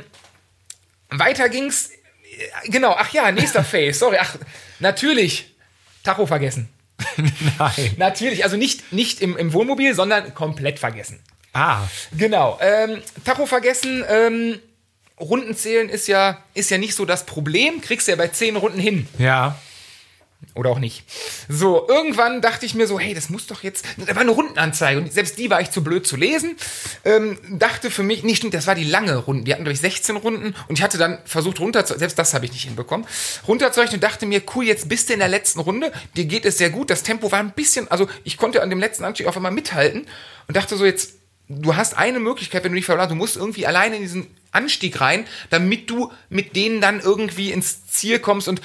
weiter 1.10 1.50
ging's. 1.50 1.90
äh, 1.90 2.70
Genau, 2.70 2.96
ach 2.98 3.12
ja, 3.14 3.32
nächster 3.32 3.64
Phase. 3.66 3.98
Sorry, 4.00 4.18
ach, 4.20 4.36
natürlich. 4.80 5.54
Tacho 6.04 6.26
vergessen. 6.26 6.70
Nein. 7.58 7.96
Natürlich, 7.98 8.44
also 8.44 8.56
nicht, 8.58 8.94
nicht 8.94 9.20
im, 9.22 9.36
im 9.36 9.52
Wohnmobil, 9.54 9.94
sondern 9.96 10.34
komplett 10.34 10.80
vergessen. 10.80 11.20
Ah. 11.54 11.82
Genau. 12.16 12.58
Ähm, 12.62 13.02
Tacho 13.26 13.46
vergessen. 13.46 14.04
Ähm, 14.08 14.60
Rundenzählen 15.20 15.90
ist 15.90 16.08
ja, 16.08 16.44
ist 16.54 16.70
ja 16.70 16.78
nicht 16.78 16.94
so 16.96 17.06
das 17.06 17.26
Problem. 17.26 17.82
Kriegst 17.82 18.08
du 18.08 18.12
ja 18.12 18.18
bei 18.18 18.28
10 18.28 18.56
Runden 18.58 18.80
hin. 18.80 19.08
Ja. 19.18 19.58
Oder 20.54 20.70
auch 20.70 20.80
nicht. 20.80 21.04
So, 21.50 21.88
irgendwann 21.88 22.42
dachte 22.42 22.66
ich 22.66 22.76
mir 22.76 22.88
so, 22.88 23.00
hey, 23.00 23.14
das 23.14 23.30
muss 23.30 23.48
doch 23.48 23.64
jetzt. 23.64 23.86
Da 23.98 24.16
war 24.16 24.22
eine 24.22 24.32
Rundenanzeige 24.32 25.00
und 25.00 25.12
selbst 25.12 25.38
die 25.38 25.50
war 25.50 25.62
ich 25.62 25.72
zu 25.72 25.84
blöd 25.84 26.08
zu 26.08 26.16
lesen. 26.16 26.56
Ähm, 27.04 27.38
dachte 27.50 27.92
für 27.92 28.04
mich, 28.04 28.24
nee, 28.24 28.36
stimmt, 28.36 28.54
das 28.54 28.68
war 28.68 28.76
die 28.76 28.84
lange 28.84 29.16
Runde. 29.18 29.44
Die 29.44 29.54
hatten, 29.54 29.64
glaube 29.64 29.74
ich, 29.74 29.82
16 29.82 30.16
Runden 30.18 30.56
und 30.68 30.78
ich 30.78 30.84
hatte 30.84 30.98
dann 30.98 31.20
versucht 31.26 31.60
runter 31.60 31.86
selbst 31.86 32.18
das 32.18 32.34
habe 32.34 32.46
ich 32.46 32.52
nicht 32.52 32.64
hinbekommen, 32.64 33.08
runterzurechnen 33.48 33.96
und 33.96 34.04
dachte 34.04 34.26
mir, 34.26 34.42
cool, 34.56 34.66
jetzt 34.66 34.90
bist 34.90 35.10
du 35.10 35.14
in 35.14 35.20
der 35.20 35.28
letzten 35.28 35.60
Runde, 35.60 35.92
dir 36.16 36.26
geht 36.26 36.46
es 36.46 36.58
sehr 36.58 36.70
gut, 36.70 36.90
das 36.90 37.04
Tempo 37.04 37.32
war 37.32 37.40
ein 37.40 37.52
bisschen, 37.52 37.90
also 37.90 38.08
ich 38.24 38.38
konnte 38.38 38.62
an 38.62 38.70
dem 38.70 38.80
letzten 38.80 39.04
Anstieg 39.04 39.28
auf 39.28 39.36
einmal 39.36 39.52
mithalten 39.52 40.08
und 40.48 40.58
dachte 40.58 40.78
so, 40.78 40.86
jetzt, 40.86 41.16
du 41.48 41.76
hast 41.76 41.98
eine 41.98 42.20
Möglichkeit, 42.20 42.64
wenn 42.64 42.72
du 42.72 42.76
dich 42.76 42.86
verlierst, 42.86 43.12
du 43.12 43.16
musst 43.16 43.36
irgendwie 43.36 43.68
alleine 43.68 43.98
in 43.98 44.02
diesen 44.02 44.28
Anstieg 44.52 45.02
rein, 45.02 45.26
damit 45.50 45.90
du 45.90 46.12
mit 46.30 46.56
denen 46.56 46.82
dann 46.82 47.00
irgendwie 47.00 47.52
ins 47.52 47.88
Ziel 47.88 48.20
kommst 48.20 48.48
und 48.48 48.62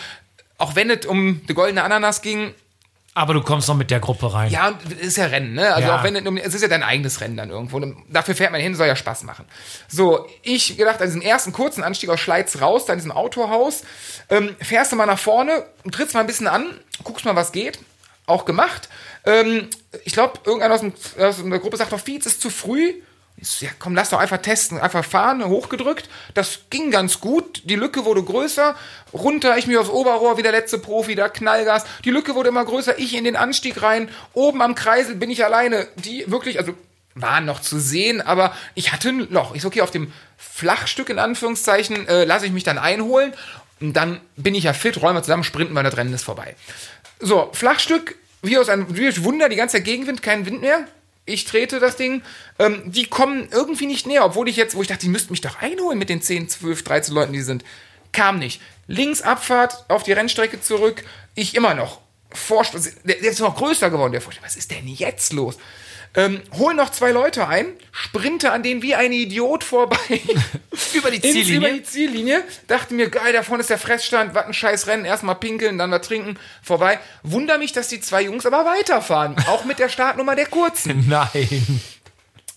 auch 0.61 0.77
wenn 0.77 0.91
es 0.91 1.07
um 1.07 1.45
die 1.49 1.55
goldene 1.55 1.83
Ananas 1.83 2.23
ging, 2.23 2.55
Aber 3.15 3.35
du 3.35 3.43
kommst 3.43 3.67
noch 3.67 3.75
mit 3.77 3.91
der 3.91 3.99
Gruppe 3.99 4.33
rein. 4.33 4.53
ja, 4.53 4.69
und 4.69 4.77
es 4.93 5.01
ist 5.09 5.17
ja 5.17 5.27
Rennen, 5.27 5.55
ne? 5.55 5.75
Also 5.75 5.89
Ja. 5.89 5.99
auch 5.99 6.05
wenn 6.05 6.15
es 6.15 6.25
um- 6.27 6.37
es 6.37 6.55
ist 6.55 6.63
ja 6.63 6.69
dein 6.69 6.85
eigenes 6.85 7.21
Rennen 7.21 7.37
dann 7.37 7.51
irgendwo. 7.51 7.79
Und 7.79 7.97
Dafür 8.09 8.37
fährt 8.37 8.53
man 8.53 8.61
hin, 8.61 8.77
soll 8.77 8.87
ja 8.87 8.95
Spaß 8.95 9.25
machen. 9.25 9.45
So, 9.89 10.29
ich 10.43 10.77
gedacht, 10.77 11.01
an 11.01 11.09
diesem 11.09 11.21
ersten 11.21 11.53
kurzen 11.53 11.83
Anstieg 11.83 12.09
aus 12.09 12.21
Schleiz 12.21 12.61
raus, 12.61 12.85
da 12.87 12.93
in 12.93 13.01
diesem 13.01 13.11
Autohaus, 13.13 13.83
ähm, 14.29 14.55
fährst 14.61 14.93
du 14.93 14.97
mal 14.97 15.07
nach 15.07 15.19
vorne, 15.19 15.67
trittst 15.91 16.15
mal 16.15 16.21
ein 16.21 16.27
bisschen 16.29 16.47
an, 16.47 16.67
guckst 17.03 17.25
mal, 17.25 17.35
was 17.35 17.51
geht. 17.51 17.81
Auch 18.27 18.45
gemacht. 18.45 18.89
Ähm, 19.27 19.69
ich 20.05 20.13
glaube, 20.13 20.39
irgendeiner 20.45 20.75
aus, 20.75 20.81
dem, 20.81 20.93
aus 21.19 21.37
der 21.43 21.59
Gruppe 21.59 21.77
sagt 21.79 21.93
doch, 21.93 21.99
Fietz 22.01 22.27
ist 22.27 22.41
zu 22.41 22.49
früh. 22.49 22.95
So, 23.43 23.65
ja, 23.65 23.73
komm, 23.79 23.95
lass 23.95 24.11
doch 24.11 24.19
einfach 24.19 24.39
testen. 24.39 24.79
Einfach 24.79 25.05
fahren, 25.05 25.45
hochgedrückt. 25.45 26.09
Das 26.35 26.61
ging 26.71 26.91
ganz 26.91 27.21
gut. 27.21 27.63
Die 27.65 27.77
Lücke 27.77 28.05
wurde 28.05 28.23
größer. 28.23 28.77
Runter, 29.13 29.57
ich 29.57 29.67
mich 29.67 29.79
aufs 29.79 29.91
Oberrohr, 29.91 30.37
wie 30.37 30.43
der 30.43 30.53
letzte 30.53 30.79
Profi, 30.79 31.15
da 31.15 31.29
Knallgas. 31.29 31.85
Die 32.05 32.11
Lücke 32.11 32.35
wurde 32.35 32.51
immer 32.51 32.65
größer. 32.65 32.99
Ich 32.99 33.15
in 33.15 33.25
den 33.25 33.37
Anstieg 33.37 33.83
rein. 33.83 34.09
Oben 34.35 34.63
am 34.63 34.75
Kreisel 34.75 35.15
bin 35.15 35.31
ich 35.31 35.45
alleine. 35.45 35.89
Die 35.97 36.31
wirklich, 36.31 36.59
also 36.59 36.75
waren 37.15 37.45
noch 37.45 37.61
zu 37.61 37.79
sehen, 37.79 38.21
aber 38.21 38.55
ich 38.75 38.93
hatte 38.93 39.09
ein 39.09 39.29
Loch. 39.31 39.55
Ich 39.55 39.63
so, 39.63 39.69
okay, 39.69 39.81
auf 39.81 39.91
dem 39.91 40.13
Flachstück 40.37 41.09
in 41.09 41.19
Anführungszeichen 41.19 42.07
äh, 42.09 42.25
lasse 42.25 42.47
ich 42.47 42.53
mich 42.53 42.65
dann 42.65 42.79
einholen 42.79 43.33
und 43.81 43.95
dann 43.95 44.21
bin 44.37 44.55
ich 44.55 44.65
ja 44.65 44.73
fit, 44.73 45.01
räumen 45.03 45.17
wir 45.17 45.23
zusammen, 45.23 45.45
sprinten 45.45 45.75
wir, 45.75 45.83
das 45.83 45.97
Rennen 45.97 46.15
ist 46.15 46.23
vorbei. 46.23 46.55
So, 47.19 47.51
Flachstück, 47.53 48.17
wie 48.43 48.59
aus 48.59 48.69
einem 48.69 48.97
wie 48.97 49.09
aus 49.09 49.25
Wunder, 49.25 49.49
die 49.49 49.57
ganze 49.57 49.77
Zeit 49.77 49.85
Gegenwind, 49.85 50.23
kein 50.23 50.47
Wind 50.47 50.61
mehr. 50.61 50.87
Ich 51.27 51.45
trete 51.45 51.81
das 51.81 51.97
Ding. 51.97 52.23
Ähm, 52.59 52.83
die 52.87 53.07
kommen 53.07 53.49
irgendwie 53.51 53.87
nicht 53.87 54.07
näher, 54.07 54.25
obwohl 54.25 54.49
ich 54.49 54.57
jetzt, 54.57 54.75
wo 54.75 54.83
ich 54.83 54.89
dachte, 54.89 55.03
die 55.03 55.09
müssten 55.09 55.33
mich 55.33 55.41
doch 55.41 55.61
einholen 55.61 55.99
mit 55.99 56.09
den 56.09 56.23
10, 56.23 56.49
12, 56.49 56.83
13 56.83 57.15
Leuten, 57.15 57.33
die 57.33 57.43
sind. 57.43 57.65
Kam 58.13 58.39
nicht. 58.39 58.61
Links 58.87 59.23
Abfahrt 59.23 59.85
auf 59.89 60.03
die 60.03 60.13
Rennstrecke 60.13 60.61
zurück. 60.61 61.05
Ich 61.35 61.55
immer 61.55 61.75
noch. 61.75 62.01
Vorsprung. 62.33 62.83
Der, 63.05 63.17
der 63.17 63.31
ist 63.31 63.41
noch 63.41 63.57
größer 63.57 63.91
geworden, 63.91 64.13
der 64.13 64.21
Vorsprung. 64.21 64.45
Was 64.45 64.57
ist 64.57 64.71
denn 64.71 64.89
jetzt 64.89 65.33
los? 65.33 65.57
Ähm, 66.15 66.41
hol 66.59 66.75
noch 66.75 66.91
zwei 66.91 67.13
Leute 67.13 67.47
ein, 67.47 67.67
sprinte 67.93 68.51
an 68.51 68.65
denen 68.65 68.83
wie 68.83 68.97
ein 68.97 69.13
Idiot 69.13 69.63
vorbei. 69.63 69.97
Über 70.93 71.11
die 71.11 71.21
Ziellinie? 71.21 71.57
Über 71.57 71.71
die 71.71 71.83
Ziellinie. 71.85 72.43
Dachte 72.67 72.95
mir, 72.95 73.09
geil, 73.11 73.33
da 73.33 73.45
vorne 73.45 73.61
ist 73.61 73.71
der 73.71 73.79
Fressstand, 73.79 74.35
was 74.35 74.45
ein 74.47 74.53
scheiß 74.53 74.89
Rennen. 74.89 75.05
Erstmal 75.05 75.37
pinkeln, 75.37 75.79
dann 75.79 75.93
was 75.93 76.07
trinken, 76.07 76.37
vorbei. 76.63 76.99
Wunder 77.23 77.59
mich, 77.59 77.73
dass 77.73 77.87
die 77.89 78.01
zwei 78.01 78.23
Jungs 78.23 78.45
aber 78.45 78.65
weiterfahren. 78.65 79.37
Auch 79.47 79.65
mit 79.65 79.79
der 79.79 79.89
Startnummer 79.89 80.35
der 80.35 80.47
kurzen. 80.47 81.07
Nein. 81.09 81.81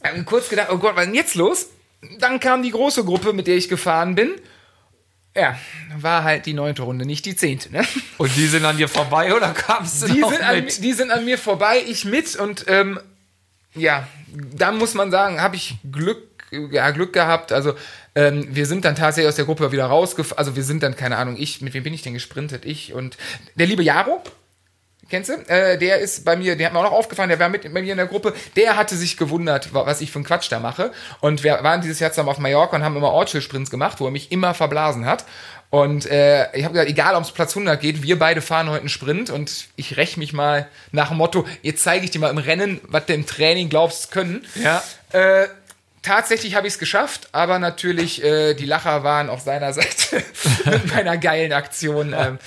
Ähm, 0.04 0.26
kurz 0.26 0.50
gedacht, 0.50 0.70
oh 0.72 0.78
Gott, 0.78 0.96
was 0.96 1.04
ist 1.04 1.08
denn 1.10 1.16
jetzt 1.16 1.36
los? 1.36 1.68
Dann 2.20 2.40
kam 2.40 2.64
die 2.64 2.72
große 2.72 3.06
Gruppe, 3.06 3.34
mit 3.34 3.46
der 3.46 3.56
ich 3.56 3.70
gefahren 3.70 4.16
bin. 4.16 4.32
Ja, 5.36 5.58
war 5.98 6.24
halt 6.24 6.46
die 6.46 6.54
neunte 6.54 6.84
Runde, 6.84 7.06
nicht 7.06 7.26
die 7.26 7.36
zehnte, 7.36 7.72
ne? 7.72 7.84
Und 8.18 8.36
die 8.36 8.46
sind 8.46 8.66
an 8.66 8.78
dir 8.78 8.88
vorbei 8.88 9.34
oder 9.36 9.50
kamst 9.50 10.04
du 10.04 10.08
Die 10.08 10.20
noch 10.20 10.32
sind, 10.32 10.44
an, 10.44 10.64
mit? 10.64 10.84
die 10.84 10.94
sind 10.94 11.10
an 11.12 11.26
mir 11.26 11.40
vorbei, 11.40 11.84
ich 11.88 12.06
mit 12.06 12.36
und 12.36 12.66
ähm, 12.68 13.00
ja, 13.76 14.08
da 14.56 14.72
muss 14.72 14.94
man 14.94 15.12
sagen, 15.12 15.42
habe 15.42 15.56
ich 15.56 15.76
Glück, 15.92 16.22
ja, 16.72 16.92
Glück 16.92 17.14
gehabt. 17.14 17.52
Also 17.52 17.74
ähm, 18.16 18.48
wir 18.52 18.66
sind 18.66 18.86
dann 18.86 18.96
tatsächlich 18.96 19.30
aus 19.30 19.36
der 19.36 19.46
Gruppe 19.46 19.72
wieder 19.72 19.86
rausgefahren. 19.86 20.38
Also 20.38 20.56
wir 20.56 20.64
sind 20.64 20.84
dann, 20.84 20.96
keine 20.96 21.18
Ahnung, 21.18 21.36
ich, 21.38 21.62
mit 21.62 21.74
wem 21.74 21.84
bin 21.84 21.94
ich 21.94 22.02
denn 22.04 22.14
gesprintet? 22.14 22.66
Ich 22.66 22.94
und 22.94 23.18
der 23.56 23.68
liebe 23.68 23.84
Jaro. 23.84 24.22
Kennst 25.10 25.30
du? 25.30 25.34
Äh, 25.48 25.78
der 25.78 26.00
ist 26.00 26.24
bei 26.26 26.36
mir, 26.36 26.56
der 26.56 26.68
hat 26.68 26.74
mir 26.74 26.80
auch 26.80 26.84
noch 26.84 26.92
aufgefallen, 26.94 27.30
der 27.30 27.38
war 27.40 27.50
mit 27.50 27.64
bei 27.64 27.82
mir 27.82 27.92
in 27.92 27.98
der 27.98 28.08
Gruppe. 28.08 28.34
Der 28.56 28.78
hatte 28.78 28.96
sich 28.96 29.18
gewundert, 29.18 29.74
wa- 29.74 29.86
was 29.86 30.00
ich 30.02 30.12
für 30.12 30.20
einen 30.20 30.26
Quatsch 30.26 30.52
da 30.52 30.60
mache. 30.60 30.92
Und 31.20 31.44
wir 31.44 31.60
waren 31.62 31.82
dieses 31.82 32.00
Jahr 32.00 32.12
zusammen 32.12 32.30
auf 32.30 32.40
Mallorca 32.40 32.76
und 32.78 32.84
haben 32.84 32.96
immer 32.96 33.12
Ortsschild-Sprints 33.12 33.70
gemacht, 33.70 34.00
wo 34.00 34.06
er 34.06 34.12
mich 34.12 34.32
immer 34.32 34.54
verblasen 34.54 35.06
hat. 35.06 35.26
Und 35.74 36.06
äh, 36.06 36.56
ich 36.56 36.66
habe 36.66 36.74
gesagt, 36.74 36.88
egal 36.88 37.16
ob 37.16 37.24
es 37.24 37.32
Platz 37.32 37.58
100 37.58 37.82
geht, 37.82 38.04
wir 38.04 38.20
beide 38.20 38.42
fahren 38.42 38.70
heute 38.70 38.82
einen 38.82 38.90
Sprint 38.90 39.32
und 39.32 39.70
ich 39.76 39.98
räche 39.98 40.20
mich 40.20 40.32
mal 40.32 40.68
nach 40.92 41.08
dem 41.08 41.18
Motto, 41.18 41.48
jetzt 41.64 41.82
zeige 41.84 42.06
ich 42.06 42.12
dir 42.12 42.20
mal 42.20 42.30
im 42.30 42.38
Rennen, 42.38 42.80
was 42.84 43.08
du 43.08 43.16
im 43.16 43.26
Training 43.26 43.70
glaubst 43.70 44.12
können. 44.12 44.46
Ja. 44.54 44.84
Äh, 45.14 45.48
tatsächlich 46.04 46.54
habe 46.54 46.68
ich 46.68 46.74
es 46.74 46.80
geschafft, 46.80 47.30
aber 47.32 47.58
natürlich 47.58 48.24
äh, 48.24 48.54
die 48.54 48.68
Lacher 48.68 49.04
waren 49.04 49.32
auf 49.32 49.42
seiner 49.42 49.74
Seite 49.74 50.24
mit 50.66 50.94
meiner 50.94 51.18
geilen 51.18 51.54
Aktion. 51.54 52.14
Ähm, 52.16 52.38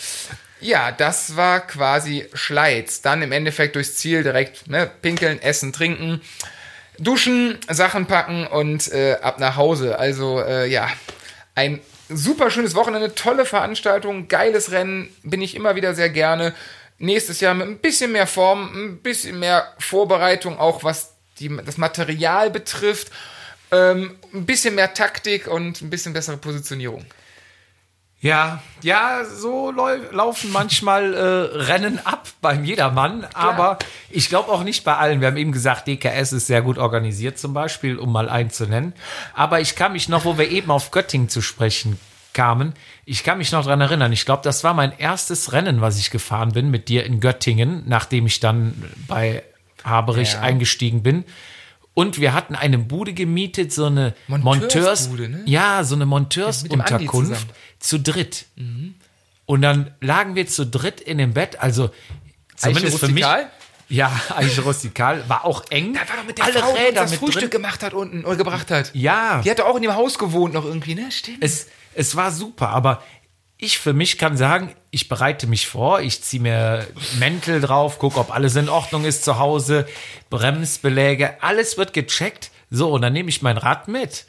ja, 0.61 0.93
das 0.93 1.35
war 1.35 1.67
quasi 1.67 2.29
Schleiz. 2.33 3.03
Dann 3.03 3.23
im 3.23 3.33
Endeffekt 3.33 3.75
durchs 3.75 3.97
Ziel 3.97 4.23
direkt 4.23 4.71
ne, 4.71 4.89
pinkeln, 5.03 5.43
essen, 5.43 5.73
trinken, 5.73 6.21
duschen, 7.01 7.59
Sachen 7.69 8.07
packen 8.07 8.47
und 8.47 8.87
äh, 8.93 9.17
ab 9.21 9.41
nach 9.41 9.57
Hause. 9.57 9.99
Also 9.99 10.41
äh, 10.41 10.69
ja, 10.69 10.89
ein 11.57 11.81
super 12.09 12.51
schönes 12.51 12.75
Wochenende, 12.75 13.15
tolle 13.15 13.45
Veranstaltung, 13.45 14.29
geiles 14.29 14.71
Rennen, 14.71 15.15
bin 15.23 15.43
ich 15.43 15.55
immer 15.55 15.77
wieder 15.77 15.95
sehr 15.95 16.11
gerne. 16.11 16.55
Nächstes 16.99 17.41
Jahr 17.41 17.55
mit 17.55 17.67
ein 17.67 17.79
bisschen 17.79 18.13
mehr 18.13 18.27
Form, 18.27 18.71
ein 18.75 18.99
bisschen 18.99 19.39
mehr 19.39 19.75
Vorbereitung, 19.79 20.59
auch 20.59 20.83
was 20.83 21.13
die, 21.39 21.55
das 21.65 21.77
Material 21.77 22.51
betrifft, 22.51 23.11
ähm, 23.71 24.17
ein 24.33 24.47
bisschen 24.47 24.75
mehr 24.75 24.95
Taktik 24.95 25.47
und 25.47 25.83
ein 25.83 25.91
bisschen 25.91 26.13
bessere 26.13 26.39
Positionierung. 26.39 27.05
Ja, 28.21 28.63
ja, 28.83 29.21
so 29.25 29.71
lau 29.71 29.89
laufen 30.11 30.51
manchmal 30.51 31.13
äh, 31.15 31.19
Rennen 31.65 32.01
ab 32.05 32.27
beim 32.41 32.65
Jedermann, 32.65 33.27
aber 33.35 33.79
ich 34.11 34.29
glaube 34.31 34.51
auch 34.51 34.65
nicht 34.65 34.85
bei 34.85 34.97
allen. 34.97 35.21
Wir 35.21 35.29
haben 35.29 35.37
eben 35.37 35.53
gesagt, 35.53 35.87
DKS 35.87 36.33
ist 36.33 36.47
sehr 36.47 36.63
gut 36.63 36.79
organisiert 36.79 37.39
zum 37.39 37.53
Beispiel, 37.53 37.99
um 37.99 38.11
mal 38.11 38.29
einen 38.29 38.51
zu 38.51 38.67
nennen. 38.67 38.95
Aber 39.35 39.61
ich 39.61 39.77
kann 39.77 39.93
mich 39.93 40.09
noch, 40.09 40.25
wo 40.25 40.39
wir 40.39 40.51
eben 40.51 40.71
auf 40.71 40.91
Göttingen 40.91 41.29
zu 41.29 41.43
sprechen 41.43 42.01
kamen, 42.33 42.75
ich 43.07 43.23
kann 43.25 43.39
mich 43.39 43.53
noch 43.53 43.65
dran 43.65 43.81
erinnern. 43.81 44.13
Ich 44.13 44.25
glaube, 44.27 44.43
das 44.43 44.63
war 44.65 44.75
mein 44.75 44.93
erstes 44.99 45.53
Rennen, 45.53 45.81
was 45.81 45.99
ich 45.99 46.11
gefahren 46.11 46.53
bin 46.53 46.71
mit 46.71 46.89
dir 46.89 47.05
in 47.05 47.21
Göttingen, 47.21 47.83
nachdem 47.87 48.27
ich 48.27 48.41
dann 48.41 48.83
bei 49.09 49.43
Haberich 49.85 50.35
Ja. 50.35 50.41
eingestiegen 50.41 51.03
bin. 51.03 51.25
Und 51.95 52.21
wir 52.21 52.35
hatten 52.35 52.55
eine 52.55 52.77
Bude 52.77 53.15
gemietet, 53.15 53.73
so 53.73 53.87
eine 53.87 54.13
Monteurs, 54.29 54.45
Monteursbude, 54.45 55.29
ne? 55.31 55.43
ja, 55.47 55.83
so 55.83 55.95
eine 55.95 56.05
Monteursunterkunft 56.05 57.11
zusammen. 57.11 57.51
Zu 57.79 57.99
dritt. 58.01 58.47
Und 59.47 59.63
dann 59.63 59.95
lagen 60.01 60.35
wir 60.35 60.47
zu 60.47 60.67
dritt 60.67 61.01
in 61.01 61.19
dem 61.19 61.35
Bett, 61.35 61.61
also 61.61 61.91
zumindest 62.57 62.99
für 62.99 63.09
mich. 63.09 63.25
Ja, 63.89 64.11
Eiche 64.37 64.63
rustikal, 64.63 65.29
war 65.29 65.45
auch 65.45 65.65
eng. 65.71 65.95
Da 65.95 66.01
war 66.01 66.17
doch 66.17 66.25
mit 66.27 66.39
der 66.39 66.45
Alle 66.47 66.59
Frau, 66.59 66.75
die 66.75 66.95
das 66.95 67.15
Frühstück 67.15 67.43
drin. 67.43 67.51
gemacht 67.51 67.85
hat 67.85 67.95
unten 67.95 68.25
oder 68.25 68.35
gebracht 68.35 68.71
hat. 68.73 68.91
Ja, 68.95 69.41
Die 69.43 69.51
hatte 69.51 69.65
auch 69.65 69.77
in 69.77 69.83
dem 69.83 69.95
Haus 69.95 70.19
gewohnt 70.19 70.55
noch 70.55 70.65
irgendwie, 70.65 70.97
ne? 70.97 71.13
Stimmt. 71.13 71.39
es, 71.41 71.69
es 71.95 72.17
war 72.17 72.33
super, 72.33 72.71
aber 72.71 73.03
ich 73.59 73.79
für 73.79 73.93
mich 73.93 74.19
kann 74.19 74.37
sagen, 74.37 74.75
ich 74.91 75.09
bereite 75.09 75.47
mich 75.47 75.69
vor, 75.69 76.01
ich 76.01 76.21
ziehe 76.23 76.43
mir 76.43 76.85
Mäntel 77.21 77.61
drauf, 77.61 78.01
gucke, 78.01 78.19
ob 78.19 78.35
alles 78.35 78.57
in 78.57 78.69
Ordnung 78.69 79.05
ist 79.05 79.25
zu 79.25 79.39
Hause, 79.39 79.87
Bremsbeläge, 80.31 81.43
alles 81.43 81.79
wird 81.79 81.93
gecheckt. 81.93 82.51
So, 82.71 82.91
und 82.91 83.03
dann 83.03 83.13
nehme 83.13 83.29
ich 83.29 83.41
mein 83.43 83.57
Rad 83.57 83.87
mit, 83.89 84.27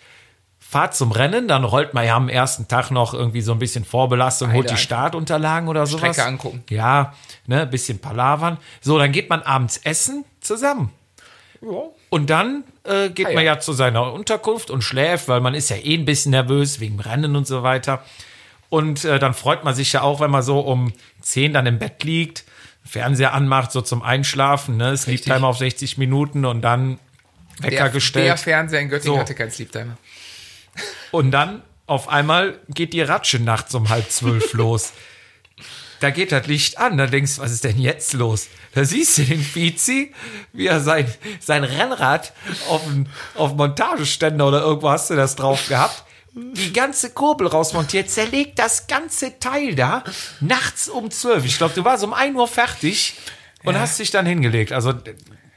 fahr 0.69 0.91
zum 0.91 1.12
Rennen, 1.12 1.47
dann 1.47 1.63
rollt 1.63 1.93
man 1.93 2.06
ja 2.06 2.15
am 2.15 2.27
ersten 2.30 2.67
Tag 2.67 2.91
noch 2.91 3.13
irgendwie 3.13 3.41
so 3.41 3.53
ein 3.53 3.60
bisschen 3.60 3.86
Vorbelastung, 3.86 4.51
holt 4.53 4.69
die. 4.69 4.75
Startunterlagen 4.77 5.69
oder 5.69 5.86
sowas. 5.86 6.13
Strecke 6.15 6.27
angucken. 6.27 6.63
Ja, 6.69 7.13
ne, 7.45 7.65
bisschen 7.65 7.99
palavern. 7.99 8.58
So, 8.82 8.97
dann 8.97 9.12
geht 9.12 9.30
man 9.30 9.41
abends 9.43 9.77
essen 9.77 10.25
zusammen. 10.41 10.91
ja. 11.62 11.69
Und 12.10 12.30
dann 12.30 12.63
äh, 12.86 13.10
geht 13.10 13.27
Ah, 13.27 13.34
man 13.34 13.43
ja. 13.43 13.56
ja 13.56 13.60
zu 13.60 13.73
seiner 13.73 14.13
Unterkunft 14.13 14.69
und 14.69 14.82
schläft, 14.82 15.27
weil 15.27 15.41
man 15.41 15.53
ist 15.56 15.69
ja 15.69 15.75
eh 15.75 15.93
ein 15.95 16.06
bisschen 16.06 16.32
nervös 16.32 16.80
wegen 16.80 16.99
Rennen 17.01 17.36
und 17.36 17.45
so 17.45 17.63
weiter. 17.63 18.01
Und 18.69 19.03
äh, 19.03 19.19
dann 19.19 19.34
freut 19.34 19.65
man 19.65 19.75
sich 19.75 19.91
ja 19.91 20.01
auch, 20.03 20.21
wenn 20.21 20.32
man 20.32 20.41
so 20.41 20.60
um 20.62 20.93
10 21.21 21.51
dann 21.53 21.65
im 21.65 21.80
Bett 21.80 22.03
liegt, 22.06 22.45
Fernseher 22.86 23.34
anmacht, 23.34 23.73
so 23.73 23.82
zum 23.82 24.01
Einschlafen. 24.03 24.77
Ne? 24.77 24.91
Richtig. 24.93 25.21
Timer 25.23 25.47
auf 25.47 25.58
60 25.58 25.97
Minuten 25.97 26.45
und 26.45 26.62
dann 26.62 26.97
Wecker 27.60 27.69
Der, 27.71 27.84
der 27.84 27.89
gestellt. 27.89 28.39
Fernseher 28.39 28.80
in 28.80 28.89
Göttingen 28.89 29.15
So. 29.15 29.19
hatte 29.21 29.36
keinen 29.36 29.51
Sleeptimer. 29.51 29.97
Und 31.11 31.31
dann 31.31 31.61
auf 31.85 32.09
einmal 32.09 32.59
geht 32.69 32.93
die 32.93 33.01
Ratsche 33.01 33.39
nachts 33.39 33.73
um 33.73 33.89
halb 33.89 34.11
zwölf 34.11 34.53
los. 34.53 34.93
Da 35.99 36.11
geht 36.11 36.31
das 36.31 36.45
Licht 36.45 36.77
an, 36.77 36.97
da 36.97 37.07
denkst 37.07 37.37
du, 37.37 37.41
was 37.41 37.51
ist 37.51 37.63
denn 37.63 37.79
jetzt 37.79 38.13
los? 38.13 38.49
Da 38.73 38.85
siehst 38.85 39.17
du 39.17 39.23
den 39.23 39.43
Vizi, 39.55 40.13
wie 40.53 40.67
er 40.67 40.79
sein, 40.79 41.11
sein 41.39 41.63
Rennrad 41.63 42.33
auf 42.69 42.83
dem 42.83 43.07
auf 43.33 43.55
Montageständer 43.55 44.47
oder 44.47 44.61
irgendwo 44.61 44.91
hast 44.91 45.09
du 45.09 45.15
das 45.15 45.35
drauf 45.35 45.67
gehabt. 45.67 46.03
Die 46.33 46.71
ganze 46.71 47.09
Kurbel 47.09 47.47
rausmontiert, 47.47 48.11
zerlegt 48.11 48.59
das 48.59 48.85
ganze 48.85 49.39
Teil 49.39 49.73
da 49.73 50.03
nachts 50.39 50.87
um 50.87 51.09
zwölf. 51.09 51.43
Ich 51.45 51.57
glaube, 51.57 51.73
du 51.73 51.83
warst 51.83 52.03
um 52.03 52.13
1 52.13 52.35
Uhr 52.35 52.47
fertig 52.47 53.15
und 53.63 53.79
hast 53.79 53.97
dich 53.97 54.11
dann 54.11 54.27
hingelegt. 54.27 54.71
Also 54.71 54.93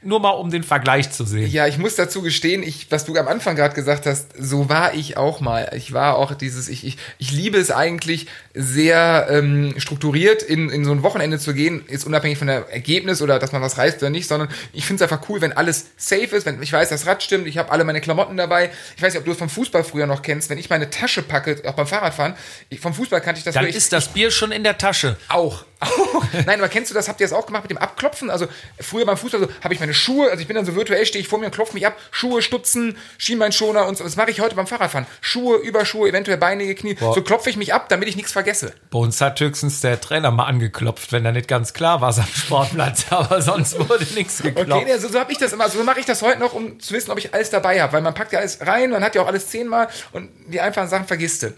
nur 0.03 0.19
mal 0.19 0.31
um 0.31 0.49
den 0.49 0.63
Vergleich 0.63 1.11
zu 1.11 1.25
sehen. 1.25 1.49
Ja, 1.51 1.67
ich 1.67 1.77
muss 1.77 1.95
dazu 1.95 2.21
gestehen, 2.21 2.63
ich, 2.63 2.87
was 2.89 3.05
du 3.05 3.15
am 3.17 3.27
Anfang 3.27 3.55
gerade 3.55 3.75
gesagt 3.75 4.05
hast, 4.05 4.27
so 4.37 4.67
war 4.69 4.93
ich 4.93 5.17
auch 5.17 5.39
mal. 5.41 5.71
Ich 5.75 5.93
war 5.93 6.17
auch 6.17 6.33
dieses, 6.33 6.69
ich, 6.69 6.85
ich, 6.85 6.97
ich 7.19 7.31
liebe 7.31 7.57
es 7.57 7.69
eigentlich 7.71 8.27
sehr 8.53 9.27
ähm, 9.29 9.73
strukturiert 9.77 10.41
in, 10.43 10.69
in 10.69 10.85
so 10.85 10.91
ein 10.91 11.03
Wochenende 11.03 11.39
zu 11.39 11.53
gehen, 11.53 11.83
ist 11.87 12.05
unabhängig 12.05 12.37
von 12.37 12.47
der 12.47 12.69
Ergebnis 12.69 13.21
oder 13.21 13.39
dass 13.39 13.51
man 13.51 13.61
was 13.61 13.77
reißt 13.77 13.97
oder 14.01 14.09
nicht, 14.09 14.27
sondern 14.27 14.49
ich 14.73 14.85
finde 14.85 15.03
es 15.03 15.11
einfach 15.11 15.29
cool, 15.29 15.41
wenn 15.41 15.53
alles 15.53 15.87
safe 15.97 16.35
ist, 16.35 16.45
wenn 16.45 16.61
ich 16.61 16.73
weiß, 16.73 16.89
das 16.89 17.05
Rad 17.05 17.21
stimmt, 17.23 17.47
ich 17.47 17.57
habe 17.57 17.71
alle 17.71 17.83
meine 17.83 18.01
Klamotten 18.01 18.37
dabei. 18.37 18.71
Ich 18.97 19.01
weiß 19.03 19.13
nicht, 19.13 19.19
ob 19.19 19.25
du 19.25 19.31
es 19.31 19.37
vom 19.37 19.49
Fußball 19.49 19.83
früher 19.83 20.07
noch 20.07 20.21
kennst, 20.21 20.49
wenn 20.49 20.57
ich 20.57 20.69
meine 20.69 20.89
Tasche 20.89 21.21
packe, 21.21 21.61
auch 21.67 21.73
beim 21.73 21.87
Fahrradfahren, 21.87 22.33
ich, 22.69 22.79
vom 22.79 22.93
Fußball 22.93 23.21
kannte 23.21 23.39
ich 23.39 23.45
das 23.45 23.53
Dann 23.53 23.63
früher. 23.63 23.69
Ich- 23.69 23.75
ist 23.75 23.93
das 23.93 24.07
Bier 24.09 24.31
schon 24.31 24.51
in 24.51 24.63
der 24.63 24.77
Tasche. 24.77 25.17
auch. 25.29 25.65
Nein, 26.45 26.59
aber 26.59 26.69
kennst 26.69 26.91
du 26.91 26.95
das? 26.95 27.07
Habt 27.07 27.19
ihr 27.21 27.27
das 27.27 27.33
auch 27.33 27.45
gemacht 27.45 27.63
mit 27.63 27.71
dem 27.71 27.77
Abklopfen? 27.77 28.29
Also 28.29 28.47
früher 28.79 29.05
beim 29.05 29.17
Fußball 29.17 29.41
so, 29.41 29.47
habe 29.63 29.73
ich 29.73 29.79
meine 29.79 29.93
Schuhe, 29.93 30.29
also 30.29 30.41
ich 30.41 30.47
bin 30.47 30.55
dann 30.55 30.65
so 30.65 30.75
virtuell, 30.75 31.05
stehe 31.05 31.21
ich 31.21 31.27
vor 31.27 31.39
mir 31.39 31.45
und 31.45 31.51
klopfe 31.55 31.73
mich 31.73 31.85
ab, 31.87 31.97
Schuhe, 32.11 32.41
Stutzen, 32.41 32.97
Schienbeinschoner 33.17 33.87
und 33.87 33.97
so. 33.97 34.03
Das 34.03 34.15
mache 34.15 34.31
ich 34.31 34.41
heute 34.41 34.55
beim 34.55 34.67
Fahrradfahren. 34.67 35.07
Schuhe, 35.21 35.57
Überschuhe, 35.57 36.09
eventuell 36.09 36.37
Beine, 36.37 36.73
Knie. 36.75 36.97
So 36.99 37.21
klopfe 37.21 37.49
ich 37.49 37.57
mich 37.57 37.73
ab, 37.73 37.89
damit 37.89 38.07
ich 38.07 38.15
nichts 38.15 38.31
vergesse. 38.31 38.73
Bei 38.89 38.99
uns 38.99 39.19
hat 39.21 39.39
höchstens 39.39 39.81
der 39.81 39.99
Trainer 39.99 40.31
mal 40.31 40.45
angeklopft, 40.45 41.11
wenn 41.11 41.25
er 41.25 41.31
nicht 41.31 41.47
ganz 41.47 41.73
klar 41.73 42.01
war 42.01 42.09
am 42.17 42.25
Sportplatz, 42.25 43.05
aber 43.09 43.41
sonst 43.41 43.77
wurde 43.79 44.05
nichts 44.13 44.41
geklopft. 44.41 44.71
Okay, 44.71 44.91
also 44.91 45.07
so 45.07 45.19
habe 45.19 45.31
ich 45.31 45.37
das 45.37 45.53
immer. 45.53 45.63
Also 45.63 45.79
so 45.79 45.83
mache 45.83 45.99
ich 45.99 46.05
das 46.05 46.21
heute 46.21 46.39
noch, 46.39 46.53
um 46.53 46.79
zu 46.79 46.93
wissen, 46.93 47.11
ob 47.11 47.17
ich 47.17 47.33
alles 47.33 47.49
dabei 47.49 47.81
habe. 47.81 47.93
Weil 47.93 48.01
man 48.01 48.13
packt 48.13 48.33
ja 48.33 48.39
alles 48.39 48.59
rein, 48.65 48.91
man 48.91 49.03
hat 49.03 49.15
ja 49.15 49.21
auch 49.21 49.27
alles 49.27 49.47
zehnmal 49.47 49.87
und 50.11 50.29
die 50.47 50.61
einfachen 50.61 50.87
Sachen 50.87 51.07
vergisst 51.07 51.43
du. 51.43 51.53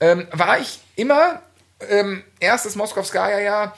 Ähm, 0.00 0.28
war 0.32 0.58
ich 0.58 0.80
immer, 0.96 1.42
ähm, 1.88 2.22
erstes 2.40 2.76
Moskowskaja-Jahr, 2.76 3.74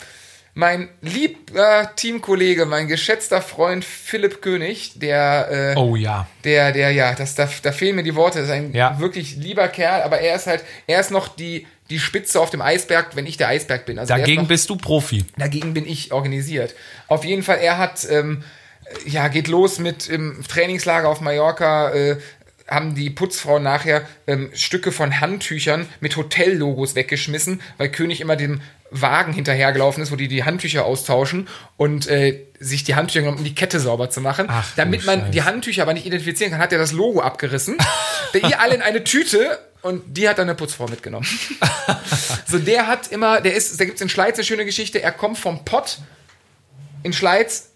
mein 0.54 0.88
lieber 1.00 1.92
Teamkollege, 1.94 2.66
mein 2.66 2.88
geschätzter 2.88 3.40
Freund 3.40 3.84
Philipp 3.84 4.42
König, 4.42 4.92
der, 4.96 5.74
äh, 5.76 5.78
Oh 5.78 5.94
ja. 5.96 6.26
der, 6.44 6.72
der, 6.72 6.90
ja, 6.90 7.14
das, 7.14 7.34
da, 7.36 7.48
da 7.62 7.70
fehlen 7.72 7.96
mir 7.96 8.02
die 8.02 8.16
Worte, 8.16 8.38
das 8.40 8.48
ist 8.48 8.54
ein 8.54 8.72
Ja. 8.74 8.98
wirklich 8.98 9.36
lieber 9.36 9.68
Kerl, 9.68 10.02
aber 10.02 10.20
er 10.20 10.34
ist 10.34 10.46
halt, 10.48 10.64
er 10.88 11.00
ist 11.00 11.12
noch 11.12 11.28
die, 11.28 11.66
die 11.88 12.00
Spitze 12.00 12.40
auf 12.40 12.50
dem 12.50 12.62
Eisberg, 12.62 13.14
wenn 13.16 13.26
ich 13.26 13.36
der 13.36 13.48
Eisberg 13.48 13.86
bin. 13.86 13.98
Also 13.98 14.12
Dagegen 14.14 14.42
noch, 14.42 14.48
bist 14.48 14.68
du 14.70 14.76
Profi. 14.76 15.24
Dagegen 15.36 15.72
bin 15.72 15.86
ich 15.86 16.12
organisiert. 16.12 16.74
Auf 17.06 17.24
jeden 17.24 17.42
Fall, 17.44 17.58
er 17.58 17.78
hat, 17.78 18.06
ähm, 18.10 18.42
ja, 19.06 19.28
geht 19.28 19.46
los 19.46 19.78
mit 19.78 20.08
im 20.08 20.42
Trainingslager 20.48 21.08
auf 21.08 21.20
Mallorca, 21.20 21.90
äh, 21.94 22.16
haben 22.70 22.94
die 22.94 23.10
Putzfrauen 23.10 23.62
nachher 23.62 24.06
ähm, 24.26 24.50
Stücke 24.54 24.92
von 24.92 25.20
Handtüchern 25.20 25.88
mit 26.00 26.16
Hotellogos 26.16 26.94
weggeschmissen, 26.94 27.60
weil 27.76 27.90
König 27.90 28.20
immer 28.20 28.36
dem 28.36 28.60
Wagen 28.90 29.32
hinterhergelaufen 29.32 30.02
ist, 30.02 30.10
wo 30.10 30.16
die 30.16 30.28
die 30.28 30.44
Handtücher 30.44 30.84
austauschen 30.84 31.48
und 31.76 32.06
äh, 32.08 32.46
sich 32.58 32.84
die 32.84 32.94
Handtücher 32.94 33.20
genommen, 33.20 33.38
um 33.38 33.44
die 33.44 33.54
Kette 33.54 33.78
sauber 33.80 34.10
zu 34.10 34.20
machen. 34.20 34.46
Ach, 34.48 34.66
Damit 34.76 35.04
man 35.04 35.20
Scheiße. 35.20 35.30
die 35.32 35.42
Handtücher 35.42 35.82
aber 35.82 35.94
nicht 35.94 36.06
identifizieren 36.06 36.52
kann, 36.52 36.60
hat 36.60 36.72
er 36.72 36.78
das 36.78 36.92
Logo 36.92 37.20
abgerissen. 37.20 37.76
der 38.34 38.44
ihr 38.44 38.60
alle 38.60 38.74
in 38.74 38.82
eine 38.82 39.04
Tüte 39.04 39.58
und 39.82 40.02
die 40.06 40.28
hat 40.28 40.38
dann 40.38 40.48
eine 40.48 40.56
Putzfrau 40.56 40.88
mitgenommen. 40.88 41.26
so, 42.46 42.58
der 42.58 42.86
hat 42.86 43.08
immer, 43.08 43.40
der 43.40 43.54
ist, 43.54 43.80
da 43.80 43.84
gibt's 43.84 44.00
in 44.00 44.08
Schleiz 44.08 44.36
eine 44.36 44.44
schöne 44.44 44.64
Geschichte, 44.64 45.02
er 45.02 45.12
kommt 45.12 45.38
vom 45.38 45.64
Pott 45.64 45.98
in 47.02 47.12
Schleiz, 47.12 47.70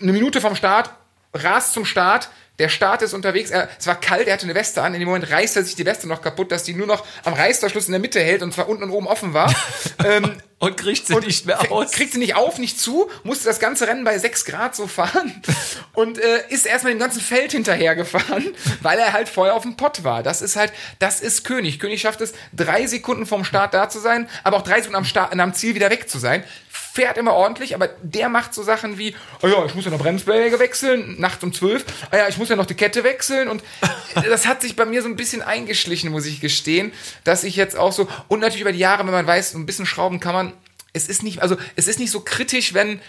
eine 0.00 0.12
Minute 0.12 0.40
vom 0.40 0.56
Start, 0.56 0.90
rast 1.34 1.74
zum 1.74 1.84
Start, 1.84 2.30
der 2.58 2.68
Start 2.68 3.02
ist 3.02 3.14
unterwegs, 3.14 3.50
er, 3.50 3.68
es 3.78 3.86
war 3.86 4.00
kalt, 4.00 4.28
er 4.28 4.34
hatte 4.34 4.44
eine 4.44 4.54
Weste 4.54 4.82
an, 4.82 4.94
in 4.94 5.00
dem 5.00 5.08
Moment 5.08 5.30
reißt 5.30 5.56
er 5.56 5.64
sich 5.64 5.74
die 5.74 5.84
Weste 5.84 6.06
noch 6.06 6.22
kaputt, 6.22 6.52
dass 6.52 6.62
die 6.62 6.74
nur 6.74 6.86
noch 6.86 7.04
am 7.24 7.34
Reißverschluss 7.34 7.86
in 7.86 7.92
der 7.92 8.00
Mitte 8.00 8.20
hält 8.20 8.42
und 8.42 8.54
zwar 8.54 8.68
unten 8.68 8.84
und 8.84 8.90
oben 8.90 9.08
offen 9.08 9.34
war. 9.34 9.52
ähm, 10.04 10.36
Und 10.60 10.76
kriegt 10.76 11.06
sie 11.06 11.16
nicht 11.16 11.46
mehr 11.46 11.72
aus. 11.72 11.90
Kriegt 11.90 12.12
sie 12.12 12.20
nicht 12.20 12.36
auf, 12.36 12.58
nicht 12.58 12.80
zu, 12.80 13.10
musste 13.24 13.46
das 13.46 13.58
ganze 13.58 13.88
Rennen 13.88 14.04
bei 14.04 14.16
6 14.16 14.44
Grad 14.44 14.76
so 14.76 14.86
fahren 14.86 15.42
und 15.94 16.18
äh, 16.18 16.48
ist 16.48 16.64
erstmal 16.64 16.92
dem 16.92 17.00
ganzen 17.00 17.20
Feld 17.20 17.52
hinterhergefahren, 17.52 18.54
weil 18.82 18.98
er 19.00 19.12
halt 19.12 19.28
vorher 19.28 19.54
auf 19.54 19.62
dem 19.62 19.76
Pott 19.76 20.04
war. 20.04 20.22
Das 20.22 20.40
ist 20.40 20.54
halt, 20.54 20.72
das 21.00 21.20
ist 21.20 21.44
König. 21.44 21.80
König 21.80 22.00
schafft 22.00 22.20
es, 22.20 22.34
drei 22.52 22.86
Sekunden 22.86 23.26
vom 23.26 23.44
Start 23.44 23.74
da 23.74 23.88
zu 23.88 23.98
sein, 23.98 24.28
aber 24.44 24.58
auch 24.58 24.62
drei 24.62 24.76
Sekunden 24.76 24.96
am, 24.96 25.04
Start, 25.04 25.38
am 25.38 25.54
Ziel 25.54 25.74
wieder 25.74 25.90
weg 25.90 26.08
zu 26.08 26.18
sein. 26.18 26.44
Fährt 26.94 27.18
immer 27.18 27.32
ordentlich, 27.32 27.74
aber 27.74 27.88
der 28.02 28.28
macht 28.28 28.54
so 28.54 28.62
Sachen 28.62 28.98
wie, 28.98 29.16
oh 29.42 29.48
ja, 29.48 29.64
ich 29.64 29.74
muss 29.74 29.84
ja 29.84 29.90
noch 29.90 29.98
Bremsbeläge 29.98 30.60
wechseln, 30.60 31.16
nachts 31.18 31.42
um 31.42 31.52
12, 31.52 31.84
ah 32.12 32.18
ja, 32.18 32.28
ich 32.28 32.38
muss 32.38 32.48
ja 32.48 32.54
noch 32.54 32.66
die 32.66 32.74
Kette 32.74 33.02
wechseln 33.02 33.48
und 33.48 33.64
das 34.14 34.46
hat 34.46 34.62
sich 34.62 34.76
bei 34.76 34.84
mir 34.84 35.02
so 35.02 35.08
ein 35.08 35.16
bisschen 35.16 35.42
eingeschlichen, 35.42 36.12
muss 36.12 36.24
ich 36.24 36.40
gestehen, 36.40 36.92
dass 37.24 37.42
ich 37.42 37.56
jetzt 37.56 37.76
auch 37.76 37.90
so, 37.90 38.06
und 38.28 38.38
natürlich 38.38 38.60
über 38.60 38.70
die 38.70 38.78
Jahre, 38.78 39.04
wenn 39.04 39.12
man 39.12 39.26
weiß, 39.26 39.50
so 39.50 39.58
ein 39.58 39.66
bisschen 39.66 39.86
schrauben 39.86 40.20
kann 40.20 40.34
man, 40.34 40.52
es 40.92 41.08
ist 41.08 41.24
nicht, 41.24 41.42
also 41.42 41.56
es 41.74 41.88
ist 41.88 41.98
nicht 41.98 42.12
so 42.12 42.20
kritisch, 42.20 42.74
wenn, 42.74 43.00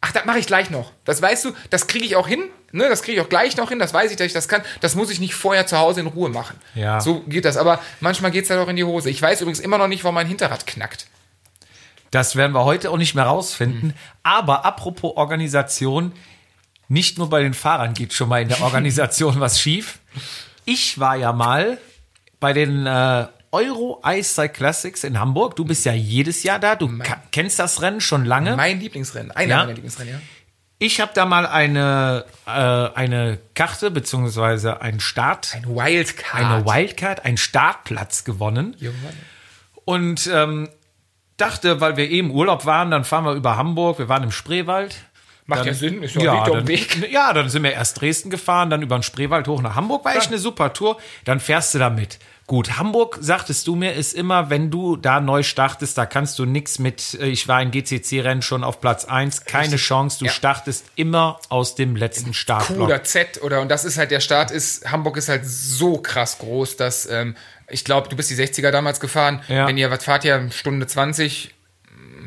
ach, 0.00 0.12
das 0.12 0.24
mache 0.24 0.40
ich 0.40 0.46
gleich 0.46 0.70
noch. 0.70 0.92
Das 1.04 1.22
weißt 1.22 1.44
du, 1.44 1.52
das 1.70 1.86
kriege 1.86 2.04
ich 2.04 2.16
auch 2.16 2.26
hin, 2.26 2.42
ne, 2.72 2.88
das 2.88 3.02
kriege 3.02 3.20
ich 3.20 3.24
auch 3.24 3.28
gleich 3.28 3.56
noch 3.56 3.68
hin, 3.68 3.78
das 3.78 3.94
weiß 3.94 4.10
ich, 4.10 4.16
dass 4.16 4.26
ich 4.26 4.32
das 4.32 4.48
kann. 4.48 4.62
Das 4.80 4.94
muss 4.94 5.10
ich 5.10 5.20
nicht 5.20 5.34
vorher 5.34 5.66
zu 5.66 5.78
Hause 5.78 6.00
in 6.00 6.06
Ruhe 6.06 6.28
machen. 6.28 6.58
Ja. 6.74 7.00
So 7.00 7.20
geht 7.20 7.44
das, 7.44 7.56
aber 7.56 7.80
manchmal 8.00 8.30
geht 8.30 8.44
es 8.44 8.50
halt 8.50 8.60
auch 8.60 8.68
in 8.68 8.76
die 8.76 8.84
Hose. 8.84 9.10
Ich 9.10 9.22
weiß 9.22 9.40
übrigens 9.40 9.60
immer 9.60 9.78
noch 9.78 9.88
nicht, 9.88 10.04
warum 10.04 10.16
mein 10.16 10.26
Hinterrad 10.26 10.66
knackt. 10.66 11.06
Das 12.10 12.36
werden 12.36 12.52
wir 12.54 12.64
heute 12.64 12.90
auch 12.90 12.96
nicht 12.96 13.14
mehr 13.14 13.24
rausfinden. 13.24 13.94
Aber 14.22 14.64
apropos 14.64 15.16
Organisation, 15.16 16.12
nicht 16.88 17.18
nur 17.18 17.28
bei 17.28 17.42
den 17.42 17.54
Fahrern 17.54 17.94
geht 17.94 18.12
schon 18.14 18.28
mal 18.28 18.40
in 18.42 18.48
der 18.48 18.62
Organisation 18.62 19.40
was 19.40 19.60
schief. 19.60 19.98
Ich 20.64 20.98
war 20.98 21.16
ja 21.16 21.32
mal 21.32 21.78
bei 22.40 22.52
den 22.52 22.86
äh, 22.86 23.26
Euro 23.52 24.02
Ice 24.06 24.34
Cycle 24.34 24.48
Classics 24.54 25.04
in 25.04 25.18
Hamburg. 25.18 25.56
Du 25.56 25.64
bist 25.64 25.84
ja 25.84 25.92
jedes 25.92 26.42
Jahr 26.42 26.58
da. 26.58 26.76
Du 26.76 26.98
ka- 26.98 27.22
kennst 27.32 27.58
das 27.58 27.80
Rennen 27.82 28.00
schon 28.00 28.24
lange. 28.24 28.56
Mein 28.56 28.78
Lieblingsrennen, 28.80 29.30
einer 29.32 29.48
Ja? 29.50 29.56
meiner 29.60 29.72
Lieblingsrennen, 29.72 30.14
ja. 30.14 30.20
Ich 30.80 31.00
habe 31.00 31.10
da 31.12 31.24
mal 31.26 31.44
eine, 31.46 32.24
äh, 32.46 32.50
eine 32.50 33.38
Karte 33.54 33.90
beziehungsweise 33.90 34.80
einen 34.80 35.00
Start, 35.00 35.54
Ein 35.56 35.66
Wildcard. 35.66 36.34
eine 36.44 36.64
Wildcard, 36.64 37.24
einen 37.24 37.36
Startplatz 37.36 38.22
gewonnen. 38.24 38.76
Junge. 38.78 38.94
Und 39.84 40.28
ähm, 40.32 40.68
dachte, 41.38 41.80
weil 41.80 41.96
wir 41.96 42.10
im 42.10 42.30
Urlaub 42.30 42.66
waren, 42.66 42.90
dann 42.90 43.04
fahren 43.04 43.24
wir 43.24 43.32
über 43.32 43.56
Hamburg. 43.56 43.98
Wir 43.98 44.08
waren 44.08 44.22
im 44.22 44.30
Spreewald. 44.32 44.94
Macht 45.46 45.60
Dann- 45.60 45.68
ja 45.68 45.72
Sinn, 45.74 46.02
ist 46.02 46.14
ja, 46.14 46.22
ja, 46.22 46.34
ja 46.34 46.44
dann, 46.44 46.56
am 46.58 46.68
Weg. 46.68 47.10
ja, 47.10 47.32
dann 47.32 47.48
sind 47.48 47.62
wir 47.62 47.72
erst 47.72 47.98
Dresden 48.00 48.28
gefahren, 48.28 48.68
dann 48.68 48.82
über 48.82 48.98
den 48.98 49.02
Spreewald 49.02 49.48
hoch 49.48 49.62
nach 49.62 49.76
Hamburg. 49.76 50.04
War 50.04 50.14
echt 50.14 50.28
eine 50.28 50.36
super 50.38 50.74
Tour. 50.74 50.98
Dann 51.24 51.40
fährst 51.40 51.72
du 51.72 51.78
da 51.78 51.88
mit. 51.88 52.18
Gut, 52.46 52.78
Hamburg, 52.78 53.18
sagtest 53.20 53.66
du 53.66 53.74
mir, 53.76 53.92
ist 53.92 54.14
immer, 54.14 54.48
wenn 54.50 54.70
du 54.70 54.96
da 54.96 55.20
neu 55.20 55.42
startest, 55.42 55.96
da 55.98 56.06
kannst 56.06 56.38
du 56.38 56.46
nix 56.46 56.78
mit, 56.78 57.14
äh, 57.20 57.26
ich 57.26 57.46
war 57.46 57.60
in 57.60 57.70
GCC-Rennen 57.70 58.40
schon 58.40 58.64
auf 58.64 58.80
Platz 58.80 59.04
1, 59.04 59.44
keine 59.44 59.76
Chance, 59.76 60.18
du 60.20 60.24
Ja. 60.26 60.30
startest 60.32 60.86
immer 60.96 61.40
aus 61.50 61.74
dem 61.74 61.94
letzten 61.94 62.28
Q 62.28 62.32
Startblock. 62.32 62.80
oder 62.86 63.04
Z 63.04 63.42
oder 63.42 63.60
und 63.60 63.70
das 63.70 63.84
ist 63.84 63.98
halt 63.98 64.10
der 64.10 64.20
Start 64.20 64.50
ist 64.50 64.90
Hamburg 64.90 65.18
ist 65.18 65.28
halt 65.28 65.44
so 65.46 65.98
krass 65.98 66.38
groß, 66.38 66.76
dass 66.78 67.04
ähm, 67.10 67.36
ich 67.70 67.84
glaube, 67.84 68.08
du 68.08 68.16
bist 68.16 68.30
die 68.30 68.34
60er 68.36 68.70
damals 68.70 69.00
gefahren. 69.00 69.42
Ja. 69.48 69.66
Wenn 69.66 69.76
ihr 69.78 69.90
was 69.90 70.04
fahrt 70.04 70.24
ihr 70.24 70.50
Stunde 70.50 70.86
20 70.86 71.54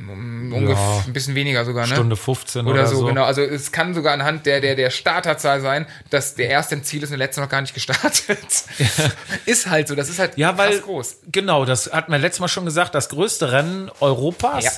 mm, 0.06 0.54
ungefähr 0.54 0.76
Ja. 0.84 1.04
ein 1.08 1.14
bisschen 1.14 1.36
weniger 1.36 1.66
sogar, 1.66 1.88
ne? 1.88 1.94
Stunde 1.96 2.16
15 2.16 2.62
oder, 2.66 2.72
oder 2.82 2.88
so, 2.88 2.98
so. 2.98 3.06
genau. 3.06 3.24
Also 3.24 3.42
es 3.42 3.72
kann 3.72 3.94
sogar 3.94 4.14
anhand 4.14 4.46
der 4.46 4.60
der 4.62 4.76
der 4.76 4.90
Starterzahl 4.90 5.62
sein, 5.62 5.86
dass 6.10 6.36
der 6.36 6.50
erste 6.50 6.76
im 6.76 6.84
Ziel 6.84 7.04
ist 7.04 7.10
und 7.10 7.18
der 7.20 7.26
letzte 7.26 7.42
noch 7.42 7.50
gar 7.50 7.62
nicht 7.62 7.74
gestartet. 7.74 8.38
ist 9.46 9.68
halt 9.70 9.88
so, 9.88 9.96
das 9.96 10.10
ist 10.10 10.20
halt 10.20 10.38
Ja, 10.38 10.58
weil, 10.58 10.80
groß. 10.80 11.18
genau, 11.32 11.66
das 11.66 11.92
hatten 11.92 12.12
wir 12.12 12.20
letztes 12.20 12.40
Mal 12.40 12.48
schon 12.48 12.66
gesagt, 12.66 12.94
das 12.96 13.10
größte 13.10 13.52
Rennen 13.52 13.90
Europas 14.00 14.64
Ja. 14.66 14.72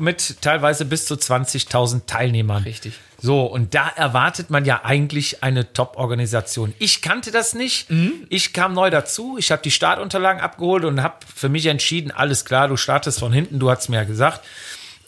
Mit 0.00 0.42
teilweise 0.42 0.84
bis 0.84 1.06
zu 1.06 1.14
20.000 1.14 2.06
Teilnehmern. 2.06 2.62
Richtig. 2.62 2.94
So, 3.22 3.44
und 3.44 3.74
da 3.74 3.88
erwartet 3.88 4.50
man 4.50 4.64
ja 4.64 4.84
eigentlich 4.84 5.42
eine 5.42 5.72
Top-Organisation. 5.72 6.74
Ich 6.78 7.02
kannte 7.02 7.30
das 7.30 7.54
nicht. 7.54 7.90
Mhm. 7.90 8.26
Ich 8.30 8.52
kam 8.52 8.72
neu 8.72 8.88
dazu. 8.88 9.36
Ich 9.38 9.52
habe 9.52 9.60
die 9.62 9.70
Startunterlagen 9.70 10.40
abgeholt 10.40 10.84
und 10.84 11.02
habe 11.02 11.16
für 11.34 11.50
mich 11.50 11.66
entschieden, 11.66 12.10
alles 12.10 12.44
klar, 12.44 12.68
du 12.68 12.76
startest 12.76 13.20
von 13.20 13.32
hinten. 13.32 13.58
Du 13.58 13.70
hast 13.70 13.88
mir 13.90 13.96
ja 13.96 14.04
gesagt, 14.04 14.40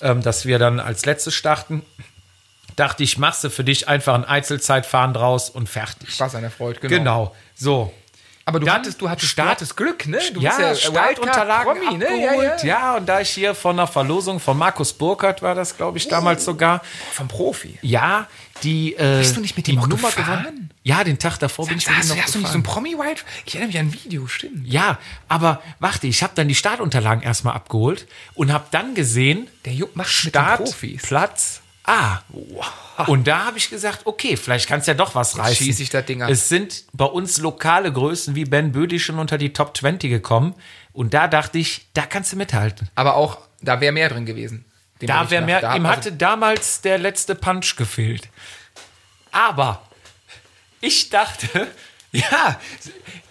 ähm, 0.03 0.23
dass 0.23 0.45
wir 0.45 0.59
dann 0.59 0.79
als 0.79 1.07
letztes 1.07 1.35
starten. 1.35 1.83
Dachte 2.77 3.03
ich, 3.03 3.19
machst 3.19 3.45
du 3.45 3.51
für 3.51 3.65
dich 3.65 3.89
einfach 3.89 4.15
ein 4.15 4.25
Einzelzeitfahren 4.25 5.15
draus 5.15 5.49
und 5.51 5.69
fertig. 5.69 6.11
Spaß 6.11 6.35
an 6.35 6.43
der 6.43 6.51
Freude, 6.51 6.81
genau. 6.81 6.97
Genau. 6.97 7.37
So. 7.55 7.93
Aber 8.45 8.59
du 8.61 8.67
Dann 8.67 8.77
hattest 8.77 9.01
du 9.01 9.09
hattest 9.09 9.31
Start- 9.31 9.51
hattest 9.51 9.77
Glück, 9.77 10.07
ne? 10.09 10.19
Du 10.35 10.41
ja, 10.41 10.57
bist 10.57 10.83
Startunterlagen 10.83 11.75
Wildcard-Promi, 11.81 11.99
ne? 11.99 12.23
Ja, 12.25 12.43
ja. 12.43 12.65
Ja, 12.65 12.97
und 12.97 13.07
da 13.09 13.21
ich 13.21 13.31
hier 13.31 13.55
von 13.55 13.77
der 13.77 13.87
Verlosung 13.87 14.41
von 14.41 14.59
Markus 14.59 14.93
Burkhardt 14.93 15.43
war 15.43 15.55
das, 15.55 15.77
glaube 15.77 15.99
ich, 15.99 16.09
damals 16.09 16.45
sogar. 16.45 16.83
Vom 17.13 17.29
Profi. 17.29 17.79
Ja, 17.83 18.27
die 18.65 18.95
äh, 18.95 19.19
Bist 19.19 19.37
du 19.37 19.41
nicht 19.41 19.57
mit 19.57 19.67
dem 19.69 19.77
Nummer 19.77 19.95
gefahren? 20.11 20.43
gewonnen. 20.43 20.71
Ja, 20.83 21.05
den 21.05 21.19
Tag 21.19 21.39
davor 21.39 21.67
bin 21.67 21.79
ich 21.79 21.87
mit 21.89 21.97
Hast, 21.97 22.09
noch 22.09 22.17
du- 22.17 22.23
hast 22.23 22.35
du 22.35 22.39
nicht 22.41 22.49
so 22.51 22.59
ein 22.59 22.63
gefahren. 22.63 22.83
Promi-Wild? 22.85 23.25
Ich 23.47 23.55
erinnere 23.55 23.69
mich 23.69 23.79
an 23.79 23.87
ein 23.87 23.95
Video, 23.95 24.27
stimmt. 24.27 24.67
Ja, 24.67 24.99
aber 25.29 25.63
warte, 25.79 26.07
ich 26.09 26.23
habe 26.25 26.33
dann 26.35 26.49
die 26.49 26.55
Startunterlagen 26.57 27.23
erstmal 27.23 27.55
abgeholt 27.55 28.07
und 28.35 28.53
habe 28.53 28.65
dann 28.73 28.95
gesehen, 28.95 29.49
Der 29.65 29.73
Jupp 29.73 29.95
macht 29.97 30.09
mit 30.25 30.35
den 30.35 30.41
Start, 30.43 30.65
Profis. 30.65 31.03
Platz 31.03 31.61
A. 31.85 32.21
Und 33.07 33.27
da 33.27 33.45
habe 33.47 33.59
ich 33.59 33.69
gesagt, 33.71 34.03
okay, 34.07 34.37
vielleicht 34.37 34.69
kannst 34.69 34.87
ja 34.87 34.95
doch 34.95 35.15
was 35.15 35.37
reißen. 35.37 35.57
schieß 35.67 35.81
ich 35.81 35.91
das 35.91 36.07
Ding 36.07 36.23
ab. 36.23 36.31
Es 36.31 36.49
sind 36.49 36.85
bei 36.93 37.05
uns 37.05 37.39
lokale 37.39 37.93
Größen 37.93 38.35
wie 38.37 38.45
Ben 38.45 38.71
Bödi 38.73 39.01
schon 39.01 39.19
unter 39.19 39.37
die 39.39 39.53
Top 39.53 39.77
20 39.77 40.09
gekommen. 40.11 40.55
Und 40.93 41.13
da 41.15 41.27
dachte 41.27 41.59
ich, 41.59 41.89
da 41.95 42.03
kannst 42.03 42.33
du 42.33 42.37
mithalten. 42.37 42.89
Aber 42.95 43.17
auch, 43.17 43.39
da 43.61 43.81
wäre 43.81 43.93
mehr 43.93 44.09
drin 44.09 44.27
gewesen. 44.27 44.65
Da 45.01 45.29
wäre 45.31 45.45
mehr, 45.45 45.61
Da- 45.61 45.75
ihm 45.75 45.85
also- 45.87 45.97
hatte 45.97 46.13
damals 46.13 46.83
der 46.83 46.99
letzte 46.99 47.35
Punch 47.35 47.75
gefehlt. 47.77 48.29
Aber 49.33 49.83
ich 50.81 51.11
dachte, 51.11 51.49
ja, 52.13 52.61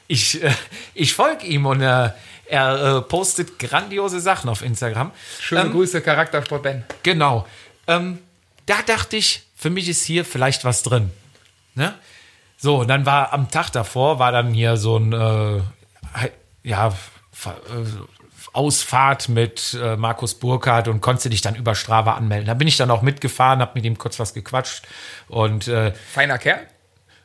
ich, 0.07 0.43
äh, 0.43 0.51
ich 0.93 1.13
folge 1.13 1.45
ihm 1.45 1.65
und 1.65 1.81
äh, 1.81 2.09
er 2.47 2.97
äh, 2.97 3.01
postet 3.03 3.57
grandiose 3.59 4.19
Sachen 4.19 4.49
auf 4.49 4.61
Instagram. 4.61 5.11
Schöne 5.39 5.61
Ähm, 5.61 5.71
Grüße, 5.71 6.01
Charaktersport 6.01 6.63
Ben. 6.63 6.83
Genau. 7.03 7.47
Ähm, 7.87 8.19
da 8.71 8.81
dachte 8.83 9.17
ich, 9.17 9.43
für 9.55 9.69
mich 9.69 9.89
ist 9.89 10.05
hier 10.05 10.23
vielleicht 10.23 10.63
was 10.63 10.81
drin. 10.81 11.11
Ne? 11.75 11.93
So, 12.57 12.79
und 12.79 12.87
dann 12.87 13.05
war 13.05 13.33
am 13.33 13.51
Tag 13.51 13.69
davor, 13.71 14.17
war 14.17 14.31
dann 14.31 14.53
hier 14.53 14.77
so 14.77 14.97
ein, 14.97 15.11
äh, 15.11 15.61
ja, 16.63 16.87
äh, 16.87 17.51
Ausfahrt 18.53 19.29
mit 19.29 19.77
äh, 19.81 19.95
Markus 19.95 20.35
Burkhardt 20.35 20.87
und 20.87 21.01
konntest 21.01 21.31
dich 21.31 21.41
dann 21.41 21.55
über 21.55 21.75
Strava 21.75 22.13
anmelden. 22.13 22.47
Da 22.47 22.53
bin 22.53 22.67
ich 22.67 22.77
dann 22.77 22.91
auch 22.91 23.01
mitgefahren, 23.01 23.59
habe 23.59 23.71
mit 23.75 23.85
ihm 23.85 23.97
kurz 23.97 24.19
was 24.19 24.33
gequatscht 24.33 24.87
und 25.27 25.67
äh, 25.67 25.93
Feiner 26.13 26.37
Kerl. 26.37 26.67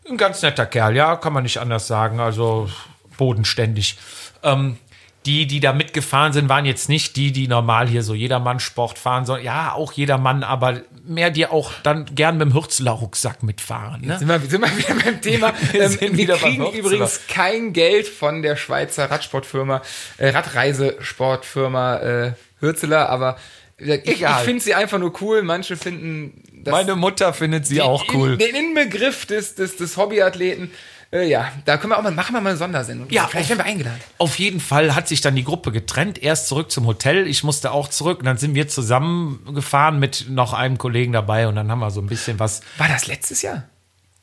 ein 0.08 0.16
ganz 0.16 0.42
netter 0.42 0.66
Kerl, 0.66 0.96
ja, 0.96 1.16
kann 1.16 1.32
man 1.32 1.42
nicht 1.42 1.58
anders 1.58 1.86
sagen. 1.86 2.20
Also 2.20 2.70
bodenständig. 3.16 3.98
Ähm, 4.42 4.78
die, 5.26 5.46
die 5.46 5.60
da 5.60 5.72
mitgefahren 5.72 6.32
sind, 6.32 6.48
waren 6.48 6.64
jetzt 6.64 6.88
nicht 6.88 7.16
die, 7.16 7.32
die 7.32 7.48
normal 7.48 7.88
hier 7.88 8.02
so 8.02 8.14
Jedermann-Sport 8.14 8.98
fahren, 8.98 9.26
sondern 9.26 9.44
ja, 9.44 9.72
auch 9.72 9.92
Jedermann, 9.92 10.44
aber 10.44 10.82
mehr 11.04 11.30
die 11.30 11.46
auch 11.46 11.72
dann 11.82 12.06
gern 12.14 12.38
mit 12.38 12.48
dem 12.48 12.54
Hürzler-Rucksack 12.54 13.42
mitfahren. 13.42 14.02
Ne? 14.02 14.18
Sind 14.18 14.28
wir, 14.28 14.40
sind 14.40 14.60
wir 14.60 14.78
wieder 14.78 14.94
beim 15.04 15.20
Thema. 15.20 15.52
Wir 15.72 15.82
ähm, 15.82 15.90
sind 15.90 16.16
wir 16.16 16.34
kriegen 16.36 16.72
übrigens 16.72 17.20
kein 17.28 17.72
Geld 17.72 18.06
von 18.06 18.42
der 18.42 18.56
Schweizer 18.56 19.10
Radsportfirma, 19.10 19.82
äh, 20.18 20.28
Radreisesportfirma 20.28 21.96
äh, 21.96 22.32
Hürzeler, 22.60 23.08
aber 23.08 23.36
Ich, 23.78 23.88
ich 23.88 24.16
Egal. 24.16 24.44
finde 24.44 24.62
sie 24.62 24.74
einfach 24.74 24.98
nur 24.98 25.12
cool. 25.20 25.42
Manche 25.42 25.76
finden 25.76 26.42
das 26.64 26.72
Meine 26.72 26.96
Mutter 26.96 27.32
findet 27.32 27.66
sie 27.66 27.80
auch 27.80 28.04
cool. 28.12 28.32
In, 28.32 28.38
den 28.38 28.54
Inbegriff 28.54 29.26
des, 29.26 29.54
des, 29.54 29.76
des 29.76 29.96
Hobbyathleten. 29.96 30.70
Äh, 31.12 31.28
ja, 31.28 31.52
da 31.64 31.76
können 31.76 31.92
wir 31.92 31.98
auch 31.98 32.02
mal, 32.02 32.10
machen 32.10 32.34
wir 32.34 32.40
mal 32.40 32.50
eine 32.50 32.58
Sondersendung. 32.58 33.08
Ja, 33.10 33.26
vielleicht 33.28 33.48
werden 33.48 33.60
wir 33.60 33.64
eingeladen. 33.64 34.00
Auf 34.18 34.38
jeden 34.38 34.58
Fall 34.60 34.94
hat 34.94 35.06
sich 35.08 35.20
dann 35.20 35.36
die 35.36 35.44
Gruppe 35.44 35.70
getrennt, 35.72 36.20
erst 36.22 36.48
zurück 36.48 36.70
zum 36.70 36.86
Hotel, 36.86 37.26
ich 37.28 37.44
musste 37.44 37.70
auch 37.70 37.88
zurück 37.88 38.18
und 38.18 38.24
dann 38.24 38.38
sind 38.38 38.54
wir 38.54 38.66
zusammengefahren 38.68 39.98
mit 39.98 40.26
noch 40.28 40.52
einem 40.52 40.78
Kollegen 40.78 41.12
dabei 41.12 41.46
und 41.48 41.54
dann 41.56 41.70
haben 41.70 41.78
wir 41.78 41.90
so 41.90 42.00
ein 42.00 42.06
bisschen 42.06 42.38
was. 42.38 42.60
War 42.78 42.88
das 42.88 43.06
letztes 43.06 43.42
Jahr? 43.42 43.64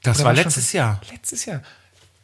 Das 0.04 0.17
Oder 0.19 0.26
war 0.30 0.36
schon- 0.36 0.43
letztes 0.46 0.74
Jahr. 0.74 1.00
Letztes 1.12 1.46
Jahr. 1.46 1.62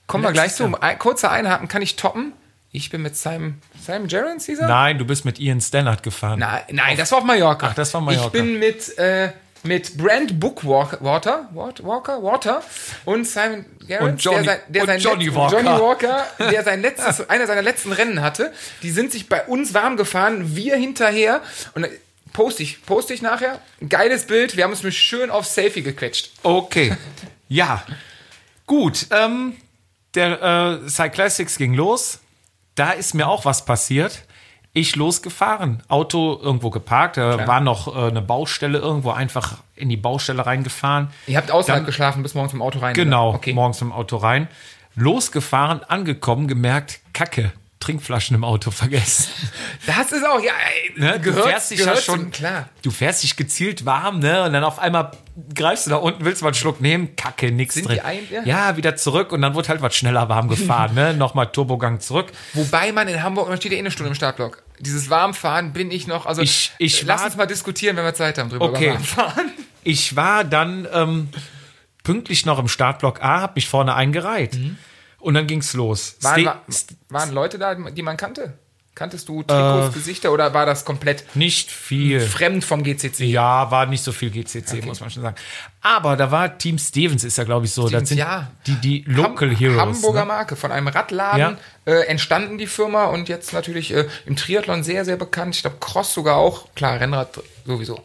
Kommen 0.07 0.23
wir 0.23 0.31
gleich 0.31 0.55
zu. 0.55 0.65
Um 0.65 0.75
Ein, 0.75 0.97
kurzer 0.99 1.31
Einhaken 1.31 1.67
kann 1.67 1.81
ich 1.81 1.95
toppen. 1.95 2.33
Ich 2.71 2.89
bin 2.89 3.01
mit 3.01 3.15
Simon, 3.15 3.59
Simon 3.83 4.07
Gerrans, 4.07 4.45
dieser? 4.45 4.67
Nein, 4.67 4.97
du 4.99 5.05
bist 5.05 5.25
mit 5.25 5.39
Ian 5.39 5.59
Stannard 5.61 6.03
gefahren. 6.03 6.39
Nein, 6.39 6.61
nein, 6.71 6.97
das 6.97 7.11
war 7.11 7.19
auf 7.19 7.23
Mallorca. 7.23 7.67
Ach, 7.71 7.73
das 7.73 7.93
war 7.93 8.01
Mallorca. 8.01 8.27
Ich 8.27 8.31
bin 8.33 8.59
mit, 8.59 8.97
äh, 8.99 9.31
mit 9.63 9.97
Brand 9.97 10.39
Bookwalker, 10.39 10.97
Water, 11.01 11.49
Wat- 11.53 11.83
Walker, 11.83 12.23
Water 12.23 12.63
und 13.05 13.27
Simon 13.27 13.65
Gerrans, 13.87 14.11
Und 14.11 14.23
Johnny- 14.23 14.43
der 14.45 14.53
sein, 14.53 14.59
der 14.69 14.81
und 14.83 14.87
sein 14.87 14.99
Johnny 14.99 15.25
letzt- 15.25 15.35
Walker. 15.35 15.57
Johnny 15.61 15.81
Walker, 15.81 16.27
der 16.51 16.63
sein 16.63 16.81
letztes, 16.81 17.29
einer 17.29 17.47
seiner 17.47 17.61
letzten 17.61 17.91
Rennen 17.91 18.21
hatte. 18.21 18.53
Die 18.83 18.91
sind 18.91 19.11
sich 19.11 19.27
bei 19.29 19.43
uns 19.45 19.73
warm 19.73 19.97
gefahren, 19.97 20.55
wir 20.55 20.75
hinterher. 20.77 21.41
Und 21.73 21.87
poste 22.33 22.63
ich, 22.63 22.85
poste 22.85 23.13
ich 23.13 23.21
nachher. 23.21 23.59
Geiles 23.89 24.25
Bild. 24.25 24.55
Wir 24.55 24.63
haben 24.63 24.71
uns 24.71 24.83
mich 24.83 24.97
schön 24.97 25.29
auf 25.29 25.45
Selfie 25.45 25.81
gequetscht. 25.81 26.31
Okay. 26.43 26.95
Ja. 27.47 27.83
Gut. 28.67 29.07
Ähm, 29.11 29.55
der 30.15 30.81
äh, 30.85 30.89
Cyclassics 30.89 31.57
ging 31.57 31.73
los. 31.73 32.19
Da 32.75 32.91
ist 32.91 33.13
mir 33.13 33.27
auch 33.27 33.45
was 33.45 33.65
passiert. 33.65 34.21
Ich 34.71 34.95
losgefahren, 34.95 35.81
Auto 35.87 36.39
irgendwo 36.41 36.69
geparkt, 36.69 37.17
da 37.17 37.47
war 37.47 37.59
noch 37.59 37.87
äh, 37.95 38.07
eine 38.07 38.21
Baustelle 38.21 38.77
irgendwo, 38.77 39.09
einfach 39.11 39.57
in 39.75 39.89
die 39.89 39.97
Baustelle 39.97 40.45
reingefahren. 40.45 41.09
Ihr 41.25 41.37
habt 41.37 41.49
außerhalb 41.51 41.79
Dann- 41.81 41.85
geschlafen, 41.87 42.21
bis 42.21 42.35
morgens 42.35 42.53
im 42.53 42.61
Auto 42.61 42.79
rein. 42.79 42.93
Genau? 42.93 43.33
Okay. 43.33 43.53
morgens 43.53 43.81
im 43.81 43.91
Auto 43.91 44.17
rein. 44.17 44.47
Losgefahren, 44.95 45.81
angekommen, 45.83 46.47
gemerkt, 46.47 46.99
Kacke, 47.13 47.51
Trinkflaschen 47.79 48.35
im 48.35 48.43
Auto 48.43 48.71
vergessen. 48.71 49.29
Das 49.85 50.11
ist 50.11 50.23
auch, 50.25 50.39
ja, 50.43 50.51
ey, 50.51 50.99
Ne? 50.99 51.19
gehört, 51.19 51.45
du 51.45 51.49
fährst 51.49 51.71
dich 51.71 51.79
ja 51.79 51.95
schon, 51.95 52.19
zum- 52.19 52.31
klar. 52.31 52.69
du 52.83 52.91
fährst 52.91 53.23
dich 53.23 53.35
gezielt 53.37 53.85
warm, 53.85 54.19
ne? 54.19 54.43
Und 54.43 54.53
dann 54.53 54.63
auf 54.63 54.77
einmal 54.77 55.11
greifst 55.55 55.85
du 55.87 55.91
da 55.91 55.95
unten, 55.95 56.25
willst 56.25 56.41
mal 56.41 56.49
einen 56.49 56.55
Schluck 56.55 56.81
nehmen, 56.81 57.15
Kacke, 57.15 57.51
nix 57.51 57.75
Sind 57.75 57.87
drin. 57.87 57.99
ein- 58.01 58.27
ja? 58.29 58.43
ja. 58.43 58.77
wieder 58.77 58.95
zurück 58.97 59.31
und 59.31 59.41
dann 59.41 59.55
wurde 59.55 59.69
halt 59.69 59.81
was 59.81 59.95
schneller 59.95 60.27
warm 60.29 60.47
gefahren, 60.49 60.93
ne? 60.93 61.13
Nochmal 61.13 61.51
Turbogang 61.51 62.01
zurück. 62.01 62.27
Wobei 62.53 62.91
man 62.91 63.07
in 63.07 63.23
Hamburg, 63.23 63.47
man 63.47 63.57
steht 63.57 63.71
ja 63.71 63.77
eh 63.77 63.79
eine 63.79 63.89
Stunde 63.91 64.09
im 64.09 64.15
Startblock. 64.15 64.61
Dieses 64.79 65.09
Warmfahren 65.09 65.71
bin 65.73 65.89
ich 65.91 66.05
noch, 66.05 66.25
also 66.25 66.41
Ich- 66.41 66.71
ich 66.77 67.01
lass 67.03 67.21
war- 67.21 67.27
uns 67.27 67.37
mal 67.37 67.45
diskutieren, 67.47 67.95
wenn 67.95 68.03
wir 68.03 68.13
Zeit 68.13 68.37
haben 68.37 68.49
drüber 68.49 68.65
Okay. 68.65 68.85
über 68.89 68.93
Warmfahren. 68.95 69.51
Ich 69.83 70.15
war 70.17 70.43
dann 70.43 70.85
ähm, 70.93 71.29
pünktlich 72.03 72.45
noch 72.45 72.59
im 72.59 72.67
Startblock 72.67 73.23
A, 73.23 73.41
hab 73.41 73.55
mich 73.55 73.67
vorne 73.69 73.95
eingereiht. 73.95 74.57
Und 75.19 75.33
dann 75.33 75.47
ging's 75.47 75.73
los. 75.73 76.15
Waren, 76.21 76.45
war, 76.45 76.61
waren 77.09 77.31
Leute 77.31 77.57
da, 77.59 77.75
die 77.75 78.01
man 78.01 78.17
kannte? 78.17 78.57
Kanntest 78.95 79.29
du 79.29 79.41
Äh. 79.41 79.43
Trikots, 79.45 79.93
Gesichter 79.93 80.31
oder 80.33 80.53
war 80.53 80.65
das 80.65 80.83
komplett 80.83 81.23
nicht 81.35 81.71
viel. 81.71 82.19
fremd 82.19 82.65
vom 82.65 82.83
GCC? 82.83 83.21
Ja, 83.27 83.71
war 83.71 83.85
nicht 83.85 84.03
so 84.03 84.11
viel 84.11 84.29
GCC, 84.29 84.83
muss 84.85 84.99
man 84.99 85.09
schon 85.09 85.23
sagen. 85.23 85.37
Aber 85.81 86.17
da 86.17 86.31
war 86.31 86.57
Team 86.57 86.77
Stevens, 86.77 87.23
ist 87.23 87.37
ja, 87.37 87.45
glaube 87.45 87.65
ich, 87.65 87.71
so. 87.71 87.83
Stevens, 87.87 88.01
das 88.03 88.09
sind 88.09 88.17
ja. 88.17 88.51
die, 88.67 88.75
die 88.75 89.03
Local 89.07 89.51
Ham- 89.51 89.55
Heroes. 89.55 89.79
Hamburger 89.79 90.19
ne? 90.21 90.25
Marke, 90.25 90.55
von 90.57 90.71
einem 90.73 90.87
Radladen 90.89 91.57
äh, 91.85 92.07
entstanden 92.07 92.57
die 92.57 92.67
Firma 92.67 93.05
und 93.05 93.29
jetzt 93.29 93.53
natürlich 93.53 93.93
äh, 93.93 94.05
im 94.25 94.35
Triathlon 94.35 94.83
sehr, 94.83 95.05
sehr 95.05 95.15
bekannt. 95.15 95.55
Ich 95.55 95.61
glaube, 95.61 95.77
Cross 95.79 96.13
sogar 96.13 96.35
auch. 96.35 96.67
Klar, 96.75 96.99
Rennrad 96.99 97.39
sowieso. 97.65 98.01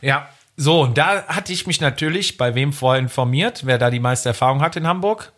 Ja. 0.00 0.28
So, 0.56 0.82
und 0.82 0.96
da 0.96 1.24
hatte 1.26 1.52
ich 1.52 1.66
mich 1.66 1.80
natürlich 1.82 2.38
bei 2.38 2.54
wem 2.54 2.72
vorher 2.72 3.02
informiert, 3.02 3.62
wer 3.66 3.76
da 3.76 3.90
die 3.90 3.98
meiste 4.00 4.28
Erfahrung 4.30 4.62
hat 4.62 4.76
in 4.76 4.86
Hamburg. 4.86 5.32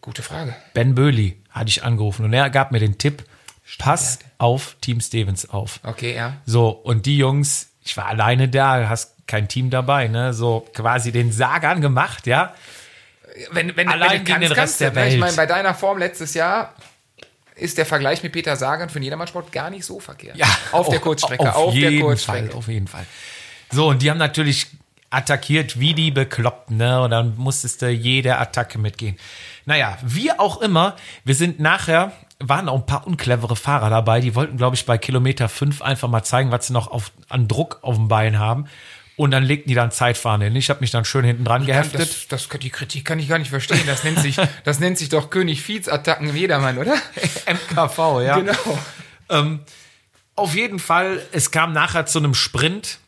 Gute 0.00 0.22
Frage. 0.22 0.54
Ben 0.74 0.94
Böhli 0.94 1.36
hatte 1.50 1.68
ich 1.68 1.82
angerufen 1.84 2.24
und 2.24 2.32
er 2.32 2.48
gab 2.50 2.72
mir 2.72 2.78
den 2.80 2.96
Tipp, 2.98 3.24
pass 3.78 4.18
auf 4.38 4.76
Team 4.80 5.00
Stevens 5.00 5.48
auf. 5.50 5.80
Okay, 5.82 6.14
ja. 6.14 6.36
So, 6.46 6.68
und 6.70 7.06
die 7.06 7.18
Jungs, 7.18 7.68
ich 7.84 7.96
war 7.96 8.06
alleine 8.06 8.48
da, 8.48 8.88
hast 8.88 9.14
kein 9.26 9.46
Team 9.48 9.70
dabei, 9.70 10.08
ne? 10.08 10.32
So 10.32 10.66
quasi 10.74 11.12
den 11.12 11.32
Sagan 11.32 11.80
gemacht, 11.80 12.26
ja. 12.26 12.54
Wenn, 13.52 13.76
wenn, 13.76 13.88
Allein 13.88 14.10
wenn 14.10 14.18
du 14.18 14.24
gegen 14.24 14.40
den 14.40 14.52
Rest 14.52 14.80
der 14.80 14.92
ne? 14.92 15.06
Ich 15.06 15.12
Welt. 15.12 15.20
meine, 15.20 15.36
bei 15.36 15.46
deiner 15.46 15.74
Form 15.74 15.98
letztes 15.98 16.34
Jahr 16.34 16.74
ist 17.54 17.78
der 17.78 17.86
Vergleich 17.86 18.22
mit 18.22 18.32
Peter 18.32 18.56
Sagan 18.56 18.88
für 18.88 18.98
den 18.98 19.04
Jedermannsport 19.04 19.52
gar 19.52 19.70
nicht 19.70 19.84
so 19.84 20.00
verkehrt. 20.00 20.36
Ja, 20.36 20.46
auf 20.72 20.88
der 20.88 20.96
auf- 20.98 21.02
Kurzstrecke, 21.04 21.48
auf, 21.48 21.54
auf, 21.68 21.74
der 21.74 21.90
jeden 21.90 22.02
Kurzstrecke. 22.02 22.48
Fall, 22.48 22.56
auf 22.58 22.68
jeden 22.68 22.88
Fall. 22.88 23.06
So, 23.70 23.88
und 23.88 24.02
die 24.02 24.10
haben 24.10 24.18
natürlich 24.18 24.66
attackiert 25.10 25.78
wie 25.78 25.94
die 25.94 26.10
Bekloppten, 26.10 26.76
ne? 26.78 27.02
Und 27.02 27.10
dann 27.10 27.36
musstest 27.36 27.82
du 27.82 27.88
jede 27.88 28.38
Attacke 28.38 28.78
mitgehen. 28.78 29.16
Naja, 29.66 29.98
wie 30.02 30.32
auch 30.32 30.60
immer, 30.60 30.96
wir 31.24 31.34
sind 31.34 31.60
nachher, 31.60 32.12
waren 32.38 32.68
auch 32.68 32.76
ein 32.76 32.86
paar 32.86 33.06
unclevere 33.06 33.56
Fahrer 33.56 33.90
dabei, 33.90 34.20
die 34.20 34.34
wollten, 34.34 34.56
glaube 34.56 34.76
ich, 34.76 34.86
bei 34.86 34.98
Kilometer 34.98 35.48
5 35.48 35.82
einfach 35.82 36.08
mal 36.08 36.22
zeigen, 36.22 36.50
was 36.50 36.68
sie 36.68 36.72
noch 36.72 36.90
auf, 36.90 37.12
an 37.28 37.48
Druck 37.48 37.78
auf 37.82 37.96
dem 37.96 38.08
Bein 38.08 38.38
haben. 38.38 38.66
Und 39.16 39.32
dann 39.32 39.44
legten 39.44 39.68
die 39.68 39.74
dann 39.74 39.90
Zeitfahren 39.90 40.40
hin. 40.40 40.56
Ich 40.56 40.70
habe 40.70 40.80
mich 40.80 40.92
dann 40.92 41.04
schön 41.04 41.26
hinten 41.26 41.44
dran 41.44 41.66
geheftet. 41.66 42.00
Das, 42.00 42.48
das, 42.48 42.58
die 42.58 42.70
Kritik 42.70 43.04
kann 43.04 43.18
ich 43.18 43.28
gar 43.28 43.38
nicht 43.38 43.50
verstehen. 43.50 43.82
Das 43.84 44.02
nennt 44.02 44.18
sich, 44.18 44.36
das 44.64 44.80
nennt 44.80 44.96
sich 44.96 45.10
doch 45.10 45.28
König 45.28 45.60
Fietz 45.60 45.88
Attacken 45.88 46.30
im 46.30 46.36
Jedermann, 46.36 46.78
oder? 46.78 46.94
MKV, 47.46 48.22
ja. 48.22 48.38
Genau. 48.38 48.78
Ähm, 49.28 49.60
auf 50.36 50.54
jeden 50.54 50.78
Fall, 50.78 51.20
es 51.32 51.50
kam 51.50 51.74
nachher 51.74 52.06
zu 52.06 52.18
einem 52.18 52.32
Sprint 52.32 52.98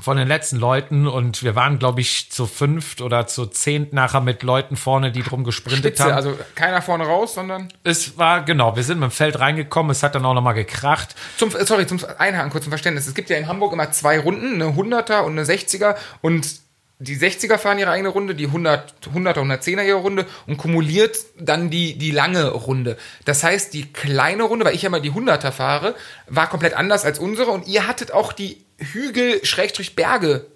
von 0.00 0.16
den 0.16 0.26
letzten 0.26 0.56
Leuten 0.56 1.06
und 1.06 1.42
wir 1.42 1.54
waren, 1.54 1.78
glaube 1.78 2.00
ich, 2.00 2.30
zu 2.30 2.46
fünft 2.46 3.00
oder 3.00 3.26
zu 3.26 3.46
zehnt 3.46 3.92
nachher 3.92 4.20
mit 4.20 4.42
Leuten 4.42 4.76
vorne, 4.76 5.12
die 5.12 5.22
drum 5.22 5.44
gesprintet 5.44 5.84
Spitze, 5.84 6.04
haben. 6.04 6.12
also 6.12 6.36
keiner 6.54 6.82
vorne 6.82 7.04
raus, 7.04 7.34
sondern 7.34 7.72
es 7.84 8.18
war, 8.18 8.44
genau, 8.44 8.74
wir 8.74 8.82
sind 8.82 8.98
mit 8.98 9.10
dem 9.10 9.12
Feld 9.12 9.38
reingekommen, 9.38 9.90
es 9.90 10.02
hat 10.02 10.14
dann 10.14 10.26
auch 10.26 10.34
nochmal 10.34 10.54
gekracht. 10.54 11.14
zum, 11.36 11.54
äh, 11.54 11.64
sorry, 11.64 11.86
zum 11.86 12.00
Einhaken 12.18 12.50
kurz 12.50 12.64
zum 12.64 12.72
Verständnis. 12.72 13.06
Es 13.06 13.14
gibt 13.14 13.30
ja 13.30 13.36
in 13.36 13.46
Hamburg 13.46 13.72
immer 13.72 13.92
zwei 13.92 14.18
Runden, 14.18 14.60
eine 14.60 14.72
100er 14.72 15.20
und 15.20 15.32
eine 15.32 15.44
60er 15.44 15.94
und 16.22 16.63
die 17.04 17.16
60er 17.16 17.58
fahren 17.58 17.78
ihre 17.78 17.90
eigene 17.90 18.08
Runde, 18.08 18.34
die 18.34 18.46
100, 18.46 18.94
100er, 19.14 19.38
110er 19.38 19.84
ihre 19.86 19.98
Runde 19.98 20.26
und 20.46 20.56
kumuliert 20.56 21.16
dann 21.38 21.70
die, 21.70 21.96
die 21.96 22.10
lange 22.10 22.48
Runde. 22.50 22.96
Das 23.24 23.44
heißt, 23.44 23.72
die 23.74 23.92
kleine 23.92 24.42
Runde, 24.44 24.64
weil 24.64 24.74
ich 24.74 24.82
ja 24.82 24.90
mal 24.90 25.00
die 25.00 25.12
100er 25.12 25.52
fahre, 25.52 25.94
war 26.26 26.48
komplett 26.48 26.74
anders 26.74 27.04
als 27.04 27.18
unsere 27.18 27.50
und 27.50 27.66
ihr 27.68 27.86
hattet 27.86 28.12
auch 28.12 28.32
die 28.32 28.64
Hügel-Berge, 28.78 30.46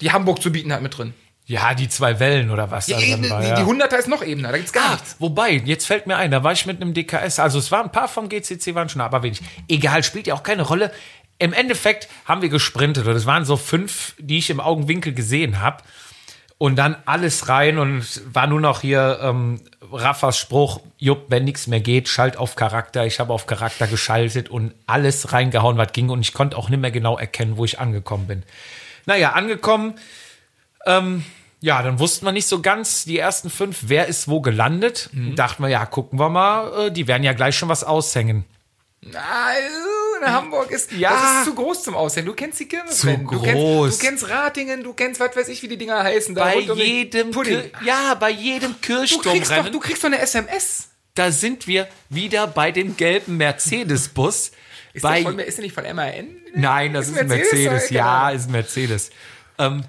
die 0.00 0.12
Hamburg 0.12 0.42
zu 0.42 0.52
bieten 0.52 0.72
hat, 0.72 0.82
mit 0.82 0.96
drin. 0.96 1.14
Ja, 1.48 1.74
die 1.74 1.88
zwei 1.88 2.18
Wellen 2.18 2.50
oder 2.50 2.72
was 2.72 2.86
da 2.86 2.96
Die, 2.98 3.08
drin 3.12 3.22
die, 3.22 3.30
war. 3.30 3.40
die, 3.40 3.46
ja. 3.46 3.54
die 3.54 3.62
100er 3.62 3.96
ist 3.98 4.08
noch 4.08 4.24
ebener, 4.24 4.50
da 4.50 4.56
gibt's 4.56 4.72
gar 4.72 4.84
Ah, 4.90 4.92
nichts. 4.94 5.14
wobei, 5.20 5.52
jetzt 5.64 5.86
fällt 5.86 6.08
mir 6.08 6.16
ein, 6.16 6.32
da 6.32 6.42
war 6.42 6.50
ich 6.50 6.66
mit 6.66 6.82
einem 6.82 6.92
DKS. 6.92 7.38
Also 7.38 7.60
es 7.60 7.70
waren 7.70 7.86
ein 7.86 7.92
paar 7.92 8.08
vom 8.08 8.28
GCC, 8.28 8.74
waren 8.74 8.88
schon, 8.88 9.00
aber 9.00 9.22
wenig. 9.22 9.40
Egal, 9.68 10.02
spielt 10.02 10.26
ja 10.26 10.34
auch 10.34 10.42
keine 10.42 10.62
Rolle. 10.62 10.90
Im 11.38 11.52
Endeffekt 11.52 12.08
haben 12.24 12.42
wir 12.42 12.48
gesprintet 12.48 13.06
und 13.06 13.14
es 13.14 13.26
waren 13.26 13.44
so 13.44 13.56
fünf, 13.56 14.14
die 14.18 14.38
ich 14.38 14.50
im 14.50 14.60
Augenwinkel 14.60 15.12
gesehen 15.12 15.60
habe. 15.60 15.82
Und 16.58 16.76
dann 16.76 16.96
alles 17.04 17.50
rein 17.50 17.76
und 17.76 18.22
war 18.32 18.46
nur 18.46 18.62
noch 18.62 18.80
hier 18.80 19.18
ähm, 19.22 19.60
Raffas 19.92 20.38
Spruch, 20.38 20.80
Jupp, 20.96 21.26
wenn 21.28 21.44
nichts 21.44 21.66
mehr 21.66 21.80
geht, 21.80 22.08
schalt 22.08 22.38
auf 22.38 22.56
Charakter. 22.56 23.04
Ich 23.04 23.20
habe 23.20 23.34
auf 23.34 23.46
Charakter 23.46 23.86
geschaltet 23.86 24.48
und 24.48 24.72
alles 24.86 25.34
reingehauen, 25.34 25.76
was 25.76 25.92
ging. 25.92 26.08
Und 26.08 26.22
ich 26.22 26.32
konnte 26.32 26.56
auch 26.56 26.70
nicht 26.70 26.80
mehr 26.80 26.90
genau 26.90 27.18
erkennen, 27.18 27.58
wo 27.58 27.66
ich 27.66 27.78
angekommen 27.78 28.26
bin. 28.26 28.42
Naja, 29.04 29.32
angekommen, 29.32 29.96
ähm, 30.86 31.24
ja, 31.60 31.82
dann 31.82 31.98
wussten 31.98 32.24
wir 32.24 32.32
nicht 32.32 32.46
so 32.46 32.62
ganz, 32.62 33.04
die 33.04 33.18
ersten 33.18 33.50
fünf, 33.50 33.80
wer 33.82 34.06
ist 34.06 34.28
wo 34.28 34.40
gelandet. 34.40 35.10
Dachten 35.36 35.62
wir, 35.62 35.68
ja, 35.68 35.84
gucken 35.84 36.18
wir 36.18 36.30
mal, 36.30 36.86
äh, 36.86 36.90
die 36.90 37.06
werden 37.06 37.22
ja 37.22 37.34
gleich 37.34 37.56
schon 37.56 37.68
was 37.68 37.84
aushängen. 37.84 38.44
Ah, 39.14 39.52
Hamburg 40.24 40.70
ist, 40.70 40.92
Ja. 40.92 41.10
das 41.10 41.38
ist 41.38 41.44
zu 41.44 41.54
groß 41.54 41.82
zum 41.84 41.94
Aussehen. 41.94 42.26
Du 42.26 42.32
kennst 42.34 42.58
die 42.60 42.66
Kirmesrennen. 42.66 43.26
Zu 43.28 43.34
Du 43.34 43.42
kennst, 43.42 44.02
du 44.02 44.06
kennst 44.06 44.28
Ratingen, 44.28 44.82
du 44.82 44.92
kennst, 44.94 45.20
was 45.20 45.36
weiß 45.36 45.48
ich, 45.48 45.62
wie 45.62 45.68
die 45.68 45.76
Dinger 45.76 46.02
heißen. 46.02 46.34
Da 46.34 46.44
Bei 46.44 46.70
um 46.70 46.76
jedem. 46.78 47.30
Kir- 47.30 47.70
ja, 47.84 48.14
bei 48.14 48.30
jedem 48.30 48.72
Du 48.72 48.78
kriegst, 48.96 49.14
doch, 49.16 49.32
Kirchturmrennen, 49.32 49.72
du 49.72 49.80
kriegst 49.80 50.02
doch 50.02 50.08
eine 50.08 50.18
SMS. 50.18 50.88
da 51.14 51.30
sind 51.30 51.66
wir 51.66 51.86
wieder 52.08 52.46
bei 52.46 52.72
dem 52.72 52.96
gelben 52.96 53.36
Mercedes-Bus. 53.36 54.52
Ist, 54.92 55.02
Bei, 55.02 55.22
der 55.22 55.30
von, 55.30 55.38
ist 55.38 55.58
der 55.58 55.64
nicht 55.64 55.74
von 55.74 55.84
MAN? 55.94 56.36
nein, 56.54 56.94
das 56.94 57.06
ist, 57.08 57.12
Ist 57.14 57.20
ein 57.20 57.28
Mercedes, 57.28 57.52
Mercedes. 57.70 57.90
ja, 57.90 58.28
genau. 58.30 58.36
ist 58.40 58.48
ein 58.48 58.52
Mercedes. 58.52 59.10
Ähm, 59.58 59.84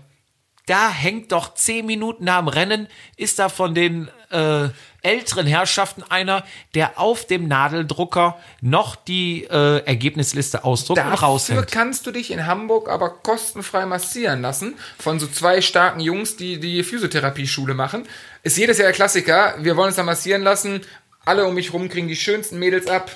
da 0.65 0.89
hängt 0.91 1.31
doch 1.31 1.53
zehn 1.53 1.85
Minuten 1.85 2.25
dem 2.25 2.47
Rennen, 2.49 2.87
ist 3.15 3.39
da 3.39 3.47
von 3.47 3.73
den 3.73 4.09
äh, 4.31 4.67
älteren 5.01 5.47
Herrschaften 5.47 6.03
einer, 6.03 6.43
der 6.73 6.99
auf 6.99 7.25
dem 7.25 7.47
Nadeldrucker 7.47 8.37
noch 8.61 8.95
die 8.95 9.43
äh, 9.43 9.85
Ergebnisliste 9.85 10.63
ausdruckt 10.63 10.99
und 10.99 11.05
Dafür 11.05 11.27
raushängt. 11.27 11.71
kannst 11.71 12.05
du 12.05 12.11
dich 12.11 12.31
in 12.31 12.45
Hamburg 12.45 12.89
aber 12.89 13.09
kostenfrei 13.09 13.85
massieren 13.85 14.41
lassen 14.41 14.75
von 14.99 15.19
so 15.19 15.27
zwei 15.27 15.61
starken 15.61 15.99
Jungs, 15.99 16.35
die 16.35 16.59
die 16.59 16.83
Physiotherapie-Schule 16.83 17.73
machen. 17.73 18.07
Ist 18.43 18.57
jedes 18.57 18.77
Jahr 18.77 18.87
der 18.87 18.95
Klassiker. 18.95 19.55
Wir 19.59 19.77
wollen 19.77 19.87
uns 19.87 19.95
da 19.95 20.03
massieren 20.03 20.41
lassen. 20.41 20.81
Alle 21.25 21.45
um 21.45 21.53
mich 21.55 21.73
rum 21.73 21.89
kriegen 21.89 22.07
die 22.07 22.15
schönsten 22.15 22.57
Mädels 22.59 22.87
ab. 22.87 23.11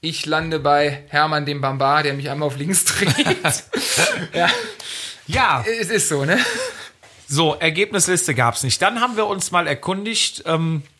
Ich 0.00 0.26
lande 0.26 0.58
bei 0.58 1.04
Hermann 1.08 1.46
dem 1.46 1.60
Bambar, 1.60 2.02
der 2.02 2.14
mich 2.14 2.28
einmal 2.28 2.48
auf 2.48 2.56
links 2.56 2.84
dreht. 2.84 3.14
ja, 4.34 4.48
Ja, 5.26 5.64
es 5.80 5.90
ist 5.90 6.08
so, 6.08 6.24
ne? 6.24 6.38
so, 7.28 7.54
Ergebnisliste 7.54 8.34
gab's 8.34 8.62
nicht. 8.62 8.82
Dann 8.82 9.00
haben 9.00 9.16
wir 9.16 9.26
uns 9.26 9.50
mal 9.52 9.66
erkundigt, 9.66 10.42
ähm, 10.44 10.82
äh, 10.82 10.91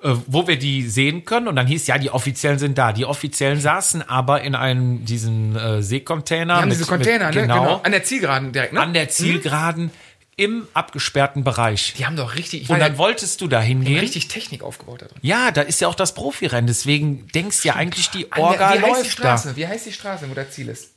wo 0.00 0.46
wir 0.46 0.58
die 0.58 0.86
sehen 0.88 1.24
können. 1.24 1.48
Und 1.48 1.56
dann 1.56 1.66
hieß, 1.66 1.86
ja, 1.86 1.96
die 1.98 2.10
Offiziellen 2.10 2.58
sind 2.58 2.76
da. 2.76 2.92
Die 2.92 3.04
Offiziellen 3.06 3.60
saßen 3.60 4.02
aber 4.08 4.42
in 4.42 4.54
einem, 4.54 5.04
diesen 5.04 5.56
äh, 5.56 5.82
Seekontainer. 5.82 6.54
Wir 6.54 6.60
haben 6.62 6.68
mit- 6.68 6.78
diese 6.78 6.86
Container, 6.88 7.26
mit, 7.26 7.34
ne? 7.36 7.40
Genau, 7.42 7.80
An 7.82 7.92
der 7.92 8.04
Zielgeraden 8.04 8.52
direkt, 8.52 8.72
ne? 8.74 8.80
an 8.80 8.92
der 8.92 9.08
Zielgeraden 9.08 9.90
im 10.36 10.66
abgesperrten 10.74 11.44
Bereich. 11.44 11.94
Die 11.96 12.04
haben 12.06 12.16
doch 12.16 12.34
richtig, 12.34 12.62
ich 12.62 12.68
Und 12.70 12.80
dann 12.80 12.92
ja 12.94 12.98
wolltest 12.98 13.40
du 13.40 13.46
da 13.46 13.60
hingehen. 13.60 14.00
richtig 14.00 14.26
Technik 14.28 14.62
aufgebaut 14.64 15.02
da 15.02 15.06
drin. 15.06 15.18
Ja, 15.22 15.52
da 15.52 15.62
ist 15.62 15.80
ja 15.80 15.86
auch 15.88 15.94
das 15.94 16.12
Profirennen. 16.12 16.66
Deswegen 16.66 17.28
denkst 17.28 17.62
du 17.62 17.68
ja 17.68 17.76
eigentlich, 17.76 18.10
die 18.10 18.30
An 18.32 18.40
der- 18.40 18.44
Orga 18.50 18.70
wie 18.74 18.78
heißt 18.80 18.84
die 18.84 18.88
läuft 18.90 19.04
da. 19.06 19.10
Straße? 19.12 19.56
Wie 19.56 19.66
heißt 19.68 19.86
die 19.86 19.92
Straße, 19.92 20.28
wo 20.28 20.34
das 20.34 20.50
Ziel 20.50 20.68
ist? 20.68 20.90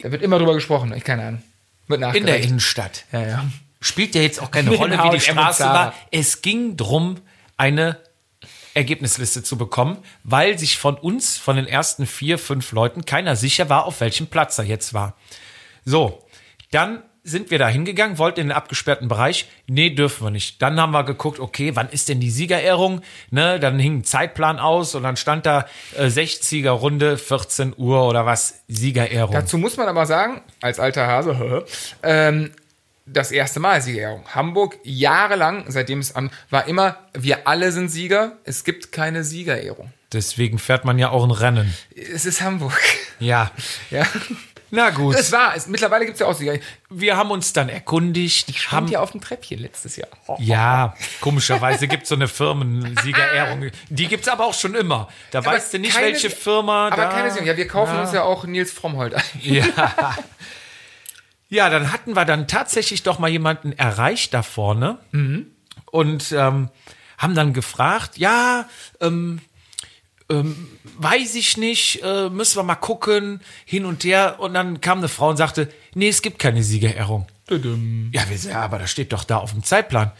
Da 0.00 0.10
wird 0.12 0.22
immer 0.22 0.38
drüber 0.38 0.54
gesprochen, 0.54 0.92
ich 0.94 1.04
keine 1.04 1.24
Ahnung. 1.26 1.42
Wird 1.86 2.02
In 2.16 2.26
der. 2.26 2.40
Innenstadt. 2.40 3.04
Ja, 3.12 3.26
ja. 3.26 3.44
Spielt 3.80 4.14
ja 4.14 4.22
jetzt 4.22 4.42
auch 4.42 4.50
keine 4.50 4.70
Rolle, 4.70 4.98
wie 5.04 5.10
die 5.10 5.20
Straße 5.20 5.62
war. 5.62 5.94
Es 6.10 6.42
ging 6.42 6.76
drum, 6.76 7.18
eine 7.56 7.98
Ergebnisliste 8.74 9.42
zu 9.42 9.56
bekommen, 9.56 9.98
weil 10.22 10.58
sich 10.58 10.76
von 10.78 10.96
uns, 10.96 11.38
von 11.38 11.56
den 11.56 11.66
ersten 11.66 12.06
vier, 12.06 12.38
fünf 12.38 12.72
Leuten, 12.72 13.06
keiner 13.06 13.34
sicher 13.34 13.68
war, 13.68 13.86
auf 13.86 14.00
welchem 14.00 14.26
Platz 14.26 14.58
er 14.58 14.64
jetzt 14.64 14.92
war. 14.92 15.16
So, 15.84 16.26
dann 16.70 17.02
sind 17.26 17.50
wir 17.50 17.58
da 17.58 17.68
hingegangen, 17.68 18.18
wollten 18.18 18.40
in 18.40 18.46
den 18.48 18.56
abgesperrten 18.56 19.08
Bereich. 19.08 19.48
Nee, 19.66 19.90
dürfen 19.90 20.24
wir 20.26 20.30
nicht. 20.30 20.62
Dann 20.62 20.80
haben 20.80 20.92
wir 20.92 21.02
geguckt, 21.02 21.40
okay, 21.40 21.72
wann 21.74 21.88
ist 21.88 22.08
denn 22.08 22.20
die 22.20 22.30
Siegerehrung? 22.30 23.00
Ne, 23.30 23.58
dann 23.58 23.80
hing 23.80 23.98
ein 23.98 24.04
Zeitplan 24.04 24.60
aus 24.60 24.94
und 24.94 25.02
dann 25.02 25.16
stand 25.16 25.44
da 25.44 25.66
äh, 25.96 26.06
60er 26.06 26.70
Runde, 26.70 27.18
14 27.18 27.74
Uhr 27.76 28.06
oder 28.06 28.26
was, 28.26 28.62
Siegerehrung. 28.68 29.32
Dazu 29.32 29.58
muss 29.58 29.76
man 29.76 29.88
aber 29.88 30.06
sagen, 30.06 30.42
als 30.60 30.78
alter 30.78 31.08
Hase, 31.08 31.64
ähm, 32.04 32.52
das 33.06 33.30
erste 33.30 33.60
Mal 33.60 33.80
Siegerehrung. 33.80 34.24
Hamburg 34.34 34.78
jahrelang, 34.82 35.64
seitdem 35.68 36.00
es 36.00 36.14
an, 36.14 36.30
war 36.50 36.66
immer, 36.66 36.98
wir 37.14 37.46
alle 37.46 37.72
sind 37.72 37.88
Sieger, 37.88 38.32
es 38.44 38.64
gibt 38.64 38.92
keine 38.92 39.24
Siegerehrung. 39.24 39.92
Deswegen 40.12 40.58
fährt 40.58 40.84
man 40.84 40.98
ja 40.98 41.10
auch 41.10 41.24
ein 41.24 41.30
Rennen. 41.30 41.74
Es 41.94 42.26
ist 42.26 42.40
Hamburg. 42.42 42.78
Ja. 43.18 43.50
Ja. 43.90 44.04
Na 44.72 44.90
gut. 44.90 45.14
Es 45.14 45.30
war, 45.30 45.54
es, 45.54 45.68
mittlerweile 45.68 46.04
gibt 46.04 46.14
es 46.16 46.20
ja 46.20 46.26
auch 46.26 46.34
Sieger. 46.34 46.54
Wir 46.90 47.16
haben 47.16 47.30
uns 47.30 47.52
dann 47.52 47.68
erkundigt. 47.68 48.50
Stand 48.56 48.72
haben, 48.72 48.88
ja 48.88 48.98
auf 49.00 49.12
dem 49.12 49.20
Treppchen 49.20 49.60
letztes 49.60 49.94
Jahr. 49.94 50.08
ja, 50.38 50.92
komischerweise 51.20 51.86
gibt 51.86 52.02
es 52.02 52.08
so 52.08 52.16
eine 52.16 52.26
Firmensiegerehrung. 52.26 53.70
Die 53.90 54.08
gibt 54.08 54.24
es 54.24 54.28
aber 54.28 54.44
auch 54.44 54.54
schon 54.54 54.74
immer. 54.74 55.08
Da 55.30 55.44
weißt 55.44 55.72
du 55.74 55.78
nicht, 55.78 55.94
keine- 55.94 56.06
welche 56.06 56.30
Firma. 56.30 56.88
Aber 56.88 56.96
da, 56.96 57.08
keine 57.10 57.30
Sieger. 57.30 57.46
Ja, 57.46 57.56
wir 57.56 57.68
kaufen 57.68 57.96
uns 57.96 58.12
ja 58.12 58.24
auch 58.24 58.44
Nils 58.44 58.72
Frommholt 58.72 59.14
ein. 59.14 59.22
Ja. 59.40 59.64
ja, 61.48 61.70
dann 61.70 61.92
hatten 61.92 62.14
wir 62.14 62.24
dann 62.24 62.48
tatsächlich 62.48 63.02
doch 63.02 63.18
mal 63.18 63.28
jemanden 63.28 63.72
erreicht 63.72 64.34
da 64.34 64.42
vorne 64.42 64.98
und 65.90 66.32
ähm, 66.32 66.70
haben 67.18 67.34
dann 67.34 67.52
gefragt, 67.52 68.18
ja, 68.18 68.68
ähm, 69.00 69.40
ähm, 70.28 70.68
weiß 70.98 71.34
ich 71.36 71.56
nicht, 71.56 72.02
äh, 72.02 72.28
müssen 72.30 72.58
wir 72.58 72.62
mal 72.64 72.74
gucken, 72.74 73.40
hin 73.64 73.84
und 73.84 74.04
her. 74.04 74.36
Und 74.38 74.54
dann 74.54 74.80
kam 74.80 74.98
eine 74.98 75.08
Frau 75.08 75.30
und 75.30 75.36
sagte, 75.36 75.68
nee, 75.94 76.08
es 76.08 76.22
gibt 76.22 76.38
keine 76.38 76.62
Siegerehrung. 76.62 77.26
Ja, 78.12 78.28
wir 78.28 78.36
ja, 78.36 78.60
aber 78.62 78.78
das 78.78 78.90
steht 78.90 79.12
doch 79.12 79.22
da 79.24 79.38
auf 79.38 79.52
dem 79.52 79.62
Zeitplan. 79.62 80.10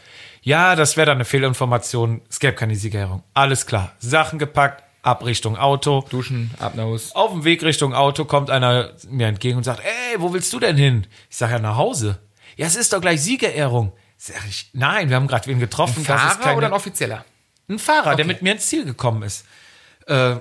Ja, 0.41 0.77
das 0.77 0.95
wäre 0.95 1.07
dann 1.07 1.17
eine 1.17 1.25
Fehlinformation. 1.25 2.21
Es 2.29 2.39
gäbe 2.39 2.53
keine 2.53 2.75
Siegerehrung. 2.75 3.21
Alles 3.33 3.65
klar. 3.65 3.91
Sachen 3.99 4.39
gepackt, 4.39 4.81
ab 5.07 5.25
Richtung 5.25 5.57
Auto. 5.57 6.05
Duschen, 6.09 6.51
ab 6.59 6.75
nach 6.75 6.83
Haus. 6.83 7.15
Auf 7.15 7.31
dem 7.31 7.43
Weg 7.45 7.63
Richtung 7.63 7.93
Auto 7.93 8.25
kommt 8.25 8.49
einer 8.49 8.91
mir 9.09 9.27
entgegen 9.27 9.57
und 9.57 9.63
sagt, 9.63 9.79
ey, 9.79 10.19
wo 10.19 10.33
willst 10.33 10.51
du 10.51 10.59
denn 10.59 10.75
hin? 10.75 11.07
Ich 11.29 11.37
sage 11.37 11.53
ja 11.53 11.59
nach 11.59 11.77
Hause. 11.77 12.19
Ja, 12.57 12.67
es 12.67 12.75
ist 12.75 12.91
doch 12.91 13.01
gleich 13.01 13.21
Siegerehrung. 13.21 13.93
Sag 14.17 14.47
ich, 14.49 14.69
nein, 14.73 15.09
wir 15.09 15.15
haben 15.15 15.27
gerade 15.27 15.47
wen 15.47 15.59
getroffen. 15.59 16.01
ist 16.01 16.07
Fahrer 16.07 16.35
keine, 16.39 16.57
oder 16.57 16.67
ein 16.67 16.73
Offizieller? 16.73 17.23
ein 17.69 17.79
Fahrer, 17.79 18.15
der 18.15 18.25
mit 18.25 18.41
mir 18.41 18.53
ins 18.53 18.67
Ziel 18.67 18.85
gekommen 18.85 19.23
ist. 19.23 19.45
Äh, 20.07 20.37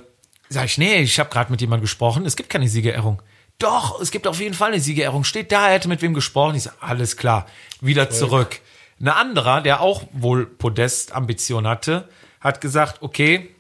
sag 0.49 0.65
ich, 0.65 0.79
nee, 0.79 1.01
ich 1.01 1.19
habe 1.19 1.31
gerade 1.31 1.51
mit 1.51 1.61
jemandem 1.61 1.83
gesprochen, 1.83 2.25
es 2.25 2.37
gibt 2.37 2.51
keine 2.51 2.69
Siegerehrung. 2.69 3.21
Doch, 3.59 4.01
es 4.01 4.11
gibt 4.11 4.27
auf 4.27 4.41
jeden 4.41 4.55
Fall 4.55 4.73
eine 4.73 4.81
Siegerehrung. 4.81 5.25
Steht 5.25 5.51
da, 5.51 5.69
er 5.69 5.75
hätte 5.75 5.89
mit 5.89 6.03
wem 6.03 6.15
gesprochen. 6.15 6.57
Ich 6.57 6.65
sag, 6.65 6.75
alles 6.81 7.17
klar, 7.17 7.47
wieder 7.81 8.11
zurück. 8.11 8.61
Ein 9.01 9.09
anderer, 9.09 9.61
der 9.61 9.81
auch 9.81 10.05
wohl 10.13 10.47
Podestambition 10.47 11.67
hatte, 11.67 12.09
hat 12.41 12.61
gesagt, 12.61 13.03
okay, 13.03 13.56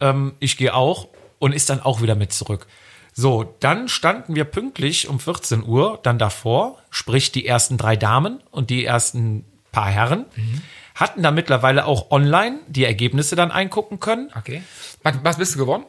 ähm, 0.00 0.34
ich 0.40 0.56
gehe 0.56 0.74
auch 0.74 1.08
und 1.38 1.52
ist 1.52 1.70
dann 1.70 1.80
auch 1.80 2.02
wieder 2.02 2.14
mit 2.14 2.32
zurück. 2.32 2.66
So, 3.12 3.54
dann 3.60 3.88
standen 3.88 4.34
wir 4.34 4.44
pünktlich 4.44 5.08
um 5.08 5.18
14 5.18 5.64
Uhr 5.64 5.98
dann 6.02 6.18
davor, 6.18 6.78
sprich 6.90 7.32
die 7.32 7.46
ersten 7.46 7.76
drei 7.76 7.96
Damen 7.96 8.40
und 8.50 8.70
die 8.70 8.84
ersten 8.84 9.44
paar 9.72 9.90
Herren, 9.90 10.26
hatten 10.94 11.22
da 11.22 11.30
mittlerweile 11.30 11.86
auch 11.86 12.10
online 12.10 12.58
die 12.66 12.84
Ergebnisse 12.84 13.36
dann 13.36 13.50
eingucken 13.50 14.00
können. 14.00 14.30
Okay. 14.36 14.62
Was, 15.02 15.16
was 15.22 15.36
bist 15.38 15.54
du 15.54 15.58
geworden? 15.58 15.84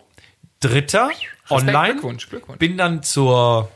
Dritter 0.60 1.10
online. 1.50 1.94
Glückwunsch, 1.94 2.30
Glückwunsch. 2.30 2.60
Bin 2.60 2.78
dann 2.78 3.04
zur 3.04 3.70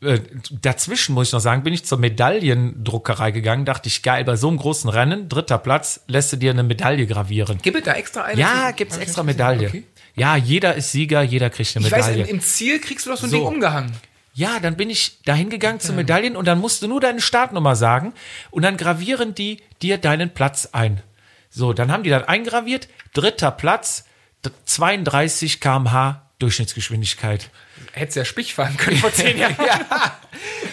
äh, 0.00 0.20
dazwischen 0.50 1.14
muss 1.14 1.28
ich 1.28 1.32
noch 1.32 1.40
sagen, 1.40 1.62
bin 1.62 1.72
ich 1.74 1.84
zur 1.84 1.98
Medaillendruckerei 1.98 3.30
gegangen, 3.30 3.64
dachte 3.64 3.88
ich, 3.88 4.02
geil, 4.02 4.24
bei 4.24 4.36
so 4.36 4.48
einem 4.48 4.58
großen 4.58 4.88
Rennen, 4.90 5.28
dritter 5.28 5.58
Platz, 5.58 6.00
lässt 6.06 6.32
du 6.32 6.36
dir 6.36 6.50
eine 6.50 6.62
Medaille 6.62 7.06
gravieren. 7.06 7.58
Gibt 7.62 7.76
es 7.78 7.84
da 7.84 7.92
extra 7.94 8.22
eine? 8.22 8.40
Ja, 8.40 8.66
Hab 8.68 8.80
ich 8.80 8.96
extra. 8.98 9.22
Medaille. 9.22 9.68
Okay. 9.68 9.84
Ja, 10.14 10.36
jeder 10.36 10.74
ist 10.74 10.92
Sieger, 10.92 11.22
jeder 11.22 11.50
kriegt 11.50 11.76
eine 11.76 11.86
Ich 11.86 11.92
weiß, 11.92 12.06
Medaille. 12.08 12.24
im, 12.24 12.36
im 12.36 12.40
Ziel 12.40 12.80
kriegst 12.80 13.06
du 13.06 13.10
doch 13.10 13.16
so 13.18 13.26
ein 13.26 13.30
So. 13.30 13.36
Ding 13.38 13.46
umgehangen. 13.46 13.92
Ja, 14.34 14.60
dann 14.60 14.76
bin 14.76 14.88
ich 14.88 15.20
dahin 15.24 15.50
gegangen 15.50 15.80
zu 15.80 15.92
Medaillen 15.92 16.36
und 16.36 16.44
dann 16.46 16.60
musst 16.60 16.80
du 16.82 16.86
nur 16.86 17.00
deine 17.00 17.20
Startnummer 17.20 17.74
sagen 17.74 18.12
und 18.52 18.62
dann 18.62 18.76
gravieren 18.76 19.34
die 19.34 19.60
dir 19.82 19.98
deinen 19.98 20.30
Platz 20.30 20.68
ein. 20.72 21.02
So, 21.50 21.72
dann 21.72 21.90
haben 21.90 22.04
die 22.04 22.10
dann 22.10 22.24
eingraviert, 22.24 22.88
dritter 23.14 23.50
Platz, 23.50 24.04
d- 24.44 24.50
32 24.64 25.60
km/h 25.60 26.22
Durchschnittsgeschwindigkeit. 26.38 27.50
Hättest 27.98 28.16
ja 28.16 28.24
Spich 28.24 28.54
fahren 28.54 28.76
können 28.76 28.96
vor 28.96 29.12
zehn 29.12 29.36
Jahren. 29.38 29.56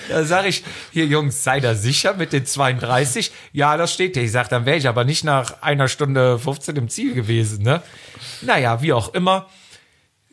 Da 0.10 0.24
sage 0.24 0.48
ich, 0.50 0.64
hier 0.92 1.06
Jungs, 1.06 1.44
sei 1.44 1.60
da 1.60 1.76
sicher 1.76 2.14
mit 2.14 2.34
den 2.34 2.46
32. 2.46 3.32
Ja, 3.52 3.78
das 3.78 3.94
steht 3.94 4.16
hier. 4.16 4.24
Ich 4.24 4.32
sage, 4.32 4.50
dann 4.50 4.66
wäre 4.66 4.78
ich 4.78 4.88
aber 4.88 5.04
nicht 5.04 5.24
nach 5.24 5.62
einer 5.62 5.88
Stunde 5.88 6.38
15 6.40 6.76
im 6.76 6.90
Ziel 6.90 7.14
gewesen. 7.14 7.64
Ne? 7.64 7.82
Naja, 8.42 8.82
wie 8.82 8.94
auch 8.94 9.14
immer. 9.14 9.50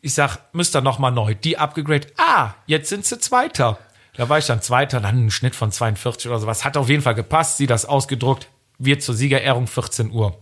Ich 0.02 0.14
sag, 0.14 0.38
müsst 0.52 0.76
ihr 0.76 0.80
noch 0.80 0.98
mal 0.98 1.10
neu. 1.10 1.34
Die 1.34 1.58
abgegradet. 1.58 2.12
Ah, 2.18 2.54
jetzt 2.66 2.88
sind 2.88 3.06
sie 3.06 3.18
Zweiter. 3.18 3.78
Da 4.14 4.28
war 4.28 4.38
ich 4.38 4.46
dann 4.46 4.60
Zweiter, 4.60 5.00
dann 5.00 5.26
ein 5.26 5.30
Schnitt 5.30 5.54
von 5.54 5.72
42 5.72 6.28
oder 6.28 6.38
sowas. 6.38 6.64
Hat 6.64 6.76
auf 6.76 6.88
jeden 6.88 7.02
Fall 7.02 7.14
gepasst. 7.14 7.56
Sie 7.56 7.66
das 7.66 7.86
ausgedruckt. 7.86 8.48
Wird 8.78 9.02
zur 9.02 9.14
Siegerehrung 9.14 9.66
14 9.66 10.10
Uhr. 10.10 10.38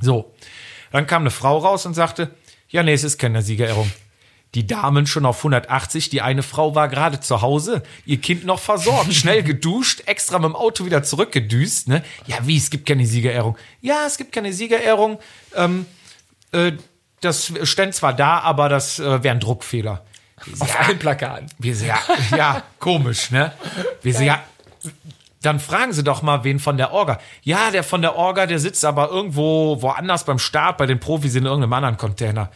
So. 0.00 0.34
Dann 0.92 1.06
kam 1.06 1.22
eine 1.22 1.30
Frau 1.30 1.58
raus 1.58 1.86
und 1.86 1.94
sagte, 1.94 2.34
ja, 2.68 2.82
nee, 2.82 2.92
es 2.92 3.04
ist 3.04 3.18
keine 3.18 3.42
Siegerehrung. 3.42 3.90
Die 4.54 4.66
Damen 4.66 5.06
schon 5.06 5.26
auf 5.26 5.38
180, 5.38 6.08
die 6.08 6.22
eine 6.22 6.42
Frau 6.42 6.74
war 6.74 6.88
gerade 6.88 7.20
zu 7.20 7.40
Hause, 7.40 7.82
ihr 8.04 8.20
Kind 8.20 8.44
noch 8.44 8.58
versorgt, 8.58 9.14
schnell 9.14 9.42
geduscht, 9.42 10.02
extra 10.06 10.38
mit 10.38 10.48
dem 10.48 10.56
Auto 10.56 10.84
wieder 10.84 11.02
zurückgedüst, 11.02 11.88
ne? 11.88 12.02
Ja, 12.26 12.38
wie, 12.42 12.56
es 12.56 12.70
gibt 12.70 12.86
keine 12.86 13.06
Siegerehrung. 13.06 13.56
Ja, 13.80 14.06
es 14.06 14.16
gibt 14.16 14.32
keine 14.32 14.52
Siegerehrung. 14.52 15.20
Ähm, 15.54 15.86
äh, 16.52 16.72
das 17.20 17.52
stand 17.64 17.94
zwar 17.94 18.12
da, 18.12 18.40
aber 18.40 18.68
das 18.68 18.98
äh, 18.98 19.22
wäre 19.22 19.34
ein 19.34 19.40
Druckfehler. 19.40 20.04
Auf 20.58 20.80
allen 20.80 20.98
Plakaten. 20.98 21.46
Wir 21.58 21.76
so, 21.76 21.84
ja, 21.84 21.98
ja, 22.36 22.62
komisch, 22.78 23.30
ne? 23.30 23.52
Wir 24.02 24.14
so, 24.14 24.22
ja, 24.22 24.42
dann 25.42 25.60
fragen 25.60 25.92
Sie 25.92 26.02
doch 26.02 26.22
mal 26.22 26.44
wen 26.44 26.58
von 26.58 26.76
der 26.76 26.92
Orga. 26.92 27.18
Ja, 27.42 27.70
der 27.70 27.82
von 27.82 28.02
der 28.02 28.16
Orga, 28.16 28.46
der 28.46 28.58
sitzt 28.58 28.84
aber 28.84 29.10
irgendwo 29.10 29.80
woanders 29.80 30.24
beim 30.24 30.38
Start, 30.38 30.76
bei 30.78 30.86
den 30.86 31.00
Profis 31.00 31.34
in 31.34 31.46
irgendeinem 31.46 31.72
anderen 31.72 31.96
Container. 31.96 32.50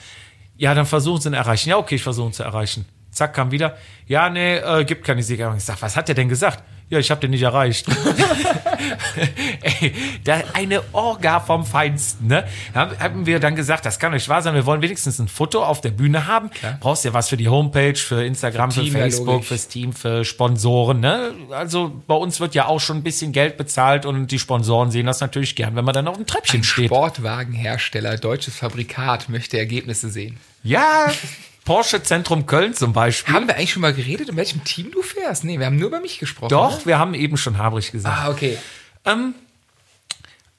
Ja, 0.56 0.74
dann 0.74 0.86
versuchen 0.86 1.20
Sie 1.20 1.28
ihn 1.28 1.34
erreichen. 1.34 1.70
Ja, 1.70 1.78
okay, 1.78 1.96
ich 1.96 2.02
versuche 2.02 2.28
ihn 2.28 2.32
zu 2.32 2.42
erreichen. 2.42 2.86
Zack, 3.10 3.34
kam 3.34 3.50
wieder. 3.50 3.76
Ja, 4.06 4.28
nee, 4.28 4.56
äh, 4.56 4.84
gibt 4.84 5.04
keine 5.04 5.22
Siegerehrung. 5.22 5.56
Ich 5.56 5.64
sag, 5.64 5.80
was 5.82 5.96
hat 5.96 6.08
der 6.08 6.14
denn 6.14 6.28
gesagt? 6.28 6.62
Ja, 6.90 6.98
ich 6.98 7.10
habe 7.10 7.20
den 7.20 7.30
nicht 7.30 7.42
erreicht. 7.42 7.86
Ey, 9.62 9.94
da 10.22 10.42
eine 10.52 10.82
Orga 10.92 11.40
vom 11.40 11.64
Feinsten, 11.64 12.26
ne? 12.26 12.44
Haben, 12.74 13.26
wir 13.26 13.40
dann 13.40 13.56
gesagt, 13.56 13.86
das 13.86 13.98
kann 13.98 14.12
nicht 14.12 14.28
wahr 14.28 14.42
sein. 14.42 14.54
Wir 14.54 14.66
wollen 14.66 14.82
wenigstens 14.82 15.18
ein 15.18 15.28
Foto 15.28 15.64
auf 15.64 15.80
der 15.80 15.90
Bühne 15.90 16.26
haben. 16.26 16.50
Brauchst 16.80 17.04
ja 17.04 17.14
was 17.14 17.30
für 17.30 17.38
die 17.38 17.48
Homepage, 17.48 17.96
für 17.96 18.24
Instagram, 18.24 18.70
für 18.70 18.82
Team, 18.82 18.92
ja, 18.92 19.00
Facebook, 19.00 19.26
logisch. 19.26 19.48
fürs 19.48 19.68
Team, 19.68 19.92
für 19.94 20.24
Sponsoren, 20.24 21.00
ne? 21.00 21.32
Also 21.50 22.02
bei 22.06 22.14
uns 22.14 22.40
wird 22.40 22.54
ja 22.54 22.66
auch 22.66 22.80
schon 22.80 22.98
ein 22.98 23.02
bisschen 23.02 23.32
Geld 23.32 23.56
bezahlt 23.56 24.04
und 24.04 24.30
die 24.30 24.38
Sponsoren 24.38 24.90
sehen 24.90 25.06
das 25.06 25.20
natürlich 25.20 25.56
gern, 25.56 25.76
wenn 25.76 25.84
man 25.84 25.94
dann 25.94 26.06
auf 26.06 26.16
dem 26.16 26.26
Treppchen 26.26 26.64
steht. 26.64 26.86
Sportwagenhersteller, 26.86 28.18
deutsches 28.18 28.56
Fabrikat, 28.56 29.28
möchte 29.30 29.58
Ergebnisse 29.58 30.10
sehen. 30.10 30.36
Ja, 30.62 31.10
Porsche 31.64 32.02
Zentrum 32.02 32.46
Köln 32.46 32.74
zum 32.74 32.92
Beispiel. 32.92 33.34
Haben 33.34 33.46
wir 33.48 33.56
eigentlich 33.56 33.72
schon 33.72 33.82
mal 33.82 33.94
geredet, 33.94 34.28
in 34.28 34.36
welchem 34.36 34.64
Team 34.64 34.90
du 34.92 35.02
fährst? 35.02 35.44
Nee, 35.44 35.58
wir 35.58 35.66
haben 35.66 35.78
nur 35.78 35.88
über 35.88 36.00
mich 36.00 36.18
gesprochen. 36.18 36.50
Doch, 36.50 36.78
Ne? 36.80 36.86
wir 36.86 36.98
haben 36.98 37.14
eben 37.14 37.36
schon 37.36 37.56
Habrich 37.58 37.90
gesagt. 37.92 38.18
Ah, 38.22 38.30
okay. 38.30 38.58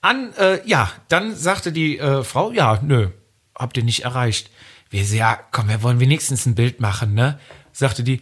An, 0.02 0.34
äh, 0.38 0.60
ja, 0.68 0.92
dann 1.08 1.36
sagte 1.36 1.72
die 1.72 1.98
äh, 1.98 2.24
Frau, 2.24 2.52
ja, 2.52 2.80
nö, 2.84 3.10
habt 3.56 3.76
ihr 3.78 3.84
nicht 3.84 4.04
erreicht. 4.04 4.52
Wir 4.90 5.04
so, 5.06 5.16
ja, 5.16 5.40
komm, 5.52 5.68
wir 5.68 5.82
wollen 5.82 6.00
wenigstens 6.00 6.46
ein 6.46 6.54
Bild 6.56 6.80
machen, 6.80 7.16
ne? 7.16 7.40
Sagte 7.72 8.04
die, 8.04 8.22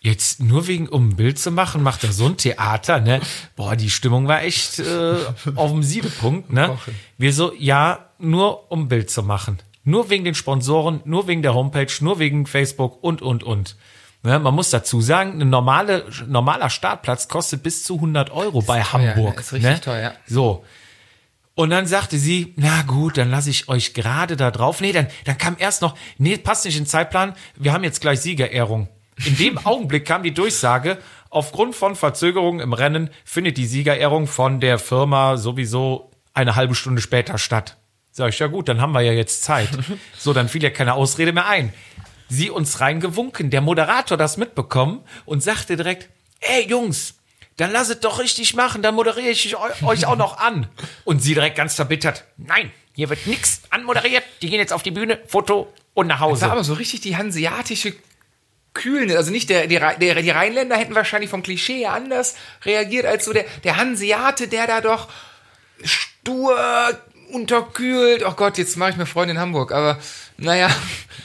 jetzt 0.00 0.40
nur 0.40 0.66
wegen, 0.66 0.88
um 0.88 1.10
ein 1.10 1.16
Bild 1.16 1.38
zu 1.38 1.50
machen, 1.50 1.82
macht 1.82 2.04
er 2.04 2.12
so 2.12 2.26
ein 2.26 2.38
Theater, 2.38 3.00
ne? 3.00 3.20
Boah, 3.54 3.76
die 3.76 3.90
Stimmung 3.90 4.26
war 4.28 4.42
echt 4.42 4.78
äh, 4.78 5.16
auf 5.54 5.70
dem 5.72 5.82
Siedepunkt, 5.82 6.50
ne? 6.52 6.78
Wir 7.18 7.32
so, 7.34 7.52
ja, 7.58 8.08
nur 8.18 8.70
um 8.72 8.82
ein 8.84 8.88
Bild 8.88 9.10
zu 9.10 9.22
machen. 9.22 9.58
Nur 9.84 10.10
wegen 10.10 10.24
den 10.24 10.34
Sponsoren, 10.34 11.00
nur 11.04 11.28
wegen 11.28 11.42
der 11.42 11.54
Homepage, 11.54 11.92
nur 12.00 12.18
wegen 12.18 12.46
Facebook 12.46 13.02
und, 13.02 13.22
und, 13.22 13.44
und. 13.44 13.76
Ne, 14.22 14.38
man 14.38 14.54
muss 14.54 14.70
dazu 14.70 15.02
sagen, 15.02 15.42
ein 15.42 15.50
normale, 15.50 16.06
normaler 16.26 16.70
Startplatz 16.70 17.28
kostet 17.28 17.62
bis 17.62 17.84
zu 17.84 17.96
100 17.96 18.30
Euro 18.30 18.62
bei 18.62 18.80
teuer, 18.80 18.92
Hamburg. 18.92 19.38
Ist 19.38 19.52
richtig 19.52 19.70
ne? 19.70 19.80
teuer, 19.80 20.02
ja. 20.02 20.12
So. 20.26 20.64
Und 21.54 21.70
dann 21.70 21.86
sagte 21.86 22.16
sie, 22.16 22.54
na 22.56 22.82
gut, 22.82 23.18
dann 23.18 23.30
lasse 23.30 23.50
ich 23.50 23.68
euch 23.68 23.92
gerade 23.92 24.36
da 24.36 24.50
drauf. 24.50 24.80
Nee, 24.80 24.92
dann, 24.92 25.08
dann 25.26 25.36
kam 25.36 25.56
erst 25.58 25.82
noch, 25.82 25.94
nee, 26.16 26.38
passt 26.38 26.64
nicht 26.64 26.76
in 26.76 26.84
den 26.84 26.88
Zeitplan, 26.88 27.34
wir 27.56 27.74
haben 27.74 27.84
jetzt 27.84 28.00
gleich 28.00 28.20
Siegerehrung. 28.20 28.88
In 29.24 29.36
dem 29.36 29.58
Augenblick 29.66 30.06
kam 30.06 30.22
die 30.22 30.32
Durchsage, 30.34 30.96
aufgrund 31.28 31.76
von 31.76 31.94
Verzögerungen 31.94 32.60
im 32.60 32.72
Rennen 32.72 33.10
findet 33.26 33.58
die 33.58 33.66
Siegerehrung 33.66 34.26
von 34.26 34.58
der 34.58 34.78
Firma 34.78 35.36
sowieso 35.36 36.10
eine 36.32 36.56
halbe 36.56 36.74
Stunde 36.74 37.02
später 37.02 37.36
statt. 37.36 37.76
Sag 38.16 38.28
ich, 38.28 38.38
ja 38.38 38.46
gut, 38.46 38.68
dann 38.68 38.80
haben 38.80 38.92
wir 38.92 39.00
ja 39.00 39.12
jetzt 39.12 39.42
Zeit. 39.42 39.68
So, 40.18 40.32
dann 40.32 40.48
fiel 40.48 40.62
ja 40.62 40.70
keine 40.70 40.94
Ausrede 40.94 41.32
mehr 41.32 41.46
ein. 41.46 41.72
Sie 42.28 42.48
uns 42.48 42.80
reingewunken, 42.80 43.50
der 43.50 43.60
Moderator 43.60 44.16
das 44.16 44.36
mitbekommen 44.36 45.00
und 45.26 45.42
sagte 45.42 45.76
direkt, 45.76 46.08
ey 46.40 46.66
Jungs, 46.68 47.14
dann 47.56 47.72
lasst 47.72 48.04
doch 48.04 48.20
richtig 48.20 48.54
machen, 48.54 48.82
dann 48.82 48.94
moderiere 48.94 49.28
ich 49.30 49.56
eu- 49.56 49.86
euch 49.86 50.06
auch 50.06 50.16
noch 50.16 50.38
an. 50.38 50.68
Und 51.04 51.20
sie 51.22 51.34
direkt 51.34 51.56
ganz 51.56 51.74
verbittert, 51.74 52.24
nein, 52.36 52.70
hier 52.94 53.10
wird 53.10 53.26
nix 53.26 53.62
anmoderiert, 53.70 54.22
die 54.42 54.48
gehen 54.48 54.60
jetzt 54.60 54.72
auf 54.72 54.82
die 54.84 54.92
Bühne, 54.92 55.18
Foto 55.26 55.72
und 55.92 56.06
nach 56.06 56.20
Das 56.20 56.22
Hause. 56.28 56.42
war 56.42 56.52
aber 56.52 56.64
so 56.64 56.74
richtig 56.74 57.00
die 57.00 57.16
hanseatische 57.16 57.94
Kühlnis. 58.74 59.16
Also 59.16 59.32
nicht 59.32 59.50
der, 59.50 59.66
die, 59.66 59.76
Rhe- 59.78 59.98
der, 59.98 60.22
die 60.22 60.30
Rheinländer 60.30 60.76
hätten 60.76 60.94
wahrscheinlich 60.94 61.30
vom 61.30 61.42
Klischee 61.42 61.80
her 61.80 61.92
anders 61.92 62.36
reagiert 62.64 63.06
als 63.06 63.24
so 63.24 63.32
der, 63.32 63.44
der 63.64 63.76
Hanseate, 63.76 64.46
der 64.48 64.66
da 64.68 64.80
doch 64.80 65.08
stur, 65.82 66.56
unterkühlt. 67.34 68.24
Oh 68.26 68.32
Gott, 68.32 68.58
jetzt 68.58 68.76
mache 68.76 68.90
ich 68.90 68.96
mir 68.96 69.06
Freunde 69.06 69.34
in 69.34 69.40
Hamburg. 69.40 69.72
Aber 69.72 69.98
naja, 70.36 70.68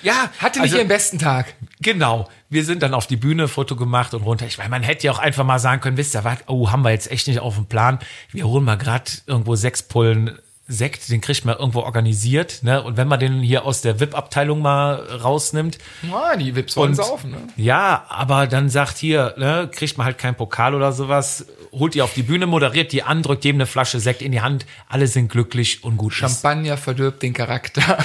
Ja, 0.01 0.30
hatte 0.39 0.60
nicht 0.60 0.72
also- 0.72 0.78
ihren 0.78 0.88
besten 0.88 1.20
Tag. 1.20 1.53
Genau. 1.82 2.28
Wir 2.49 2.64
sind 2.66 2.82
dann 2.82 2.93
auf 2.93 3.05
die 3.05 3.16
Bühne, 3.16 3.47
Foto 3.47 3.76
gemacht 3.76 4.14
und 4.14 4.24
runter. 4.24 4.45
Ich 4.47 4.57
meine, 4.57 4.70
man 4.72 4.82
hätte 4.84 5.05
ja 5.07 5.12
auch 5.14 5.20
einfach 5.20 5.43
mal 5.45 5.60
sagen 5.60 5.82
können, 5.82 5.97
wisst 5.97 6.16
ihr 6.16 6.24
was, 6.24 6.39
oh, 6.47 6.72
haben 6.72 6.82
wir 6.84 6.89
jetzt 6.91 7.12
echt 7.12 7.28
nicht 7.28 7.39
auf 7.39 7.55
dem 7.55 7.68
Plan. 7.68 7.99
Wir 8.32 8.47
holen 8.47 8.64
mal 8.66 8.78
gerade 8.78 9.12
irgendwo 9.28 9.55
sechs 9.55 9.84
Pullen 9.84 10.38
Sekt, 10.72 11.10
den 11.10 11.20
kriegt 11.20 11.46
man 11.46 11.58
irgendwo 11.58 11.80
organisiert. 11.80 12.60
Ne? 12.62 12.82
Und 12.84 12.96
wenn 12.96 13.08
man 13.08 13.20
den 13.20 13.42
hier 13.42 13.66
aus 13.66 13.82
der 13.82 14.00
VIP-Abteilung 14.00 14.62
mal 14.62 14.96
rausnimmt, 15.24 15.80
Ja, 16.04 16.36
die 16.38 16.56
Wips 16.56 16.78
wollen 16.78 16.92
Und- 16.92 16.96
saufen. 16.96 17.32
Ne? 17.32 17.38
ja, 17.58 18.06
aber 18.08 18.46
dann 18.46 18.70
sagt 18.70 18.98
hier, 19.00 19.34
ne, 19.38 19.68
kriegt 19.74 19.98
man 19.98 20.06
halt 20.06 20.20
keinen 20.20 20.36
Pokal 20.36 20.76
oder 20.76 20.92
sowas, 20.92 21.48
holt 21.72 21.96
die 21.96 22.04
auf 22.04 22.14
die 22.14 22.22
Bühne, 22.22 22.46
moderiert 22.46 22.92
die 22.92 23.02
an, 23.02 23.24
drückt 23.24 23.46
jedem 23.46 23.58
eine 23.58 23.66
Flasche 23.66 24.00
Sekt 24.00 24.22
in 24.22 24.32
die 24.32 24.42
Hand, 24.42 24.68
alle 24.88 25.08
sind 25.08 25.30
glücklich 25.30 25.84
und 25.84 25.98
gut 25.98 26.14
ist. 26.14 26.20
Champagner 26.20 26.78
verdirbt 26.78 27.24
den 27.24 27.34
Charakter. 27.34 27.98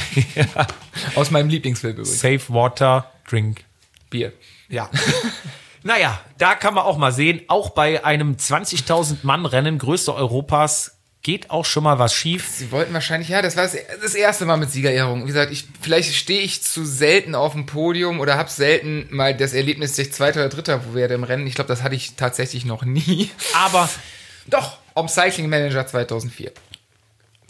Aus 1.15 1.31
meinem 1.31 1.49
Lieblingsfilm 1.51 1.93
übrigens. 1.99 2.19
Safe 2.19 2.41
Water, 2.49 3.11
Drink. 3.29 3.63
Bier. 4.11 4.33
Ja. 4.69 4.89
naja, 5.83 6.19
da 6.39 6.55
kann 6.55 6.75
man 6.75 6.85
auch 6.85 6.97
mal 6.97 7.13
sehen, 7.13 7.43
auch 7.49 7.71
bei 7.71 8.05
einem 8.05 8.37
20.000 8.37 9.19
Mann 9.23 9.45
Rennen, 9.47 9.79
größte 9.79 10.15
Europas, 10.15 10.94
geht 11.25 11.51
auch 11.51 11.65
schon 11.65 11.83
mal 11.83 11.99
was 11.99 12.15
schief. 12.15 12.47
Sie 12.49 12.71
wollten 12.71 12.93
wahrscheinlich, 12.95 13.31
ja, 13.31 13.43
das 13.43 13.57
war 13.57 13.65
das, 13.65 13.77
das 14.03 14.15
erste 14.15 14.45
Mal 14.45 14.59
mit 14.59 14.71
Siegerehrung. 14.71 15.23
Wie 15.25 15.27
gesagt, 15.27 15.51
ich, 15.51 15.65
vielleicht 15.81 16.15
stehe 16.15 16.43
ich 16.43 16.63
zu 16.63 16.85
selten 16.85 17.35
auf 17.35 17.53
dem 17.55 17.67
Podium 17.67 18.21
oder 18.21 18.37
habe 18.37 18.51
selten 18.51 19.09
mal 19.11 19.35
das 19.37 19.55
Erlebnis, 19.55 19.93
dass 19.97 20.07
ich 20.07 20.13
Zweiter 20.13 20.41
oder 20.41 20.51
Dritter 20.51 20.95
werde 20.95 21.15
im 21.15 21.25
Rennen. 21.25 21.47
Ich 21.47 21.55
glaube, 21.57 21.69
das 21.69 21.83
hatte 21.83 21.97
ich 21.97 22.15
tatsächlich 22.15 22.65
noch 22.65 22.85
nie. 22.85 23.31
Aber, 23.55 23.89
Doch, 24.47 24.77
am 24.95 25.09
Cycling 25.09 25.49
Manager 25.49 25.87
2004. 25.87 26.53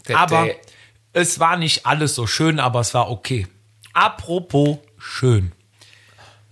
Der- 0.07 0.17
aber 0.17 0.45
der- 0.45 0.55
es 1.11 1.39
war 1.39 1.57
nicht 1.57 1.85
alles 1.85 2.15
so 2.15 2.25
schön, 2.27 2.59
aber 2.59 2.79
es 2.79 2.93
war 2.93 3.11
okay. 3.11 3.45
Apropos 3.93 4.77
schön. 4.97 5.51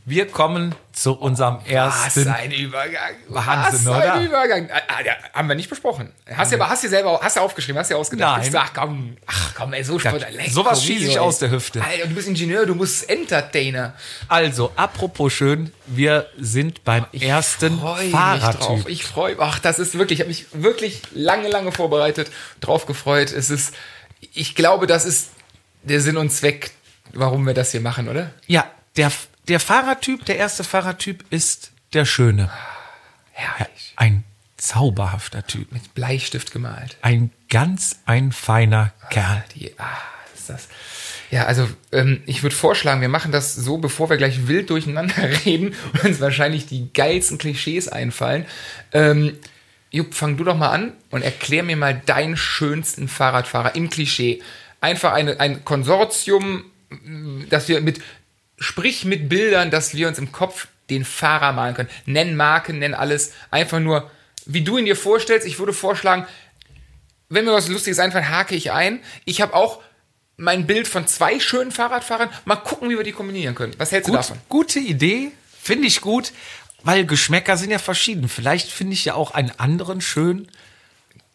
Wir 0.05 0.27
kommen 0.27 0.75
zu 0.93 1.13
unserem 1.13 1.57
Was 1.57 2.15
ersten. 2.15 2.27
ein 2.29 2.51
Übergang. 2.51 3.15
Wahnsinn, 3.27 3.85
Was 3.85 3.97
oder? 3.97 4.13
ein 4.13 4.25
Übergang. 4.25 4.69
Ah, 4.71 4.81
ah, 4.87 5.03
ja, 5.03 5.13
haben 5.33 5.47
wir 5.47 5.55
nicht 5.55 5.69
besprochen. 5.69 6.11
Hast 6.31 6.51
du 6.51 6.55
aber 6.55 6.69
hast 6.69 6.81
selber 6.81 7.19
hast 7.21 7.35
du 7.35 7.41
aufgeschrieben, 7.41 7.79
hast 7.79 7.89
du 7.91 7.97
ausgedacht. 7.97 8.37
Nein. 8.37 8.45
Ich 8.45 8.51
sag, 8.51 8.73
komm, 8.73 9.17
ach 9.25 9.55
komm, 9.55 9.73
ey, 9.73 9.83
so 9.83 9.97
spät. 9.97 10.25
sowas 10.49 10.83
schieße 10.83 11.05
ich 11.05 11.19
aus 11.19 11.39
der 11.39 11.49
Hüfte. 11.49 11.83
Alter, 11.83 12.07
du 12.07 12.13
bist 12.13 12.27
Ingenieur, 12.27 12.65
du 12.65 12.75
musst 12.75 13.09
Entertainer. 13.09 13.95
Also, 14.27 14.71
apropos 14.75 15.33
schön, 15.33 15.73
wir 15.87 16.27
sind 16.37 16.83
beim 16.83 17.05
ersten 17.11 17.73
mich 17.73 17.81
drauf. 17.81 17.99
Fahrradtyp. 18.11 18.87
Ich 18.87 19.03
freue 19.03 19.35
Ach, 19.39 19.59
das 19.59 19.79
ist 19.79 19.97
wirklich, 19.97 20.19
ich 20.19 20.23
habe 20.23 20.29
mich 20.29 20.45
wirklich 20.53 21.01
lange, 21.11 21.49
lange 21.49 21.71
vorbereitet, 21.71 22.31
drauf 22.61 22.85
gefreut. 22.85 23.31
Es 23.31 23.49
ist, 23.49 23.73
ich 24.33 24.53
glaube, 24.53 24.85
das 24.85 25.05
ist 25.05 25.31
der 25.81 26.01
Sinn 26.01 26.17
und 26.17 26.29
Zweck, 26.29 26.71
warum 27.13 27.45
wir 27.45 27.53
das 27.53 27.71
hier 27.71 27.81
machen, 27.81 28.07
oder? 28.09 28.31
Ja, 28.47 28.69
der, 28.95 29.11
der 29.47 29.59
Fahrradtyp, 29.59 30.25
der 30.25 30.37
erste 30.37 30.63
Fahrradtyp 30.63 31.25
ist 31.29 31.71
der 31.93 32.05
schöne. 32.05 32.49
Herrlich. 33.31 33.93
Ein 33.95 34.23
zauberhafter 34.57 35.45
Typ. 35.45 35.71
Mit 35.71 35.93
Bleistift 35.93 36.51
gemalt. 36.51 36.97
Ein 37.01 37.31
ganz 37.49 37.97
ein 38.05 38.31
feiner 38.31 38.93
Kerl. 39.09 39.43
Die, 39.55 39.77
ah, 39.77 39.97
ist 40.33 40.49
das. 40.49 40.67
Ja, 41.31 41.45
also 41.45 41.67
ähm, 41.91 42.21
ich 42.25 42.43
würde 42.43 42.55
vorschlagen, 42.55 43.01
wir 43.01 43.09
machen 43.09 43.31
das 43.31 43.55
so, 43.55 43.77
bevor 43.77 44.09
wir 44.09 44.17
gleich 44.17 44.47
wild 44.47 44.69
durcheinander 44.69 45.15
reden 45.45 45.75
und 45.93 46.05
uns 46.05 46.21
wahrscheinlich 46.21 46.67
die 46.67 46.93
geilsten 46.93 47.37
Klischees 47.37 47.87
einfallen. 47.87 48.45
Ähm, 48.91 49.37
Jupp, 49.91 50.13
fang 50.13 50.37
du 50.37 50.43
doch 50.43 50.57
mal 50.57 50.69
an 50.69 50.93
und 51.11 51.23
erklär 51.23 51.63
mir 51.63 51.75
mal 51.75 51.99
deinen 52.05 52.37
schönsten 52.37 53.07
Fahrradfahrer 53.07 53.75
im 53.75 53.89
Klischee. 53.89 54.41
Einfach 54.79 55.13
eine, 55.13 55.39
ein 55.39 55.65
Konsortium, 55.65 56.65
mh, 56.89 57.45
dass 57.49 57.67
wir 57.67 57.81
mit, 57.81 58.01
sprich 58.63 59.05
mit 59.05 59.29
Bildern, 59.29 59.71
dass 59.71 59.93
wir 59.93 60.07
uns 60.07 60.17
im 60.17 60.31
Kopf 60.31 60.67
den 60.89 61.05
Fahrer 61.05 61.53
malen 61.53 61.75
können. 61.75 61.89
Nenn 62.05 62.35
Marken, 62.35 62.79
nenn 62.79 62.93
alles. 62.93 63.33
Einfach 63.51 63.79
nur, 63.79 64.09
wie 64.45 64.61
du 64.61 64.77
ihn 64.77 64.85
dir 64.85 64.95
vorstellst. 64.95 65.47
Ich 65.47 65.59
würde 65.59 65.73
vorschlagen, 65.73 66.25
wenn 67.29 67.45
mir 67.45 67.53
was 67.53 67.67
Lustiges 67.67 67.99
einfällt, 67.99 68.29
hake 68.29 68.55
ich 68.55 68.71
ein. 68.71 68.99
Ich 69.25 69.41
habe 69.41 69.53
auch 69.53 69.81
mein 70.37 70.65
Bild 70.67 70.87
von 70.87 71.07
zwei 71.07 71.39
schönen 71.39 71.71
Fahrradfahrern. 71.71 72.29
Mal 72.45 72.55
gucken, 72.57 72.89
wie 72.89 72.97
wir 72.97 73.03
die 73.03 73.11
kombinieren 73.11 73.55
können. 73.55 73.73
Was 73.77 73.91
hältst 73.91 74.07
du 74.07 74.13
Gut, 74.13 74.19
davon? 74.19 74.37
gute 74.49 74.79
Idee, 74.79 75.31
finde 75.61 75.87
ich 75.87 76.01
gut, 76.01 76.31
weil 76.83 77.05
Geschmäcker 77.05 77.57
sind 77.57 77.71
ja 77.71 77.79
verschieden. 77.79 78.27
Vielleicht 78.29 78.69
finde 78.71 78.93
ich 78.93 79.05
ja 79.05 79.13
auch 79.13 79.31
einen 79.31 79.51
anderen 79.57 80.01
schön 80.01 80.47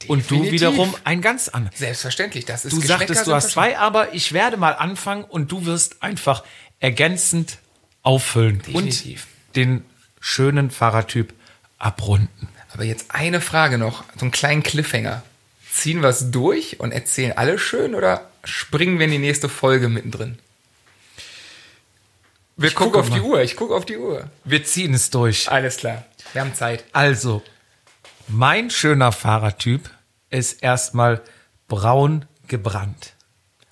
und 0.07 0.31
du 0.31 0.37
Definitiv. 0.37 0.53
wiederum 0.53 0.95
einen 1.05 1.22
ganz 1.22 1.49
anderen. 1.49 1.76
Selbstverständlich, 1.76 2.45
das 2.45 2.64
ist 2.64 2.72
Du 2.72 2.81
Geschmäcker 2.81 2.99
sagtest, 2.99 3.26
du 3.26 3.35
hast 3.35 3.51
zwei, 3.51 3.79
aber 3.79 4.14
ich 4.14 4.33
werde 4.33 4.57
mal 4.57 4.72
anfangen 4.72 5.24
und 5.24 5.51
du 5.51 5.64
wirst 5.66 6.03
einfach 6.03 6.45
ergänzend 6.81 7.59
auffüllen 8.03 8.59
Definitiv. 8.62 9.26
und 9.49 9.57
den 9.57 9.85
schönen 10.20 10.70
Fahrradtyp 10.70 11.35
abrunden. 11.79 12.49
Aber 12.72 12.85
jetzt 12.85 13.07
eine 13.14 13.41
Frage 13.41 13.79
noch, 13.79 14.05
so 14.14 14.22
einen 14.22 14.31
kleinen 14.31 14.62
Cliffhanger. 14.62 15.22
Ziehen 15.70 16.01
wir 16.03 16.09
es 16.09 16.31
durch 16.31 16.81
und 16.81 16.93
erzählen 16.93 17.33
alle 17.37 17.59
schön 17.59 17.95
oder 17.95 18.29
springen 18.45 18.99
wir 18.99 19.07
in 19.07 19.12
die 19.12 19.18
nächste 19.18 19.49
Folge 19.49 19.89
mittendrin? 19.89 20.39
Wir 22.57 22.68
Ich 22.70 22.74
gucke 22.74 22.99
auf 22.99 23.11
die 23.11 23.20
Uhr, 23.20 23.41
ich 23.43 23.57
gucke 23.57 23.74
auf 23.74 23.87
die 23.87 23.97
Uhr. 23.97 24.29
Wir 24.45 24.64
ziehen 24.64 24.93
es 24.95 25.11
durch. 25.11 25.49
Alles 25.51 25.76
klar, 25.76 26.05
wir 26.33 26.41
haben 26.41 26.55
Zeit. 26.55 26.85
Also, 26.93 27.43
mein 28.26 28.70
schöner 28.70 29.12
Fahrradtyp 29.12 29.89
ist 30.31 30.62
erstmal 30.62 31.22
braun 31.68 32.24
gebrannt. 32.49 33.12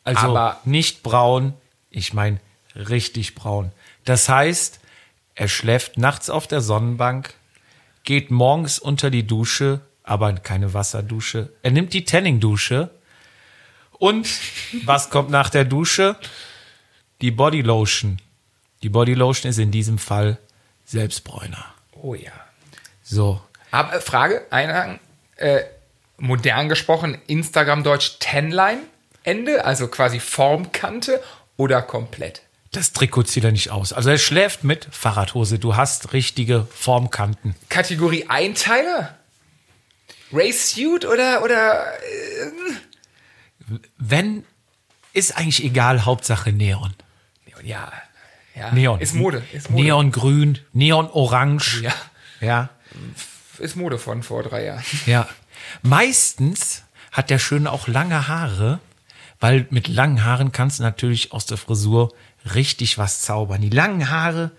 Also 0.04 0.20
Aber- 0.28 0.60
nicht 0.64 1.02
braun, 1.02 1.54
ich 1.90 2.12
meine 2.12 2.38
richtig 2.76 3.34
braun. 3.34 3.72
Das 4.04 4.28
heißt, 4.28 4.80
er 5.34 5.48
schläft 5.48 5.98
nachts 5.98 6.30
auf 6.30 6.46
der 6.46 6.60
Sonnenbank, 6.60 7.34
geht 8.04 8.30
morgens 8.30 8.78
unter 8.78 9.10
die 9.10 9.26
Dusche, 9.26 9.80
aber 10.02 10.32
keine 10.34 10.72
Wasserdusche. 10.72 11.50
Er 11.62 11.72
nimmt 11.72 11.92
die 11.92 12.04
Tanning-Dusche. 12.04 12.90
Und 13.98 14.28
was 14.84 15.10
kommt 15.10 15.30
nach 15.30 15.50
der 15.50 15.64
Dusche? 15.64 16.16
Die 17.20 17.30
Bodylotion. 17.30 18.18
Die 18.82 18.88
Bodylotion 18.88 19.50
ist 19.50 19.58
in 19.58 19.70
diesem 19.70 19.98
Fall 19.98 20.38
Selbstbräuner. 20.84 21.64
Oh 21.92 22.14
ja. 22.14 22.32
So, 23.02 23.40
Aber 23.70 23.94
äh, 23.94 24.00
Frage, 24.00 24.46
Einhaken, 24.50 25.00
äh, 25.36 25.62
modern 26.18 26.68
gesprochen, 26.68 27.18
Instagram-Deutsch 27.26 28.18
Tenline, 28.20 28.80
Ende, 29.22 29.64
also 29.64 29.88
quasi 29.88 30.20
Formkante 30.20 31.22
oder 31.56 31.82
komplett? 31.82 32.42
Das 32.72 32.92
Trikot 32.92 33.24
zieht 33.24 33.44
er 33.44 33.52
nicht 33.52 33.70
aus. 33.70 33.92
Also 33.92 34.10
er 34.10 34.18
schläft 34.18 34.64
mit 34.64 34.88
Fahrradhose. 34.90 35.58
Du 35.58 35.76
hast 35.76 36.12
richtige 36.12 36.66
Formkanten. 36.74 37.54
Kategorie 37.68 38.26
Einteiler? 38.28 39.16
Race 40.32 40.72
Suit 40.74 41.04
oder, 41.04 41.42
oder 41.42 41.86
Wenn 43.98 44.44
ist 45.12 45.36
eigentlich 45.36 45.64
egal, 45.64 46.04
Hauptsache 46.04 46.52
Neon. 46.52 46.94
Ja, 47.62 47.90
ja. 48.54 48.70
Neon. 48.72 49.00
Ist 49.00 49.14
Mode. 49.14 49.42
Ist 49.52 49.70
Mode. 49.70 49.82
Neongrün, 49.82 50.58
Neonorange. 50.72 51.80
Ja. 51.82 51.94
Ja. 52.40 52.68
Ist 53.58 53.76
Mode 53.76 53.98
von 53.98 54.22
vor 54.22 54.42
drei 54.42 54.66
Jahren. 54.66 54.84
Ja. 55.06 55.28
Meistens 55.82 56.82
hat 57.12 57.30
der 57.30 57.38
Schöne 57.38 57.70
auch 57.70 57.88
lange 57.88 58.28
Haare, 58.28 58.80
weil 59.40 59.66
mit 59.70 59.88
langen 59.88 60.24
Haaren 60.24 60.52
kannst 60.52 60.78
du 60.78 60.82
natürlich 60.82 61.32
aus 61.32 61.46
der 61.46 61.56
Frisur 61.56 62.12
richtig 62.54 62.98
was 62.98 63.20
zaubern. 63.22 63.60
Die 63.60 63.70
langen 63.70 64.10
Haare 64.10 64.50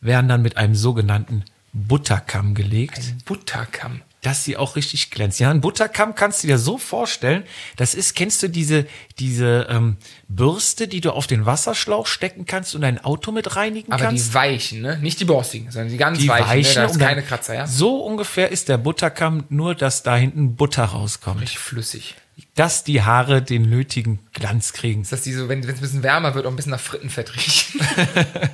werden 0.00 0.28
dann 0.28 0.42
mit 0.42 0.56
einem 0.56 0.74
sogenannten 0.74 1.44
Butterkamm 1.72 2.54
gelegt, 2.54 3.00
Butterkamm. 3.24 4.02
dass 4.20 4.44
sie 4.44 4.58
auch 4.58 4.76
richtig 4.76 5.10
glänzt. 5.10 5.40
Ja, 5.40 5.50
ein 5.50 5.62
Butterkamm 5.62 6.14
kannst 6.14 6.42
du 6.42 6.46
dir 6.46 6.58
so 6.58 6.76
vorstellen, 6.76 7.44
das 7.76 7.94
ist, 7.94 8.14
kennst 8.14 8.42
du 8.42 8.48
diese, 8.48 8.86
diese 9.18 9.66
ähm, 9.70 9.96
Bürste, 10.28 10.86
die 10.86 11.00
du 11.00 11.12
auf 11.12 11.26
den 11.26 11.46
Wasserschlauch 11.46 12.06
stecken 12.06 12.44
kannst 12.44 12.74
und 12.74 12.82
dein 12.82 13.02
Auto 13.02 13.32
mit 13.32 13.56
reinigen 13.56 13.90
Aber 13.90 14.04
kannst? 14.04 14.28
die 14.30 14.34
weichen, 14.34 14.82
ne? 14.82 14.98
Nicht 14.98 15.18
die 15.20 15.24
borstigen, 15.24 15.70
sondern 15.70 15.88
die 15.90 15.96
ganz 15.96 16.18
die 16.18 16.28
weichen. 16.28 16.46
weichen, 16.48 16.82
ne? 16.82 16.86
Da 16.88 16.92
ist 16.92 16.98
keine 17.00 17.22
Kratzer, 17.22 17.54
ja? 17.54 17.66
So 17.66 17.96
ungefähr 18.04 18.50
ist 18.50 18.68
der 18.68 18.76
Butterkamm, 18.76 19.44
nur 19.48 19.74
dass 19.74 20.02
da 20.02 20.14
hinten 20.14 20.56
Butter 20.56 20.84
rauskommt. 20.84 21.40
Richtig 21.40 21.58
flüssig. 21.58 22.16
Dass 22.54 22.84
die 22.84 23.02
Haare 23.02 23.42
den 23.42 23.68
nötigen 23.68 24.18
Glanz 24.32 24.72
kriegen. 24.72 25.02
Ist 25.02 25.12
das 25.12 25.22
die 25.22 25.32
so, 25.32 25.48
wenn 25.48 25.60
es 25.60 25.68
ein 25.68 25.80
bisschen 25.80 26.02
wärmer 26.02 26.34
wird, 26.34 26.46
auch 26.46 26.50
ein 26.50 26.56
bisschen 26.56 26.72
nach 26.72 26.80
Frittenfett 26.80 27.34
riechen? 27.36 27.80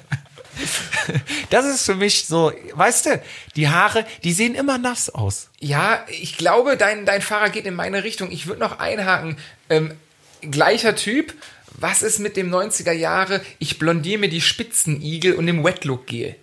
Das 1.51 1.65
ist 1.65 1.85
für 1.85 1.95
mich 1.95 2.27
so, 2.27 2.53
weißt 2.75 3.07
du, 3.07 3.23
die 3.57 3.69
Haare, 3.69 4.05
die 4.25 4.33
sehen 4.33 4.55
immer 4.55 4.77
nass 4.77 5.09
aus. 5.09 5.49
ja, 5.61 6.05
ich 6.09 6.37
glaube, 6.37 6.77
dein, 6.77 7.07
dein 7.07 7.23
Fahrer 7.23 7.49
geht 7.49 7.65
in 7.65 7.75
meine 7.75 8.05
Richtung. 8.05 8.31
Ich 8.31 8.47
würde 8.47 8.61
noch 8.61 8.79
einhaken. 8.79 9.39
Ähm, 9.71 9.93
gleicher 10.43 10.95
Typ. 10.97 11.35
Was 11.81 12.03
ist 12.03 12.19
mit 12.19 12.37
dem 12.37 12.53
90er 12.53 12.93
Jahre? 12.93 13.41
Ich 13.59 13.79
blondiere 13.79 14.19
mir 14.19 14.29
die 14.29 14.41
Spitzenigel 14.41 15.35
und 15.35 15.47
dem 15.47 15.63
Wetlook-Gel. 15.65 16.35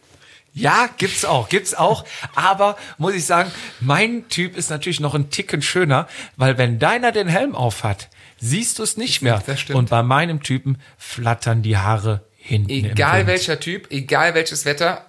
Ja, 0.56 0.88
gibt's 0.98 1.26
auch, 1.26 1.50
gibt's 1.50 1.74
auch. 1.74 2.06
Aber 2.34 2.78
muss 2.98 3.14
ich 3.14 3.26
sagen, 3.26 3.52
mein 3.82 4.30
Typ 4.30 4.56
ist 4.56 4.70
natürlich 4.70 5.02
noch 5.02 5.14
ein 5.14 5.30
Ticken 5.30 5.62
schöner, 5.62 6.08
weil 6.38 6.58
wenn 6.58 6.80
deiner 6.80 7.12
den 7.12 7.28
Helm 7.28 7.56
auf 7.56 7.84
hat, 7.84 8.10
siehst 8.40 8.80
du 8.80 8.84
es 8.84 8.96
nicht 8.96 9.22
mehr. 9.22 9.44
das 9.46 9.60
stimmt. 9.60 9.78
Und 9.78 9.90
bei 9.90 10.02
meinem 10.02 10.42
Typen 10.42 10.78
flattern 10.98 11.62
die 11.62 11.78
Haare 11.78 12.26
hinten. 12.38 12.70
Egal 12.72 13.28
welcher 13.28 13.60
Typ, 13.60 13.92
egal 13.92 14.34
welches 14.34 14.64
Wetter, 14.64 15.06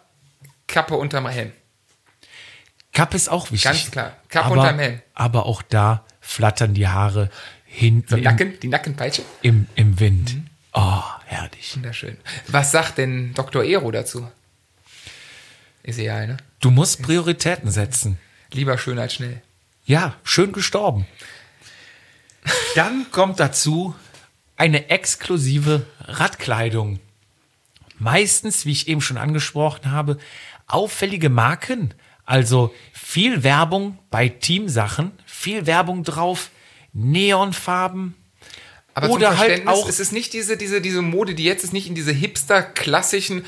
Kappe 0.67 0.97
unterm 0.97 1.29
Helm. 1.29 1.53
Kappe 2.93 3.17
ist 3.17 3.29
auch 3.29 3.53
wichtig. 3.53 3.71
Ganz 3.71 3.91
klar. 3.93 4.17
Kappe 4.29 4.47
aber, 4.47 4.63
unterm 4.63 4.79
Helm. 4.81 5.03
Aber 5.15 5.47
auch 5.47 5.63
da 5.63 6.05
flattern 6.21 6.75
die 6.75 6.89
Haare 6.89 7.31
hinten 7.67 8.09
So 8.09 8.17
im, 8.17 8.25
Nacken, 8.25 8.59
die 8.61 8.69
Nackenpeitsche. 8.69 9.23
im, 9.43 9.69
im 9.77 10.01
Wind. 10.01 10.35
Mhm. 10.35 10.47
Oh, 10.73 11.03
herrlich. 11.27 11.77
Wunderschön. 11.77 12.17
Was 12.49 12.73
sagt 12.73 12.99
denn 12.99 13.33
Dr. 13.35 13.63
Ero 13.63 13.93
dazu? 13.93 14.27
Ist 15.87 15.99
egal, 16.01 16.27
ne? 16.27 16.37
Du 16.61 16.71
musst 16.71 17.01
Prioritäten 17.03 17.71
setzen. 17.71 18.19
Lieber 18.53 18.77
schön 18.77 18.99
als 18.99 19.15
schnell. 19.15 19.41
Ja, 19.85 20.17
schön 20.25 20.53
gestorben. 20.53 21.07
Dann 22.75 23.07
kommt 23.13 23.39
dazu 23.39 23.95
eine 24.57 24.91
exklusive 24.91 25.87
Radkleidung. 26.01 26.99
Meistens, 27.99 28.67
wie 28.67 28.73
ich 28.73 28.89
eben 28.89 29.01
schon 29.01 29.17
angesprochen 29.17 29.93
habe, 29.93 30.19
auffällige 30.67 31.31
Marken. 31.31 31.95
Also 32.25 32.75
viel 32.93 33.45
Werbung 33.45 33.99
bei 34.11 34.29
Teamsachen, 34.29 35.13
viel 35.25 35.67
Werbung 35.67 36.03
drauf, 36.03 36.51
Neonfarben. 36.93 38.15
Aber 38.93 39.11
Oder 39.11 39.39
halt 39.39 39.69
auch- 39.69 39.89
es 39.89 40.01
ist 40.01 40.13
nicht 40.13 40.33
diese, 40.33 40.57
diese, 40.57 40.81
diese 40.81 41.03
Mode, 41.03 41.37
die 41.37 41.45
jetzt 41.45 41.63
ist, 41.63 41.73
nicht 41.73 41.87
in 41.87 41.95
diese 41.95 42.13
hipster-klassischen 42.13 43.43
äh, 43.43 43.45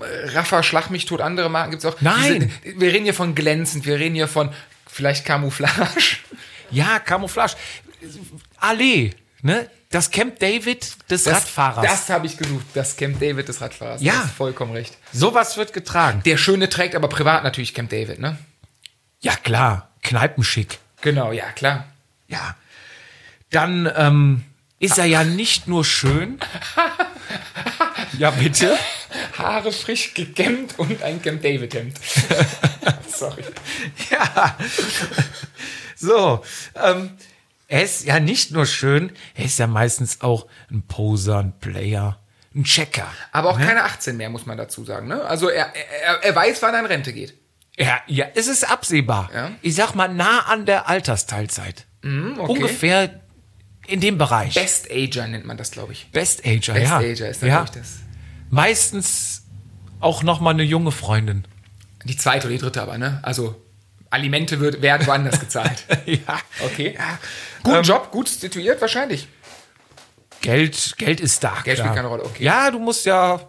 Raffa, 0.00 0.62
Schlag 0.62 0.90
mich 0.90 1.04
tot, 1.04 1.20
andere 1.20 1.50
Marken 1.50 1.72
gibt 1.72 1.84
es 1.84 1.92
auch. 1.92 2.00
Nein. 2.00 2.50
Diese, 2.64 2.80
wir 2.80 2.92
reden 2.92 3.04
hier 3.04 3.14
von 3.14 3.34
glänzend, 3.34 3.86
wir 3.86 3.98
reden 3.98 4.14
hier 4.14 4.28
von 4.28 4.50
vielleicht 4.86 5.24
Camouflage. 5.24 6.16
Ja, 6.70 6.98
Camouflage. 6.98 7.54
Allee, 8.56 9.12
ne? 9.42 9.68
Das 9.90 10.10
Camp 10.10 10.38
David 10.38 11.10
des 11.10 11.26
Radfahrers. 11.26 11.84
Das 11.84 12.08
habe 12.08 12.24
ich 12.24 12.38
gesucht, 12.38 12.64
das 12.72 12.96
Camp 12.96 13.20
David 13.20 13.46
des 13.46 13.60
Radfahrers. 13.60 14.00
Ja. 14.00 14.12
Du 14.14 14.18
hast 14.20 14.32
vollkommen 14.32 14.72
recht. 14.72 14.96
Sowas 15.12 15.58
wird 15.58 15.74
getragen. 15.74 16.22
Der 16.24 16.38
Schöne 16.38 16.70
trägt 16.70 16.94
aber 16.94 17.08
privat 17.08 17.44
natürlich 17.44 17.74
Camp 17.74 17.90
David, 17.90 18.18
ne? 18.18 18.38
Ja, 19.20 19.36
klar. 19.36 19.90
Kneipenschick. 20.02 20.78
Genau, 21.02 21.32
ja, 21.32 21.50
klar. 21.52 21.84
Ja. 22.26 22.56
Dann 23.50 23.90
ähm, 23.94 24.44
ist 24.78 24.98
er 24.98 25.04
ja 25.04 25.24
nicht 25.24 25.68
nur 25.68 25.84
schön. 25.84 26.38
ja, 28.18 28.30
bitte. 28.30 28.78
Haare 29.36 29.72
frisch 29.72 30.14
gekämmt 30.14 30.78
und 30.78 31.02
ein 31.02 31.20
Camp 31.22 31.42
David 31.42 31.74
Hemd. 31.74 31.98
Sorry. 33.08 33.44
Ja. 34.10 34.56
So. 35.96 36.42
Ähm, 36.74 37.10
er 37.68 37.82
ist 37.82 38.04
ja 38.04 38.20
nicht 38.20 38.50
nur 38.50 38.66
schön, 38.66 39.12
er 39.34 39.46
ist 39.46 39.58
ja 39.58 39.66
meistens 39.66 40.20
auch 40.20 40.46
ein 40.70 40.82
Poser, 40.82 41.38
ein 41.38 41.58
Player, 41.58 42.20
ein 42.54 42.64
Checker. 42.64 43.06
Aber 43.32 43.50
auch 43.50 43.58
keine 43.58 43.84
18 43.84 44.16
mehr, 44.16 44.28
muss 44.28 44.44
man 44.44 44.58
dazu 44.58 44.84
sagen. 44.84 45.08
Ne? 45.08 45.24
Also 45.24 45.48
er, 45.48 45.72
er, 45.74 46.22
er 46.22 46.36
weiß, 46.36 46.60
wann 46.60 46.74
er 46.74 46.80
in 46.80 46.86
Rente 46.86 47.14
geht. 47.14 47.34
Ja, 47.78 48.00
ja, 48.06 48.26
es 48.34 48.46
ist 48.46 48.70
absehbar. 48.70 49.30
Ja. 49.34 49.52
Ich 49.62 49.74
sag 49.74 49.94
mal, 49.94 50.08
nah 50.08 50.40
an 50.40 50.66
der 50.66 50.88
Altersteilzeit. 50.88 51.86
Mhm, 52.02 52.40
okay. 52.40 52.52
Ungefähr 52.52 53.20
in 53.86 54.00
dem 54.00 54.18
Bereich. 54.18 54.52
Best 54.52 54.90
Ager 54.90 55.26
nennt 55.26 55.46
man 55.46 55.56
das, 55.56 55.70
glaube 55.70 55.94
ich. 55.94 56.10
Best 56.12 56.44
Ager, 56.44 56.74
Best 56.74 56.90
ja. 56.90 56.98
Ager 56.98 57.28
ist 57.30 57.42
dann, 57.42 57.48
ja. 57.48 57.64
das. 57.64 58.00
Meistens 58.52 59.44
auch 59.98 60.22
noch 60.22 60.40
mal 60.40 60.50
eine 60.50 60.62
junge 60.62 60.92
Freundin. 60.92 61.46
Die 62.04 62.18
zweite 62.18 62.48
oder 62.48 62.54
die 62.54 62.60
dritte 62.60 62.82
aber, 62.82 62.98
ne? 62.98 63.18
Also 63.22 63.56
Alimente 64.10 64.60
wird, 64.60 64.82
werden 64.82 65.06
woanders 65.06 65.40
gezahlt. 65.40 65.86
ja. 66.04 66.38
Okay. 66.62 66.98
Guten 67.62 67.82
Job, 67.82 68.10
gut 68.10 68.28
situiert 68.28 68.78
wahrscheinlich. 68.82 69.26
Geld, 70.42 70.96
Geld 70.98 71.20
ist 71.20 71.42
da. 71.42 71.60
Geld 71.64 71.76
klar. 71.76 71.76
spielt 71.76 71.94
keine 71.94 72.08
Rolle, 72.08 72.24
okay. 72.26 72.44
Ja, 72.44 72.70
du 72.70 72.78
musst 72.78 73.06
ja, 73.06 73.40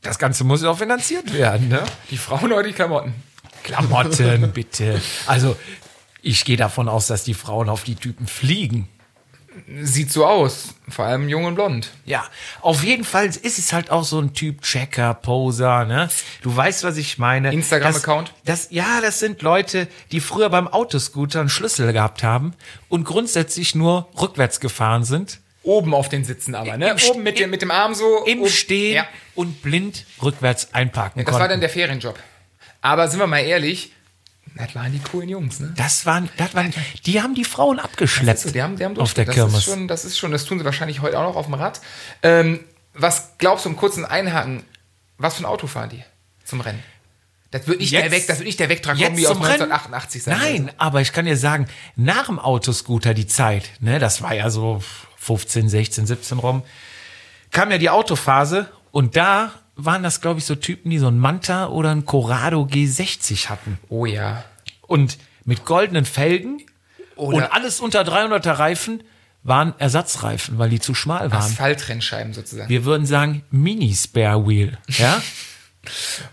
das 0.00 0.18
Ganze 0.18 0.42
muss 0.44 0.62
ja 0.62 0.70
auch 0.70 0.78
finanziert 0.78 1.34
werden, 1.34 1.68
ne? 1.68 1.82
Die 2.10 2.16
Frauen 2.16 2.50
oder 2.50 2.62
die 2.62 2.72
Klamotten? 2.72 3.12
Klamotten, 3.62 4.52
bitte. 4.52 5.02
Also, 5.26 5.54
ich 6.22 6.46
gehe 6.46 6.56
davon 6.56 6.88
aus, 6.88 7.08
dass 7.08 7.24
die 7.24 7.34
Frauen 7.34 7.68
auf 7.68 7.84
die 7.84 7.96
Typen 7.96 8.26
fliegen. 8.26 8.88
Sieht 9.82 10.12
so 10.12 10.26
aus. 10.26 10.74
Vor 10.88 11.04
allem 11.06 11.28
jung 11.28 11.44
und 11.44 11.54
blond. 11.54 11.90
Ja, 12.04 12.24
auf 12.60 12.84
jeden 12.84 13.04
Fall 13.04 13.26
ist 13.26 13.58
es 13.58 13.72
halt 13.72 13.90
auch 13.90 14.04
so 14.04 14.20
ein 14.20 14.32
Typ 14.34 14.62
Checker, 14.62 15.14
Poser, 15.14 15.84
ne? 15.84 16.08
Du 16.42 16.54
weißt, 16.54 16.84
was 16.84 16.96
ich 16.96 17.18
meine. 17.18 17.52
Instagram-Account? 17.52 18.32
Das, 18.44 18.62
das, 18.64 18.70
ja, 18.70 19.00
das 19.00 19.18
sind 19.18 19.42
Leute, 19.42 19.88
die 20.12 20.20
früher 20.20 20.50
beim 20.50 20.68
Autoscooter 20.68 21.40
einen 21.40 21.48
Schlüssel 21.48 21.92
gehabt 21.92 22.22
haben 22.22 22.54
und 22.88 23.04
grundsätzlich 23.04 23.74
nur 23.74 24.08
rückwärts 24.20 24.60
gefahren 24.60 25.04
sind. 25.04 25.40
Oben 25.62 25.94
auf 25.94 26.08
den 26.08 26.24
Sitzen 26.24 26.54
aber, 26.54 26.76
ne? 26.76 26.90
Im 26.90 27.10
Oben 27.10 27.22
mit 27.24 27.38
dem, 27.40 27.50
mit 27.50 27.60
dem 27.62 27.70
Arm 27.72 27.94
so. 27.94 28.24
Im 28.26 28.40
oben- 28.42 28.50
Stehen 28.50 28.94
Ja. 28.96 29.06
und 29.34 29.62
blind 29.62 30.04
rückwärts 30.22 30.72
einparken 30.74 31.22
Das 31.24 31.26
konnten. 31.26 31.40
war 31.40 31.48
dann 31.48 31.60
der 31.60 31.70
Ferienjob. 31.70 32.16
Aber 32.82 33.08
sind 33.08 33.18
wir 33.18 33.26
mal 33.26 33.40
ehrlich, 33.40 33.90
das 34.56 34.74
waren 34.74 34.92
die 34.92 34.98
coolen 34.98 35.28
Jungs, 35.28 35.60
ne? 35.60 35.72
das 35.76 36.06
waren, 36.06 36.28
das 36.36 36.54
waren, 36.54 36.72
die 37.04 37.20
haben 37.22 37.34
die 37.34 37.44
Frauen 37.44 37.78
abgeschleppt 37.78 38.40
So, 38.40 38.50
die 38.50 38.62
haben, 38.62 38.76
die 38.76 38.84
haben 38.84 38.98
auf 38.98 39.14
der 39.14 39.24
das 39.26 39.34
Kirmes. 39.34 39.58
Ist 39.58 39.64
schon, 39.64 39.88
das 39.88 40.04
ist 40.04 40.18
schon, 40.18 40.32
das 40.32 40.44
tun 40.44 40.58
sie 40.58 40.64
wahrscheinlich 40.64 41.00
heute 41.02 41.18
auch 41.18 41.24
noch 41.28 41.36
auf 41.36 41.46
dem 41.46 41.54
Rad. 41.54 41.80
Ähm, 42.22 42.60
was 42.94 43.32
glaubst 43.38 43.64
du, 43.64 43.68
um 43.68 43.76
kurzen 43.76 44.04
Einhaken, 44.04 44.64
was 45.18 45.34
für 45.34 45.42
ein 45.42 45.46
Auto 45.46 45.66
fahren 45.66 45.90
die 45.90 46.02
zum 46.44 46.60
Rennen? 46.60 46.82
Das 47.50 47.66
wird 47.68 47.80
nicht 47.80 47.90
Jetzt- 47.92 48.02
der 48.04 48.10
weg, 48.10 48.26
das 48.26 48.38
wird 48.38 48.46
nicht 48.46 48.58
der 48.60 48.68
Vectra-Kombi 48.68 49.26
aus 49.26 49.32
zum 49.32 49.42
Rennen? 49.42 49.62
1988 49.62 50.22
sein. 50.24 50.38
Nein, 50.38 50.70
aber 50.78 51.00
ich 51.00 51.12
kann 51.12 51.26
dir 51.26 51.36
sagen, 51.36 51.66
nach 51.94 52.26
dem 52.26 52.38
Autoscooter 52.38 53.14
die 53.14 53.26
Zeit, 53.26 53.70
ne, 53.80 53.98
das 53.98 54.20
war 54.22 54.34
ja 54.34 54.50
so 54.50 54.82
15, 55.18 55.68
16, 55.68 56.06
17 56.06 56.38
rum, 56.38 56.62
kam 57.52 57.70
ja 57.70 57.78
die 57.78 57.90
Autophase 57.90 58.68
und 58.90 59.16
da 59.16 59.52
waren 59.76 60.02
das, 60.02 60.20
glaube 60.20 60.40
ich, 60.40 60.46
so 60.46 60.54
Typen, 60.54 60.90
die 60.90 60.98
so 60.98 61.08
ein 61.08 61.18
Manta 61.18 61.68
oder 61.68 61.90
ein 61.90 62.04
Corrado 62.04 62.62
G60 62.62 63.48
hatten. 63.48 63.78
Oh 63.88 64.06
ja. 64.06 64.44
Und 64.86 65.18
mit 65.44 65.64
goldenen 65.64 66.04
Felgen 66.04 66.62
Oder- 67.14 67.36
und 67.36 67.42
alles 67.52 67.80
unter 67.80 68.02
300er 68.02 68.58
Reifen 68.58 69.02
waren 69.42 69.74
Ersatzreifen, 69.78 70.58
weil 70.58 70.70
die 70.70 70.80
zu 70.80 70.94
schmal 70.94 71.30
waren. 71.30 71.38
Asphaltrennscheiben 71.38 72.32
sozusagen. 72.32 72.68
Wir 72.68 72.84
würden 72.84 73.06
sagen 73.06 73.44
Mini 73.50 73.94
Spare 73.94 74.46
Wheel, 74.46 74.76
ja? 74.88 75.22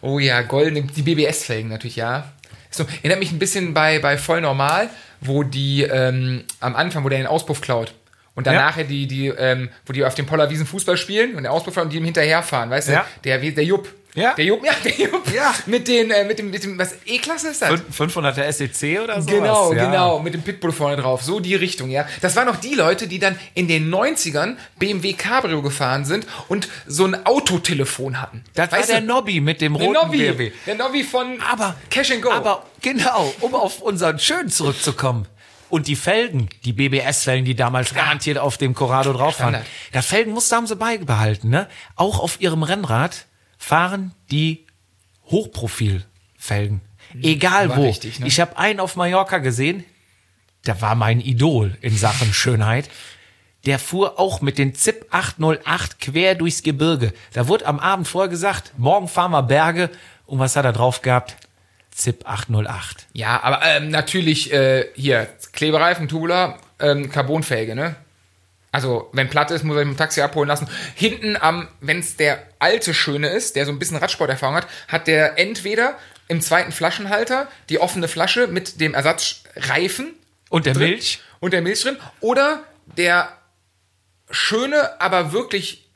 Oh 0.02 0.18
ja, 0.18 0.41
goldene, 0.41 0.82
die 0.82 1.04
BBS-Felgen 1.04 1.70
natürlich, 1.70 1.96
ja. 1.96 2.32
So, 2.72 2.88
erinnert 3.04 3.20
mich 3.20 3.32
ein 3.32 3.38
bisschen 3.38 3.76
bei, 3.76 4.00
bei 4.00 4.18
Voll 4.18 4.41
Normal, 4.41 4.89
wo 5.22 5.44
die 5.44 5.84
ähm, 5.84 6.44
am 6.60 6.76
Anfang, 6.76 7.04
wo 7.04 7.10
der 7.10 7.20
den 7.20 7.28
Auspuff 7.28 7.62
klaut 7.62 7.94
Und 8.36 8.48
danach 8.48 8.78
ja. 8.78 8.84
die, 8.84 9.08
die, 9.08 9.28
ähm, 9.28 9.70
wo 9.86 9.94
die 9.94 10.04
auf 10.04 10.16
dem 10.16 10.26
Pollerwiesen 10.26 10.66
Fußball 10.66 10.98
spielen 10.98 11.36
und 11.36 11.44
der 11.44 11.52
Auspuff 11.52 11.78
und 11.78 11.92
die 11.94 11.98
ihm 11.98 12.06
hinterherfahren, 12.06 12.70
weißt 12.70 12.90
Ja. 12.90 13.00
du? 13.02 13.06
Der, 13.26 13.38
der 13.38 13.64
Jupp. 13.64 13.88
Ja. 14.16 14.34
Der 14.36 14.46
Jupp, 14.46 14.64
ja, 14.66 14.74
der 14.84 14.92
Jupp. 14.92 15.34
Ja. 15.34 15.54
Mit 15.66 15.88
den, 15.88 16.12
äh, 16.12 16.24
mit 16.24 16.38
dem, 16.38 16.52
mit 16.52 16.64
dem, 16.64 16.78
was, 16.78 16.96
E-Klasse 17.06 17.50
ist 17.50 17.62
das? 17.64 17.72
500er 17.72 18.52
SEC 18.52 19.02
oder 19.04 19.20
so? 19.22 19.30
Genau, 19.30 19.74
ja. 19.74 19.86
genau, 19.86 20.20
mit 20.20 20.34
dem 20.36 20.44
Pitbull 20.44 20.72
vorne 20.72 20.98
drauf. 21.02 21.24
So 21.24 21.40
die 21.40 21.56
Richtung, 21.56 21.90
ja. 21.90 22.08
Das 22.22 22.36
waren 22.36 22.46
noch 22.48 22.58
die 22.58 22.76
Leute, 22.76 23.08
die 23.08 23.18
dann 23.20 23.38
in 23.56 23.68
den 23.68 23.92
90ern 23.94 24.56
BMW 24.78 25.14
Cabrio 25.14 25.62
gefahren 25.64 26.06
sind 26.06 26.28
und 26.48 26.68
so 26.86 27.06
ein 27.06 27.26
Autotelefon 27.26 28.22
hatten. 28.22 28.44
Das 28.54 28.72
war 28.72 28.80
Weißt 28.80 28.90
der 28.90 29.02
du? 29.02 29.08
Nobby 29.08 29.42
mit 29.42 29.62
dem 29.62 29.74
Der 29.78 29.88
roten 29.88 30.00
Nobby. 30.00 30.18
BMW. 30.18 30.52
Der 30.68 30.76
Nobby 30.76 31.04
von 31.04 31.40
Aber 31.52 31.76
Cash 31.90 32.12
and 32.12 32.22
Go. 32.22 32.32
Aber 32.32 32.66
genau, 32.82 33.34
um 33.42 33.56
auf 33.56 33.82
unseren 33.82 34.20
Schön 34.20 34.48
zurückzukommen. 34.50 35.28
Und 35.74 35.88
die 35.88 35.96
Felgen, 35.96 36.50
die 36.66 36.74
BBS-Felgen, 36.74 37.46
die 37.46 37.56
damals 37.56 37.96
garantiert 37.96 38.38
auf 38.38 38.60
dem 38.60 38.76
Corrado 38.76 39.12
drauf 39.12 39.40
waren. 39.40 39.58
Da 39.92 40.04
Felgenmuster 40.04 40.58
haben 40.58 40.68
sie 40.68 40.76
beibehalten, 40.76 41.50
ne? 41.50 41.68
Auch 41.96 42.20
auf 42.20 42.40
ihrem 42.40 42.62
Rennrad 42.62 43.26
fahren 43.58 44.14
die 44.30 44.68
Hochprofilfelgen. 45.32 46.82
Egal 47.24 47.70
war 47.70 47.78
wo. 47.78 47.86
richtig, 47.88 48.20
ne? 48.20 48.28
Ich 48.28 48.40
habe 48.40 48.56
einen 48.56 48.80
auf 48.80 48.96
Mallorca 48.98 49.40
gesehen, 49.40 49.84
der 50.68 50.80
war 50.80 50.94
mein 50.94 51.20
Idol 51.20 51.76
in 51.82 51.98
Sachen 51.98 52.32
Schönheit. 52.36 52.88
Der 53.66 53.80
fuhr 53.80 54.20
auch 54.20 54.42
mit 54.42 54.60
den 54.60 54.76
ZIP 54.76 55.08
808 55.10 56.00
quer 56.00 56.36
durchs 56.36 56.62
Gebirge. 56.62 57.14
Da 57.34 57.48
wurde 57.48 57.66
am 57.66 57.80
Abend 57.80 58.08
vorher 58.08 58.30
gesagt, 58.30 58.74
morgen 58.78 59.08
fahren 59.08 59.32
wir 59.32 59.42
Berge. 59.42 59.90
Und 60.28 60.38
was 60.38 60.56
hat 60.56 60.66
er 60.66 60.74
drauf 60.74 61.02
gehabt? 61.02 61.36
ZIP 61.96 62.28
808. 62.28 63.08
Ja, 63.14 63.41
aber 63.44 63.64
ähm, 63.64 63.89
natürlich 63.89 64.52
äh, 64.52 64.88
hier 64.96 65.28
Klebereifen, 65.54 66.08
Tubular, 66.08 66.60
ähm, 66.80 67.12
Carbonfelge, 67.12 67.76
ne? 67.76 67.96
Also, 68.72 69.10
wenn 69.14 69.30
platt 69.30 69.52
ist, 69.52 69.64
muss 69.64 69.76
er 69.76 69.84
im 69.84 69.96
Taxi 69.96 70.22
abholen 70.22 70.48
lassen. 70.48 70.68
Hinten 70.96 71.38
am, 71.38 71.68
wenn 71.80 72.00
es 72.00 72.18
der 72.18 72.41
alte 72.58 72.96
Schöne 72.96 73.28
ist, 73.28 73.56
der 73.56 73.68
so 73.68 73.72
ein 73.72 73.78
bisschen 73.78 73.98
Radsporterfahrung 73.98 74.56
hat, 74.56 74.68
hat 74.88 75.06
der 75.06 75.38
entweder 75.38 76.00
im 76.28 76.41
zweiten 76.41 76.72
Flaschenhalter 76.72 77.48
die 77.70 77.80
offene 77.80 78.08
Flasche 78.08 78.48
mit 78.48 78.82
dem 78.82 78.96
Ersatzreifen 78.96 80.16
Und 80.50 80.66
der 80.66 80.74
drin 80.74 80.89
Milch? 80.89 81.20
und 81.39 81.54
der 81.54 81.62
Milch 81.62 81.84
drin 81.84 81.98
oder 82.20 82.64
der 82.98 83.38
schöne, 84.32 85.00
aber 85.00 85.34
wirklich 85.34 85.88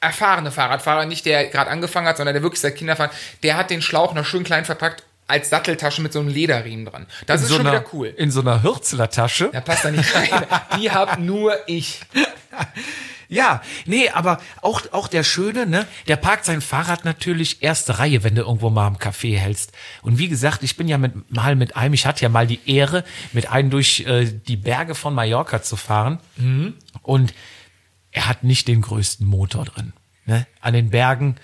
erfahrene 0.00 0.50
Fahrradfahrer, 0.50 1.04
nicht 1.04 1.26
der 1.26 1.48
gerade 1.48 1.70
angefangen 1.70 2.06
hat, 2.06 2.16
sondern 2.16 2.34
der 2.34 2.42
wirklich 2.42 2.60
seit 2.60 2.76
Kinderfahren, 2.76 3.10
der 3.42 3.58
hat 3.58 3.68
den 3.68 3.82
Schlauch 3.82 4.14
noch 4.14 4.24
schön 4.24 4.44
klein 4.44 4.64
verpackt 4.64 5.04
als 5.28 5.50
Satteltasche 5.50 6.02
mit 6.02 6.12
so 6.12 6.20
einem 6.20 6.28
Lederriemen 6.28 6.86
dran. 6.86 7.06
Das 7.26 7.42
ist 7.42 7.48
so 7.48 7.56
schon 7.56 7.66
einer, 7.66 7.80
wieder 7.80 7.90
cool. 7.92 8.08
In 8.08 8.30
so 8.30 8.40
einer 8.40 8.62
Hürzler-Tasche. 8.62 9.50
Da 9.52 9.60
passt 9.60 9.84
da 9.84 9.90
nicht 9.90 10.12
rein. 10.14 10.46
Die 10.78 10.90
hab 10.90 11.18
nur 11.18 11.54
ich. 11.66 12.00
Ja, 13.30 13.60
nee, 13.84 14.08
aber 14.08 14.40
auch, 14.62 14.90
auch 14.92 15.06
der 15.06 15.22
Schöne, 15.22 15.66
ne, 15.66 15.86
der 16.06 16.16
parkt 16.16 16.46
sein 16.46 16.62
Fahrrad 16.62 17.04
natürlich 17.04 17.62
erste 17.62 17.98
Reihe, 17.98 18.24
wenn 18.24 18.34
du 18.34 18.40
irgendwo 18.40 18.70
mal 18.70 18.86
am 18.86 18.96
Café 18.96 19.36
hältst. 19.36 19.72
Und 20.00 20.16
wie 20.16 20.28
gesagt, 20.28 20.62
ich 20.62 20.78
bin 20.78 20.88
ja 20.88 20.96
mit, 20.96 21.30
mal 21.30 21.54
mit 21.54 21.76
einem, 21.76 21.92
ich 21.92 22.06
hatte 22.06 22.22
ja 22.22 22.30
mal 22.30 22.46
die 22.46 22.60
Ehre, 22.64 23.04
mit 23.34 23.50
einem 23.50 23.68
durch 23.68 24.00
äh, 24.06 24.24
die 24.24 24.56
Berge 24.56 24.94
von 24.94 25.14
Mallorca 25.14 25.62
zu 25.62 25.76
fahren. 25.76 26.20
Und 27.02 27.34
er 28.12 28.28
hat 28.28 28.44
nicht 28.44 28.66
den 28.66 28.80
größten 28.80 29.26
Motor 29.26 29.66
drin. 29.66 29.92
Ne? 30.24 30.46
An 30.62 30.72
den 30.72 30.88
Bergen 30.88 31.36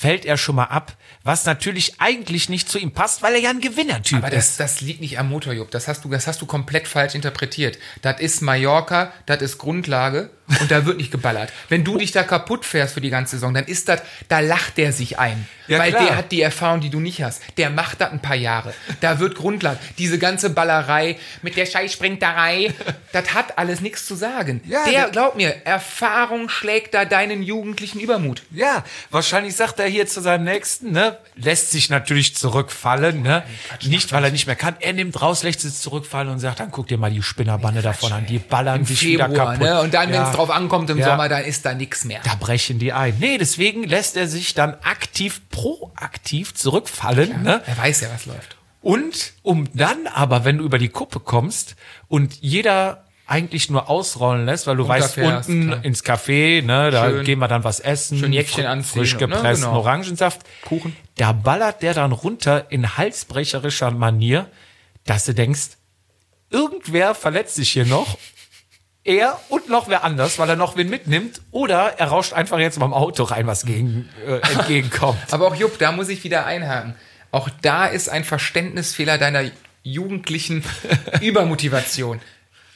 fällt 0.00 0.24
er 0.24 0.38
schon 0.38 0.56
mal 0.56 0.64
ab, 0.64 0.96
was 1.24 1.44
natürlich 1.44 2.00
eigentlich 2.00 2.48
nicht 2.48 2.70
zu 2.70 2.78
ihm 2.78 2.92
passt, 2.92 3.22
weil 3.22 3.34
er 3.34 3.40
ja 3.40 3.50
ein 3.50 3.60
Gewinnertyp 3.60 4.16
Aber 4.16 4.30
das, 4.30 4.52
ist. 4.52 4.60
das 4.60 4.80
liegt 4.80 5.02
nicht 5.02 5.18
am 5.18 5.28
Motorjupp. 5.28 5.70
Das 5.70 5.88
hast 5.88 6.06
du, 6.06 6.08
das 6.08 6.26
hast 6.26 6.40
du 6.40 6.46
komplett 6.46 6.88
falsch 6.88 7.14
interpretiert. 7.14 7.78
Das 8.00 8.18
ist 8.18 8.40
Mallorca, 8.40 9.12
das 9.26 9.42
ist 9.42 9.58
Grundlage 9.58 10.30
und 10.60 10.70
da 10.70 10.84
wird 10.86 10.96
nicht 10.96 11.10
geballert. 11.12 11.52
Wenn 11.68 11.84
du 11.84 11.96
dich 11.98 12.12
da 12.12 12.22
kaputt 12.22 12.64
fährst 12.64 12.94
für 12.94 13.00
die 13.00 13.10
ganze 13.10 13.36
Saison, 13.36 13.54
dann 13.54 13.64
ist 13.66 13.88
das, 13.88 14.02
da 14.28 14.40
lacht 14.40 14.76
der 14.78 14.92
sich 14.92 15.18
ein. 15.18 15.46
Ja, 15.68 15.78
weil 15.78 15.92
klar. 15.92 16.04
der 16.06 16.16
hat 16.16 16.32
die 16.32 16.42
Erfahrung, 16.42 16.80
die 16.80 16.90
du 16.90 16.98
nicht 16.98 17.22
hast. 17.22 17.42
Der 17.56 17.70
macht 17.70 18.00
das 18.00 18.10
ein 18.10 18.20
paar 18.20 18.34
Jahre. 18.34 18.74
Da 19.00 19.20
wird 19.20 19.36
Grundlage. 19.36 19.78
Diese 19.98 20.18
ganze 20.18 20.50
Ballerei 20.50 21.16
mit 21.42 21.56
der 21.56 21.64
Scheißsprinterei, 21.66 22.74
das 23.12 23.34
hat 23.34 23.56
alles 23.58 23.80
nichts 23.80 24.06
zu 24.06 24.14
sagen. 24.14 24.60
Ja, 24.66 24.84
der, 24.84 25.10
glaub 25.10 25.36
mir, 25.36 25.64
Erfahrung 25.64 26.48
schlägt 26.48 26.94
da 26.94 27.04
deinen 27.04 27.42
jugendlichen 27.42 28.00
Übermut. 28.00 28.42
Ja, 28.50 28.84
wahrscheinlich 29.10 29.54
sagt 29.54 29.78
er 29.78 29.86
hier 29.86 30.06
zu 30.06 30.20
seinem 30.20 30.44
Nächsten, 30.44 30.90
ne, 30.92 31.18
lässt 31.36 31.70
sich 31.70 31.88
natürlich 31.90 32.34
zurückfallen, 32.34 33.22
ne, 33.22 33.44
nicht 33.84 34.12
weil 34.12 34.24
er 34.24 34.30
nicht 34.30 34.46
mehr 34.46 34.56
kann. 34.56 34.74
Er 34.80 34.92
nimmt 34.92 35.20
raus, 35.22 35.42
lässt 35.42 35.60
sich 35.60 35.74
zurückfallen 35.74 36.30
und 36.32 36.40
sagt, 36.40 36.58
dann 36.60 36.70
guck 36.70 36.88
dir 36.88 36.98
mal 36.98 37.10
die 37.10 37.22
Spinnerbande 37.22 37.82
davon 37.82 38.12
an, 38.12 38.26
die 38.26 38.38
ballern 38.38 38.84
sich 38.84 39.02
wieder 39.04 39.26
Februar, 39.28 39.52
kaputt. 39.54 39.66
ne? 39.66 39.80
Und 39.82 39.94
dann, 39.94 40.12
Ja. 40.12 40.30
es 40.30 40.38
drauf 40.46 40.50
ankommt 40.56 40.90
im 40.90 40.98
Ja. 40.98 41.06
Sommer, 41.06 41.28
dann 41.28 41.44
ist 41.44 41.64
da 41.64 41.74
nichts 41.74 42.04
mehr. 42.04 42.20
Da 42.24 42.34
brechen 42.34 42.78
die 42.78 42.92
ein. 42.92 43.16
Nee, 43.20 43.38
deswegen 43.38 43.84
lässt 43.84 44.16
er 44.16 44.26
sich 44.26 44.54
dann 44.54 44.74
aktiv, 44.82 45.40
proaktiv 45.50 46.54
zurückfallen. 46.54 47.42
Ne? 47.42 47.62
Er 47.66 47.78
weiß 47.78 48.00
ja, 48.00 48.08
was 48.12 48.26
läuft. 48.26 48.56
Und 48.82 49.34
um 49.42 49.68
dann 49.74 50.06
aber, 50.06 50.44
wenn 50.44 50.58
du 50.58 50.64
über 50.64 50.78
die 50.78 50.88
Kuppe 50.88 51.20
kommst 51.20 51.76
und 52.08 52.34
jeder 52.40 53.04
eigentlich 53.26 53.70
nur 53.70 53.88
ausrollen 53.88 54.44
lässt, 54.46 54.66
weil 54.66 54.76
du 54.76 54.88
weißt, 54.88 55.18
unten 55.18 55.68
klar. 55.68 55.84
ins 55.84 56.02
Café, 56.04 56.62
ne, 56.64 56.90
da 56.90 57.08
Schön- 57.10 57.24
gehen 57.24 57.38
wir 57.38 57.46
dann 57.46 57.62
was 57.62 57.78
essen. 57.78 58.18
schön 58.18 58.32
Jäckchen 58.32 58.66
anziehen, 58.66 59.00
Frisch 59.02 59.12
ne, 59.12 59.18
gepressten 59.20 59.68
genau. 59.68 59.78
Orangensaft. 59.80 60.40
Kuchen. 60.64 60.96
Da 61.16 61.30
ballert 61.32 61.82
der 61.82 61.94
dann 61.94 62.10
runter 62.10 62.72
in 62.72 62.96
halsbrecherischer 62.96 63.92
Manier, 63.92 64.46
dass 65.04 65.26
du 65.26 65.34
denkst, 65.34 65.76
irgendwer 66.50 67.14
verletzt 67.14 67.54
sich 67.54 67.70
hier 67.70 67.86
noch. 67.86 68.18
Er 69.10 69.40
und 69.48 69.68
noch 69.68 69.88
wer 69.88 70.04
anders, 70.04 70.38
weil 70.38 70.48
er 70.48 70.54
noch 70.54 70.76
wen 70.76 70.88
mitnimmt. 70.88 71.40
Oder 71.50 71.98
er 71.98 72.06
rauscht 72.06 72.32
einfach 72.32 72.60
jetzt 72.60 72.78
beim 72.78 72.94
Auto 72.94 73.24
rein, 73.24 73.44
was 73.48 73.66
gegen, 73.66 74.08
äh, 74.24 74.36
entgegenkommt. 74.52 75.18
Aber 75.32 75.48
auch 75.48 75.56
Jupp, 75.56 75.78
da 75.78 75.90
muss 75.90 76.08
ich 76.08 76.22
wieder 76.22 76.46
einhaken. 76.46 76.94
Auch 77.32 77.48
da 77.60 77.86
ist 77.86 78.08
ein 78.08 78.22
Verständnisfehler 78.22 79.18
deiner 79.18 79.50
jugendlichen 79.82 80.62
Übermotivation. 81.20 82.20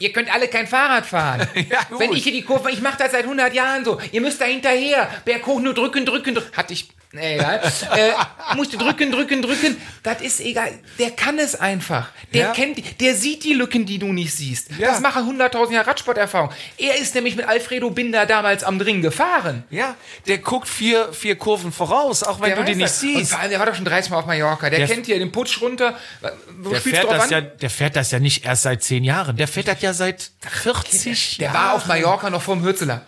Ihr 0.01 0.13
könnt 0.13 0.35
alle 0.35 0.49
kein 0.49 0.67
Fahrrad 0.67 1.07
fahren. 1.07 1.47
Ja. 1.55 1.79
Wenn 1.99 2.13
ich 2.13 2.25
hier 2.25 2.33
die 2.33 2.43
Kurve, 2.43 2.73
ich 2.73 2.83
mache 2.83 2.99
das 2.99 3.13
seit 3.13 3.23
100 3.23 3.55
Jahren 3.55 3.85
so. 3.85 4.01
Ihr 4.11 4.21
müsst 4.21 4.41
da 4.41 4.45
hinterher. 4.47 5.09
Berg 5.25 5.47
hoch, 5.47 5.61
nur 5.61 5.73
drücken, 5.73 6.05
drücken, 6.05 6.35
drücken. 6.35 6.57
Hatte 6.57 6.73
ich, 6.73 6.89
nee, 7.15 7.35
egal. 7.37 7.61
äh, 7.97 8.13
musste 8.57 8.77
drücken, 8.77 9.11
drücken, 9.11 9.41
drücken. 9.43 9.77
Das 10.03 10.21
ist 10.21 10.41
egal. 10.41 10.73
Der 10.99 11.11
kann 11.13 11.39
es 11.39 11.55
einfach. 11.55 12.09
Der 12.33 12.47
Ja. 12.47 12.53
kennt, 12.53 13.01
der 13.01 13.15
sieht 13.15 13.45
die 13.45 13.55
Lücken, 13.55 13.87
die 13.87 13.99
du 13.99 14.13
nicht 14.13 14.33
siehst. 14.35 14.71
Ja. 14.79 14.89
Das 14.89 15.01
machen 15.01 15.25
100.000 15.25 15.73
Jahre 15.73 15.87
Radsporterfahrung. 15.87 16.51
Er 16.77 16.97
ist 16.99 17.15
nämlich 17.15 17.37
mit 17.37 17.47
Alfredo 17.49 17.91
Binder 17.91 18.27
damals 18.27 18.65
am 18.65 18.81
Ring 18.81 19.01
gefahren. 19.03 19.65
Ja, 19.71 19.95
der 20.27 20.39
guckt 20.39 20.69
vier, 20.69 21.13
vier 21.13 21.37
Kurven 21.37 21.73
voraus, 21.73 22.23
auch 22.23 22.41
wenn 22.41 22.49
Der 22.51 22.57
du 22.57 22.65
die 22.65 22.75
nicht 22.75 22.85
das. 22.89 23.03
Und 23.03 23.17
siehst. 23.17 23.31
vor 23.31 23.41
allem, 23.41 23.51
der 23.51 23.59
war 23.61 23.67
doch 23.67 23.75
schon 23.75 23.85
30 23.85 24.11
Mal 24.11 24.19
auf 24.19 24.27
Mallorca. 24.27 24.69
Der, 24.69 24.81
Der- 24.81 24.89
kennt 24.89 25.07
hier 25.07 25.19
den 25.19 25.33
Putsch 25.33 25.61
runter. 25.61 25.97
Wo 26.59 26.71
Der 26.71 26.81
spielst 26.81 27.01
fährt, 27.01 27.11
das 27.13 27.23
an? 27.25 27.31
ja, 27.31 27.41
der 27.41 27.71
fährt 27.71 27.97
das 27.97 28.11
ja 28.11 28.19
nicht 28.19 28.45
erst 28.45 28.63
seit 28.63 28.83
zehn 28.83 29.05
Jahren. 29.05 29.37
Der 29.37 29.49
fährt 29.49 29.69
das 29.69 29.81
ja 29.81 29.93
seit 29.95 30.31
40 30.49 31.39
der 31.39 31.47
Jahren. 31.47 31.55
war 31.57 31.75
auf 31.75 31.87
Mallorca 31.87 32.31
noch 32.31 32.43
vorm 32.43 32.63
Hürzeler. 32.63 33.03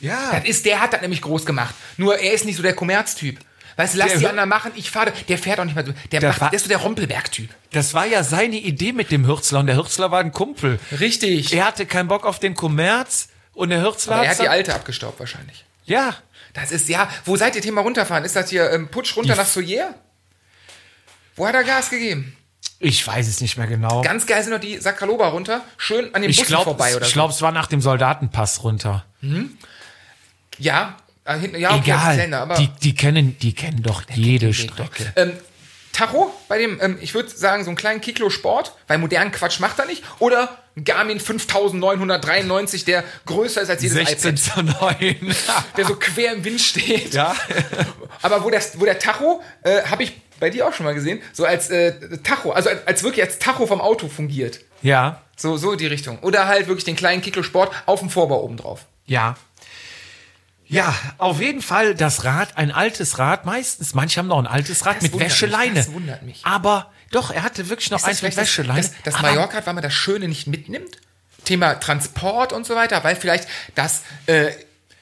Ja. 0.00 0.32
Das 0.32 0.44
ist, 0.44 0.66
der 0.66 0.80
hat 0.80 0.92
das 0.92 1.00
nämlich 1.00 1.22
groß 1.22 1.46
gemacht. 1.46 1.74
Nur 1.96 2.18
er 2.18 2.32
ist 2.32 2.44
nicht 2.44 2.56
so 2.56 2.62
der 2.62 2.74
Kommerztyp. 2.74 3.38
Weißt 3.76 3.94
du, 3.94 3.98
lass 3.98 4.08
Der 4.12 4.18
die 4.18 4.26
anderen 4.28 4.48
machen, 4.48 4.72
ich 4.74 4.90
fahre. 4.90 5.12
Der 5.28 5.36
fährt 5.38 5.60
auch 5.60 5.64
nicht 5.64 5.74
mehr 5.74 5.84
so. 5.84 5.92
Der, 6.12 6.20
Der 6.20 6.28
macht, 6.30 6.40
war- 6.40 6.50
der 6.50 6.56
ist 6.56 6.62
so 6.62 6.68
der 6.68 6.78
Rompelberg-Typ. 6.78 7.50
Das 7.72 7.92
war 7.92 8.06
ja 8.06 8.24
seine 8.24 8.56
Idee 8.56 8.92
mit 8.92 9.10
dem 9.10 9.26
Hürzler 9.26 9.60
und 9.60 9.66
der 9.66 9.76
Hürzler 9.76 10.10
war 10.10 10.20
ein 10.20 10.32
Kumpel. 10.32 10.78
Richtig. 10.98 11.52
Er 11.52 11.66
hatte 11.66 11.84
keinen 11.86 12.08
Bock 12.08 12.24
auf 12.24 12.38
den 12.38 12.54
Kommerz 12.54 13.28
und 13.52 13.68
der 13.70 13.82
Hürzler 13.82 14.16
Aber 14.16 14.24
er 14.24 14.30
hat 14.30 14.40
die 14.40 14.48
alte 14.48 14.74
abgestaubt 14.74 15.20
wahrscheinlich. 15.20 15.64
Ja, 15.84 16.14
Das 16.54 16.72
ist, 16.72 16.88
ja, 16.88 17.08
wo 17.26 17.36
seid 17.36 17.54
ihr 17.54 17.60
Thema 17.62 17.82
runterfahren? 17.82 18.24
Ist 18.24 18.34
das 18.34 18.48
hier 18.48 18.70
ähm, 18.72 18.88
Putsch 18.88 19.14
runter 19.16 19.34
Die- 19.34 19.38
nach 19.40 19.46
Soyer? 19.46 19.94
Wo 21.36 21.46
hat 21.46 21.54
er 21.54 21.64
Gas 21.64 21.90
gegeben? 21.90 22.34
ich 22.78 23.06
weiß 23.06 23.26
es 23.28 23.40
nicht 23.40 23.56
mehr 23.56 23.66
genau. 23.66 24.02
Ganz 24.02 24.26
geil 24.26 24.42
sind 24.42 24.52
noch 24.52 24.60
die 24.60 24.78
Sakraloba 24.78 25.28
runter, 25.28 25.62
schön 25.78 26.14
an 26.14 26.20
den 26.22 26.30
ich 26.30 26.38
Bussen 26.38 26.56
vorbei 26.56 26.94
oder 26.96 27.04
ich 27.06 27.12
so. 27.12 27.14
glaube, 27.14 27.32
es 27.32 27.40
war 27.42 27.52
nach 27.52 27.66
dem 27.68 27.80
Soldatenpass 27.80 28.62
runter. 28.64 29.04
Ja, 30.58 30.96
äh, 31.24 31.38
hinten, 31.38 31.58
ja, 31.60 31.70
okay, 31.70 31.80
Egal, 31.90 32.16
Länder, 32.16 32.40
aber 32.40 32.54
die, 32.56 32.68
die 32.82 32.94
kennen, 32.94 33.36
die 33.38 33.54
kennen 33.54 33.82
doch 33.82 34.02
jede 34.14 34.54
Strecke. 34.54 35.12
Ähm, 35.16 35.32
Tacho 35.92 36.30
bei 36.48 36.58
dem, 36.58 36.78
ähm, 36.82 36.98
ich 37.00 37.14
würde 37.14 37.30
sagen, 37.30 37.64
so 37.64 37.70
einen 37.70 37.76
kleinen 37.76 38.00
Kiklo 38.02 38.28
Sport, 38.28 38.74
weil 38.86 38.98
modernen 38.98 39.32
Quatsch 39.32 39.60
macht 39.60 39.78
er 39.78 39.86
nicht. 39.86 40.04
Oder 40.18 40.58
ein 40.76 40.84
Garmin 40.84 41.18
5993, 41.20 42.84
der 42.84 43.02
größer 43.24 43.62
ist 43.62 43.70
als 43.70 43.82
jedes 43.82 43.96
16 43.96 44.36
iPad, 44.36 44.38
zu 44.38 44.62
9. 44.62 45.34
der 45.76 45.84
so 45.86 45.96
quer 45.96 46.34
im 46.34 46.44
Wind 46.44 46.60
steht. 46.60 47.14
ja. 47.14 47.34
Aber 48.22 48.44
wo, 48.44 48.50
das, 48.50 48.78
wo 48.78 48.84
der 48.84 48.98
Tacho, 48.98 49.42
äh, 49.62 49.82
habe 49.84 50.02
ich 50.02 50.12
bei 50.38 50.50
dir 50.50 50.68
auch 50.68 50.74
schon 50.74 50.84
mal 50.84 50.94
gesehen, 50.94 51.22
so 51.32 51.46
als 51.46 51.70
äh, 51.70 51.94
Tacho, 52.22 52.52
also 52.52 52.68
als, 52.68 52.86
als 52.86 53.02
wirklich 53.02 53.24
als 53.24 53.38
Tacho 53.38 53.66
vom 53.66 53.80
Auto 53.80 54.08
fungiert. 54.08 54.60
Ja, 54.82 55.22
So, 55.36 55.56
so 55.56 55.76
die 55.76 55.86
Richtung. 55.86 56.18
Oder 56.20 56.46
halt 56.46 56.68
wirklich 56.68 56.84
den 56.84 56.96
kleinen 56.96 57.22
Kiklo 57.22 57.42
Sport 57.42 57.72
auf 57.86 58.00
dem 58.00 58.10
Vorbau 58.10 58.42
oben 58.42 58.58
drauf. 58.58 58.84
ja. 59.06 59.36
Ja, 60.68 60.94
auf 61.18 61.40
jeden 61.40 61.62
Fall 61.62 61.94
das 61.94 62.24
Rad, 62.24 62.56
ein 62.56 62.70
altes 62.72 63.18
Rad, 63.18 63.46
meistens, 63.46 63.94
manche 63.94 64.18
haben 64.18 64.26
noch 64.28 64.38
ein 64.38 64.46
altes 64.46 64.84
Rad 64.84 64.96
Das 64.96 65.02
mit 65.04 65.12
wundert 65.12 65.28
mich, 65.28 65.32
Wäscheleine. 65.40 65.74
das 65.74 65.92
wundert 65.92 66.22
mich. 66.22 66.40
Aber 66.44 66.90
doch, 67.12 67.30
er 67.30 67.42
hatte 67.42 67.68
wirklich 67.68 67.90
noch 67.90 68.02
eins 68.02 68.22
mit 68.22 68.32
das- 68.32 68.38
Wäscheleine. 68.38 68.80
Das, 68.82 68.92
das 69.04 69.22
Mallorca, 69.22 69.64
weil 69.64 69.74
man 69.74 69.82
das 69.82 69.94
Schöne 69.94 70.26
nicht 70.28 70.46
mitnimmt? 70.46 70.96
Thema 71.44 71.74
Transport 71.74 72.52
und 72.52 72.66
so 72.66 72.74
weiter, 72.74 73.04
weil 73.04 73.14
vielleicht 73.14 73.46
das 73.76 74.02
äh, 74.26 74.48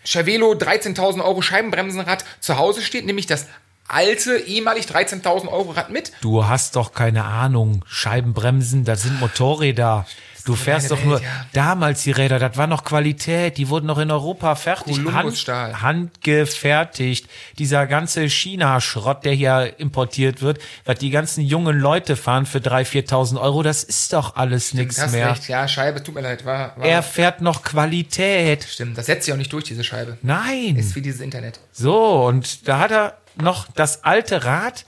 Cervelo 0.04 0.52
13.000 0.52 1.24
Euro 1.24 1.40
Scheibenbremsenrad 1.40 2.24
zu 2.40 2.58
Hause 2.58 2.82
steht, 2.82 3.06
nämlich 3.06 3.26
das 3.26 3.46
alte, 3.88 4.36
ehemalig 4.36 4.84
13.000 4.84 5.48
Euro 5.48 5.70
Rad 5.72 5.88
mit. 5.90 6.12
Du 6.20 6.46
hast 6.46 6.76
doch 6.76 6.92
keine 6.92 7.24
Ahnung. 7.24 7.84
Scheibenbremsen, 7.88 8.84
das 8.84 9.02
sind 9.02 9.18
Motorräder. 9.20 10.06
Du 10.44 10.54
fährst 10.54 10.90
doch 10.90 10.96
meine 10.98 11.08
nur 11.08 11.20
Welt, 11.20 11.28
ja. 11.28 11.46
damals 11.54 12.02
die 12.02 12.10
Räder, 12.10 12.38
das 12.38 12.56
war 12.56 12.66
noch 12.66 12.84
Qualität, 12.84 13.56
die 13.56 13.68
wurden 13.70 13.86
noch 13.86 13.98
in 13.98 14.10
Europa 14.10 14.54
fertig, 14.56 15.02
Columbusstahl. 15.02 15.80
handgefertigt. 15.80 17.28
Dieser 17.58 17.86
ganze 17.86 18.28
China-Schrott, 18.28 19.24
der 19.24 19.32
hier 19.32 19.74
importiert 19.78 20.42
wird, 20.42 20.58
was 20.84 20.98
die 20.98 21.10
ganzen 21.10 21.42
jungen 21.42 21.78
Leute 21.78 22.16
fahren 22.16 22.44
für 22.44 22.58
3.000, 22.58 23.08
4.000 23.08 23.40
Euro, 23.40 23.62
das 23.62 23.84
ist 23.84 24.12
doch 24.12 24.36
alles 24.36 24.74
nichts 24.74 24.98
mehr. 25.12 25.30
recht, 25.30 25.48
ja, 25.48 25.66
Scheibe, 25.66 26.02
tut 26.02 26.14
mir 26.14 26.20
leid, 26.20 26.44
war, 26.44 26.76
war 26.76 26.84
Er 26.84 27.02
fährt 27.02 27.40
noch 27.40 27.62
Qualität. 27.62 28.64
stimmt. 28.64 28.98
Das 28.98 29.06
setzt 29.06 29.24
sich 29.24 29.32
auch 29.32 29.38
nicht 29.38 29.52
durch, 29.52 29.64
diese 29.64 29.82
Scheibe. 29.84 30.18
Nein. 30.22 30.76
Ist 30.76 30.94
wie 30.94 31.00
dieses 31.02 31.20
Internet. 31.20 31.58
So, 31.72 32.26
und 32.26 32.68
da 32.68 32.78
hat 32.80 32.90
er 32.90 33.18
noch 33.36 33.66
das 33.74 34.04
alte 34.04 34.44
Rad, 34.44 34.84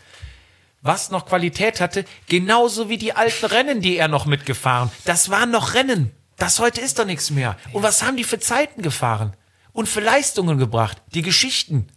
was 0.87 1.11
noch 1.11 1.27
Qualität 1.27 1.81
hatte, 1.81 2.05
genauso 2.29 2.89
wie 2.89 2.99
die 2.99 3.13
alten 3.13 3.47
Rennen, 3.47 3.81
die 3.81 3.97
er 3.97 4.09
noch 4.09 4.27
mitgefahren. 4.27 4.91
Das 5.05 5.31
waren 5.31 5.51
noch 5.51 5.75
Rennen. 5.75 6.13
Das 6.37 6.59
heute 6.59 6.81
ist 6.81 6.99
doch 6.99 7.07
nichts 7.07 7.31
mehr. 7.31 7.57
Und 7.73 7.83
was 7.83 8.03
haben 8.03 8.17
die 8.17 8.25
für 8.25 8.39
Zeiten 8.39 8.83
gefahren? 8.83 9.35
Und 9.73 9.89
für 9.89 10.01
Leistungen 10.01 10.59
gebracht? 10.59 10.99
Die 11.15 11.23
Geschichten. 11.23 11.89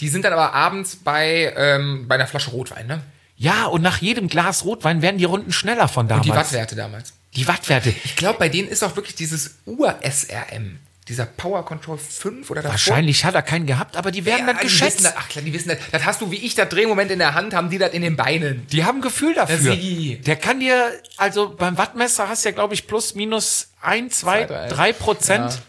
Die 0.00 0.08
sind 0.08 0.24
dann 0.24 0.32
aber 0.32 0.54
abends 0.54 0.96
bei, 0.96 1.52
ähm, 1.56 2.06
bei 2.08 2.16
einer 2.16 2.26
Flasche 2.26 2.50
Rotwein, 2.50 2.86
ne? 2.86 3.00
Ja, 3.36 3.66
und 3.66 3.82
nach 3.82 3.98
jedem 3.98 4.28
Glas 4.28 4.64
Rotwein 4.64 5.00
werden 5.00 5.18
die 5.18 5.24
Runden 5.24 5.52
schneller 5.52 5.86
von 5.86 6.08
damals. 6.08 6.26
Die 6.26 6.32
Wattwerte 6.32 6.74
damals. 6.74 7.12
Die 7.36 7.46
Wattwerte. 7.46 7.94
Ich 8.04 8.16
glaube, 8.16 8.38
bei 8.38 8.48
denen 8.48 8.68
ist 8.68 8.82
auch 8.82 8.96
wirklich 8.96 9.14
dieses 9.14 9.58
Ur-SRM. 9.64 10.80
Dieser 11.08 11.24
Power 11.24 11.64
Control 11.64 11.96
5 11.96 12.50
oder 12.50 12.60
das 12.62 12.70
Wahrscheinlich 12.72 13.24
hat 13.24 13.34
er 13.34 13.42
keinen 13.42 13.66
gehabt, 13.66 13.96
aber 13.96 14.10
die 14.10 14.24
werden 14.26 14.46
dann 14.46 14.58
die 14.58 14.64
geschätzt. 14.64 15.04
das, 15.04 15.14
ach 15.16 15.28
klar, 15.28 15.42
die 15.44 15.52
wissen 15.54 15.68
das. 15.70 15.78
Das 15.90 16.04
hast 16.04 16.20
du 16.20 16.30
wie 16.30 16.36
ich 16.36 16.54
das 16.54 16.68
Drehmoment 16.68 17.10
in 17.10 17.18
der 17.18 17.34
Hand, 17.34 17.54
haben 17.54 17.70
die 17.70 17.78
das 17.78 17.92
in 17.92 18.02
den 18.02 18.14
Beinen. 18.16 18.66
Die 18.68 18.84
haben 18.84 19.00
Gefühl 19.00 19.34
dafür. 19.34 19.74
Der 19.74 20.36
kann 20.36 20.60
dir, 20.60 20.92
also 21.16 21.54
beim 21.56 21.78
Wattmesser 21.78 22.28
hast 22.28 22.44
du 22.44 22.50
ja, 22.50 22.54
glaube 22.54 22.74
ich, 22.74 22.86
plus 22.86 23.14
minus 23.14 23.68
ein, 23.80 24.10
zwei, 24.10 24.44
drei. 24.44 24.92
Prozent. 24.92 25.60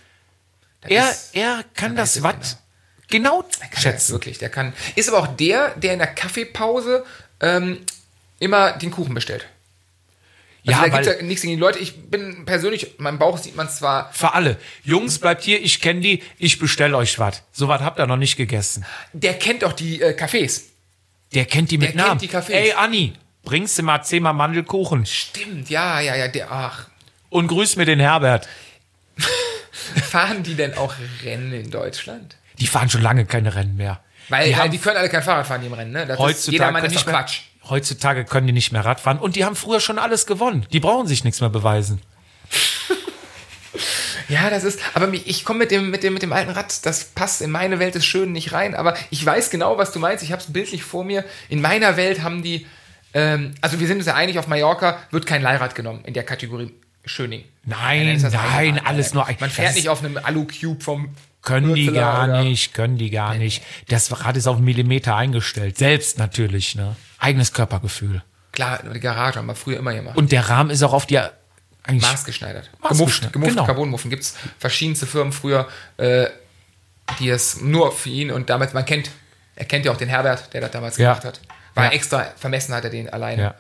Ja. 0.83 0.89
Er, 0.89 1.09
ist- 1.11 1.29
er 1.35 1.63
kann 1.75 1.95
das 1.95 2.21
Watt 2.23 2.57
genau 3.09 3.41
kann 3.41 3.69
er 3.71 3.79
schätzen. 3.79 4.11
Wirklich, 4.13 4.37
der 4.39 4.49
kann. 4.49 4.73
Ist 4.95 5.09
aber 5.09 5.19
auch 5.19 5.27
der, 5.27 5.75
der 5.75 5.93
in 5.93 5.99
der 5.99 6.07
Kaffeepause 6.07 7.05
ähm, 7.41 7.79
immer 8.39 8.73
den 8.73 8.91
Kuchen 8.91 9.13
bestellt. 9.13 9.45
Also 10.67 10.81
Ja, 10.81 10.87
da 10.87 10.93
weil 10.93 11.05
ja 11.05 11.21
nichts 11.21 11.41
gegen 11.41 11.55
die 11.55 11.59
Leute. 11.59 11.79
Ich 11.79 12.09
bin 12.09 12.45
persönlich, 12.45 12.95
mein 12.97 13.17
Bauch 13.17 13.37
sieht 13.37 13.55
man 13.55 13.69
zwar. 13.69 14.11
für 14.13 14.33
alle. 14.33 14.57
Jungs, 14.83 15.19
bleibt 15.19 15.43
hier, 15.43 15.61
ich 15.61 15.81
kenne 15.81 16.01
die, 16.01 16.23
ich 16.37 16.59
bestell 16.59 16.93
euch 16.95 17.17
was. 17.19 17.43
So 17.51 17.67
was 17.67 17.81
habt 17.81 17.99
ihr 17.99 18.07
noch 18.07 18.17
nicht 18.17 18.35
gegessen. 18.35 18.85
Der 19.13 19.33
kennt 19.35 19.63
doch 19.63 19.73
die 19.73 20.01
äh, 20.01 20.15
Cafés. 20.15 20.63
Der 21.33 21.45
kennt 21.45 21.71
die 21.71 21.77
mit 21.77 21.89
kennt 21.89 22.05
Namen. 22.05 22.19
die 22.19 22.29
Cafés. 22.29 22.51
Ey, 22.51 22.73
Anni, 22.73 23.13
bringst 23.43 23.77
du 23.77 23.83
mal 23.83 24.03
zehnmal 24.03 24.33
Mandelkuchen 24.33 25.05
Stimmt, 25.05 25.69
ja, 25.69 25.99
ja, 25.99 26.15
ja. 26.15 26.27
Der, 26.27 26.51
ach, 26.51 26.87
und 27.29 27.47
grüß 27.47 27.75
mir 27.75 27.85
den 27.85 27.99
Herbert. 27.99 28.47
fahren 30.09 30.43
die 30.43 30.55
denn 30.55 30.73
auch 30.75 30.93
Rennen 31.23 31.53
in 31.53 31.71
Deutschland? 31.71 32.35
Die 32.59 32.67
fahren 32.67 32.89
schon 32.89 33.01
lange 33.01 33.25
keine 33.25 33.55
Rennen 33.55 33.77
mehr. 33.77 34.01
Weil 34.29 34.45
die 34.45 34.53
die, 34.53 34.55
haben 34.55 34.71
die 34.71 34.77
können 34.77 34.97
alle 34.97 35.09
kein 35.09 35.23
Fahrrad 35.23 35.47
fahren, 35.47 35.61
die 35.61 35.67
im 35.67 35.73
Rennen, 35.73 35.91
ne? 35.91 36.05
Das 36.05 36.17
ist, 36.17 36.19
heutzutage, 36.19 36.51
jedermann 36.51 36.81
können 36.81 36.93
ist 36.93 37.05
doch 37.05 37.11
Quatsch. 37.11 37.41
Heutzutage 37.69 38.25
können 38.25 38.47
die 38.47 38.53
nicht 38.53 38.71
mehr 38.71 38.85
Rad 38.85 38.99
fahren. 38.99 39.19
Und 39.19 39.35
die 39.35 39.45
haben 39.45 39.55
früher 39.55 39.79
schon 39.79 39.99
alles 39.99 40.25
gewonnen. 40.25 40.65
Die 40.71 40.79
brauchen 40.79 41.07
sich 41.07 41.23
nichts 41.23 41.41
mehr 41.41 41.49
beweisen. 41.49 42.01
Ja, 44.27 44.51
das 44.51 44.63
ist, 44.63 44.79
aber 44.93 45.11
ich 45.11 45.43
komme 45.43 45.59
mit 45.59 45.71
dem, 45.71 45.89
mit, 45.89 46.03
dem, 46.03 46.13
mit 46.13 46.21
dem 46.21 46.31
alten 46.33 46.51
Rad, 46.51 46.85
das 46.85 47.05
passt 47.05 47.41
in 47.41 47.49
meine 47.49 47.79
Welt 47.79 47.95
des 47.95 48.05
Schönen 48.05 48.31
nicht 48.31 48.53
rein, 48.53 48.75
aber 48.75 48.95
ich 49.09 49.25
weiß 49.25 49.49
genau, 49.49 49.79
was 49.79 49.91
du 49.91 49.97
meinst, 49.97 50.23
ich 50.23 50.31
habe 50.31 50.39
es 50.41 50.53
bildlich 50.53 50.83
vor 50.83 51.03
mir. 51.03 51.25
In 51.49 51.61
meiner 51.61 51.97
Welt 51.97 52.21
haben 52.21 52.43
die, 52.43 52.67
ähm, 53.15 53.55
also 53.61 53.79
wir 53.79 53.87
sind 53.87 53.97
uns 53.97 54.05
ja 54.05 54.13
einig, 54.13 54.37
auf 54.37 54.47
Mallorca 54.47 54.99
wird 55.09 55.25
kein 55.25 55.41
Leihrad 55.41 55.73
genommen 55.73 56.01
in 56.05 56.13
der 56.13 56.23
Kategorie 56.23 56.71
Schöning. 57.05 57.43
Nein, 57.65 58.21
das 58.21 58.31
nein, 58.33 58.79
alles 58.85 59.15
nur 59.15 59.25
ein. 59.25 59.37
Man 59.39 59.49
fährt 59.49 59.73
nicht 59.73 59.89
auf 59.89 60.03
einem 60.03 60.17
Alu-Cube 60.17 60.83
vom 60.83 61.09
Können 61.41 61.73
die 61.73 61.85
Hürzeler 61.87 62.01
gar 62.01 62.23
oder- 62.25 62.43
nicht, 62.43 62.73
können 62.75 62.97
die 62.99 63.09
gar 63.09 63.33
nicht. 63.33 63.63
Das 63.87 64.23
Rad 64.23 64.37
ist 64.37 64.45
auf 64.47 64.57
einen 64.57 64.65
Millimeter 64.65 65.15
eingestellt. 65.15 65.77
Selbst 65.77 66.19
natürlich, 66.19 66.75
ne? 66.75 66.95
Eigenes 67.19 67.53
Körpergefühl. 67.53 68.23
Klar, 68.51 68.79
die 68.93 68.99
Garage 68.99 69.37
haben 69.39 69.45
wir 69.45 69.55
früher 69.55 69.77
immer 69.77 69.93
gemacht. 69.93 70.17
Und 70.17 70.31
der 70.31 70.49
Rahmen 70.49 70.69
ist 70.69 70.81
auch 70.83 70.93
auf 70.93 71.05
die 71.05 71.19
eigentlich 71.83 72.01
Maßgeschneidert. 72.01 72.69
Maßgeschneidert, 72.81 72.91
Gemufft, 72.99 73.33
gemufft 73.33 73.51
genau. 73.51 73.65
Carbonmuffen. 73.65 74.09
Gibt 74.09 74.23
es 74.23 74.35
verschiedenste 74.57 75.05
Firmen 75.05 75.31
früher, 75.33 75.67
äh, 75.97 76.27
die 77.19 77.29
es 77.29 77.61
nur 77.61 77.91
für 77.91 78.09
ihn 78.09 78.31
und 78.31 78.49
damals, 78.49 78.73
man 78.73 78.85
kennt, 78.85 79.09
er 79.55 79.65
kennt 79.65 79.85
ja 79.85 79.91
auch 79.91 79.97
den 79.97 80.09
Herbert, 80.09 80.53
der 80.53 80.61
das 80.61 80.71
damals 80.71 80.97
Ja. 80.97 81.09
gemacht 81.13 81.25
hat. 81.25 81.41
War 81.75 81.85
Ja. 81.85 81.91
extra 81.91 82.25
vermessen, 82.37 82.73
hat 82.73 82.83
er 82.83 82.89
den 82.89 83.09
alleine. 83.09 83.41
Ja. 83.41 83.55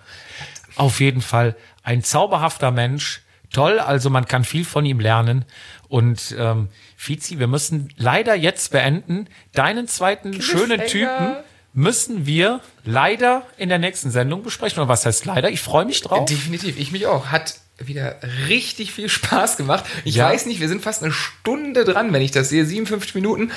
Auf 0.75 0.99
jeden 0.99 1.21
Fall 1.21 1.55
ein 1.83 2.03
zauberhafter 2.03 2.71
Mensch. 2.71 3.21
Toll, 3.51 3.79
also 3.79 4.09
man 4.11 4.25
kann 4.27 4.43
viel 4.43 4.63
von 4.63 4.85
ihm 4.85 4.99
lernen. 4.99 5.43
Und 5.87 6.35
ähm, 6.37 6.69
Fizi, 6.95 7.39
wir 7.39 7.47
müssen 7.47 7.91
leider 7.97 8.35
jetzt 8.35 8.71
beenden. 8.71 9.27
Deinen 9.53 9.87
zweiten 9.87 10.39
schönen 10.41 10.85
Typen 10.85 11.37
müssen 11.73 12.25
wir 12.25 12.61
leider 12.83 13.43
in 13.57 13.69
der 13.69 13.79
nächsten 13.79 14.11
Sendung 14.11 14.43
besprechen. 14.43 14.79
Oder 14.79 14.89
was 14.89 15.05
heißt 15.05 15.25
leider? 15.25 15.49
Ich 15.49 15.61
freue 15.61 15.85
mich 15.85 16.01
drauf. 16.01 16.25
Definitiv, 16.25 16.77
ich 16.79 16.91
mich 16.91 17.05
auch. 17.07 17.27
Hat 17.27 17.55
wieder 17.77 18.17
richtig 18.47 18.91
viel 18.91 19.07
Spaß 19.09 19.55
gemacht. 19.57 19.85
Ich 20.03 20.15
Ja. 20.15 20.25
weiß 20.29 20.45
nicht, 20.47 20.59
wir 20.59 20.67
sind 20.67 20.81
fast 20.81 21.03
eine 21.03 21.13
Stunde 21.13 21.85
dran, 21.85 22.11
wenn 22.11 22.21
ich 22.21 22.31
das 22.31 22.49
sehe. 22.49 22.65
57 22.65 23.15
Minuten. 23.15 23.51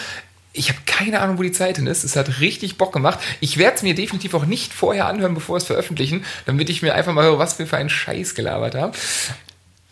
Ich 0.53 0.69
habe 0.69 0.79
keine 0.87 1.21
Ahnung, 1.21 1.39
wo 1.39 1.43
die 1.43 1.51
Zeit 1.51 1.77
hin 1.77 1.87
ist. 1.87 2.05
Es 2.05 2.15
hat 2.15 2.39
richtig 2.41 2.77
Bock 2.77 2.93
gemacht. 2.93 3.19
Ich 3.41 3.57
werde 3.57 3.77
es 3.77 3.83
mir 3.83 3.95
definitiv 3.95 4.35
auch 4.35 4.45
nicht 4.45 4.75
vorher 4.75 5.07
anhören, 5.07 5.33
bevor 5.35 5.57
es 5.57 5.65
veröffentlichen, 5.65 6.25
damit 6.45 6.69
ich 6.69 6.83
mir 6.83 6.95
einfach 6.95 7.15
mal 7.15 7.25
höre, 7.25 7.39
was 7.39 7.59
wir 7.59 7.67
für 7.67 7.79
einen 7.79 7.89
Scheiß 7.89 8.35
gelabert 8.35 8.75
haben. 8.75 8.93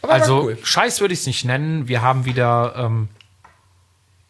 Aber 0.02 0.12
Also 0.12 0.42
cool. 0.42 0.58
Scheiß 0.62 1.00
würde 1.00 1.14
ich 1.14 1.20
es 1.20 1.26
nicht 1.26 1.44
nennen. 1.46 1.88
Wir 1.88 2.02
haben 2.02 2.24
wieder 2.26 2.74
ähm, 2.76 3.08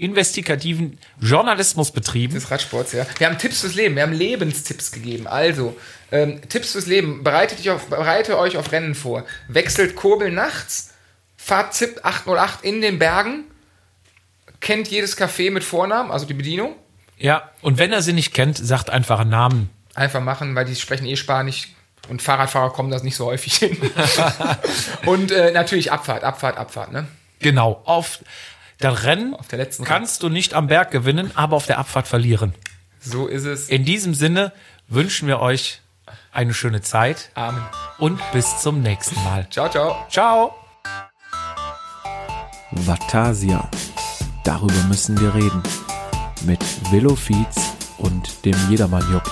investigativen 0.01 0.98
Journalismus 1.20 1.90
betrieben. 1.92 2.34
des 2.34 2.51
Radsports, 2.51 2.92
ja. 2.92 3.07
Wir 3.18 3.26
haben 3.26 3.38
Tipps 3.38 3.61
fürs 3.61 3.74
Leben, 3.74 3.96
wir 3.96 4.03
haben 4.03 4.12
Lebenstipps 4.12 4.92
gegeben. 4.92 5.26
Also, 5.26 5.76
ähm, 6.11 6.40
Tipps 6.48 6.72
fürs 6.72 6.86
Leben. 6.86 7.22
Bereitet 7.22 7.61
euch 7.61 7.70
auf, 7.70 7.86
bereite 7.86 8.38
euch 8.38 8.57
auf 8.57 8.72
Rennen 8.72 8.94
vor. 8.94 9.24
Wechselt 9.48 9.96
Kurbel 9.96 10.30
nachts. 10.30 10.94
Fahrt 11.36 11.74
ZIP 11.74 12.01
808 12.05 12.64
in 12.64 12.80
den 12.80 12.98
Bergen. 12.98 13.44
Kennt 14.61 14.88
jedes 14.88 15.16
Café 15.18 15.51
mit 15.51 15.64
Vornamen, 15.64 16.11
also 16.11 16.26
die 16.26 16.34
Bedienung. 16.34 16.74
Ja, 17.18 17.51
und 17.61 17.78
wenn 17.78 17.92
er 17.92 18.03
sie 18.03 18.12
nicht 18.12 18.32
kennt, 18.32 18.57
sagt 18.57 18.90
einfach 18.90 19.20
einen 19.20 19.30
Namen. 19.30 19.70
Einfach 19.94 20.20
machen, 20.22 20.55
weil 20.55 20.64
die 20.64 20.76
sprechen 20.76 21.07
eh 21.07 21.16
Spanisch. 21.16 21.68
Und 22.09 22.22
Fahrradfahrer 22.22 22.70
kommen 22.72 22.90
das 22.90 23.03
nicht 23.03 23.16
so 23.16 23.26
häufig 23.26 23.55
hin. 23.55 23.76
und 25.07 25.30
äh, 25.30 25.53
natürlich 25.53 25.92
Abfahrt, 25.92 26.24
Abfahrt, 26.24 26.57
Abfahrt, 26.57 26.92
ne? 26.92 27.07
Genau. 27.40 27.82
Auf 27.84 28.20
das 28.80 29.04
Rennen 29.04 29.34
Auf 29.34 29.48
der 29.48 29.58
letzten 29.58 29.84
kannst 29.84 30.22
du 30.22 30.28
nicht 30.28 30.54
am 30.54 30.66
Berg 30.66 30.90
gewinnen, 30.90 31.30
aber 31.34 31.56
auf 31.56 31.66
der 31.66 31.78
Abfahrt 31.78 32.08
verlieren. 32.08 32.54
So 33.00 33.26
ist 33.26 33.44
es. 33.44 33.68
In 33.68 33.84
diesem 33.84 34.14
Sinne 34.14 34.52
wünschen 34.88 35.28
wir 35.28 35.40
euch 35.40 35.80
eine 36.32 36.54
schöne 36.54 36.80
Zeit 36.80 37.30
Amen. 37.34 37.62
und 37.98 38.20
bis 38.32 38.60
zum 38.60 38.82
nächsten 38.82 39.22
Mal. 39.24 39.46
Ciao, 39.50 39.68
ciao. 39.68 40.06
Ciao. 40.10 40.54
Vatasia. 42.70 43.68
Darüber 44.44 44.82
müssen 44.88 45.20
wir 45.20 45.34
reden. 45.34 45.62
Mit 46.44 46.60
Willow 46.90 47.16
Fietz 47.16 47.74
und 47.98 48.44
dem 48.44 48.56
Jedermann 48.70 49.04
Jupp. 49.12 49.30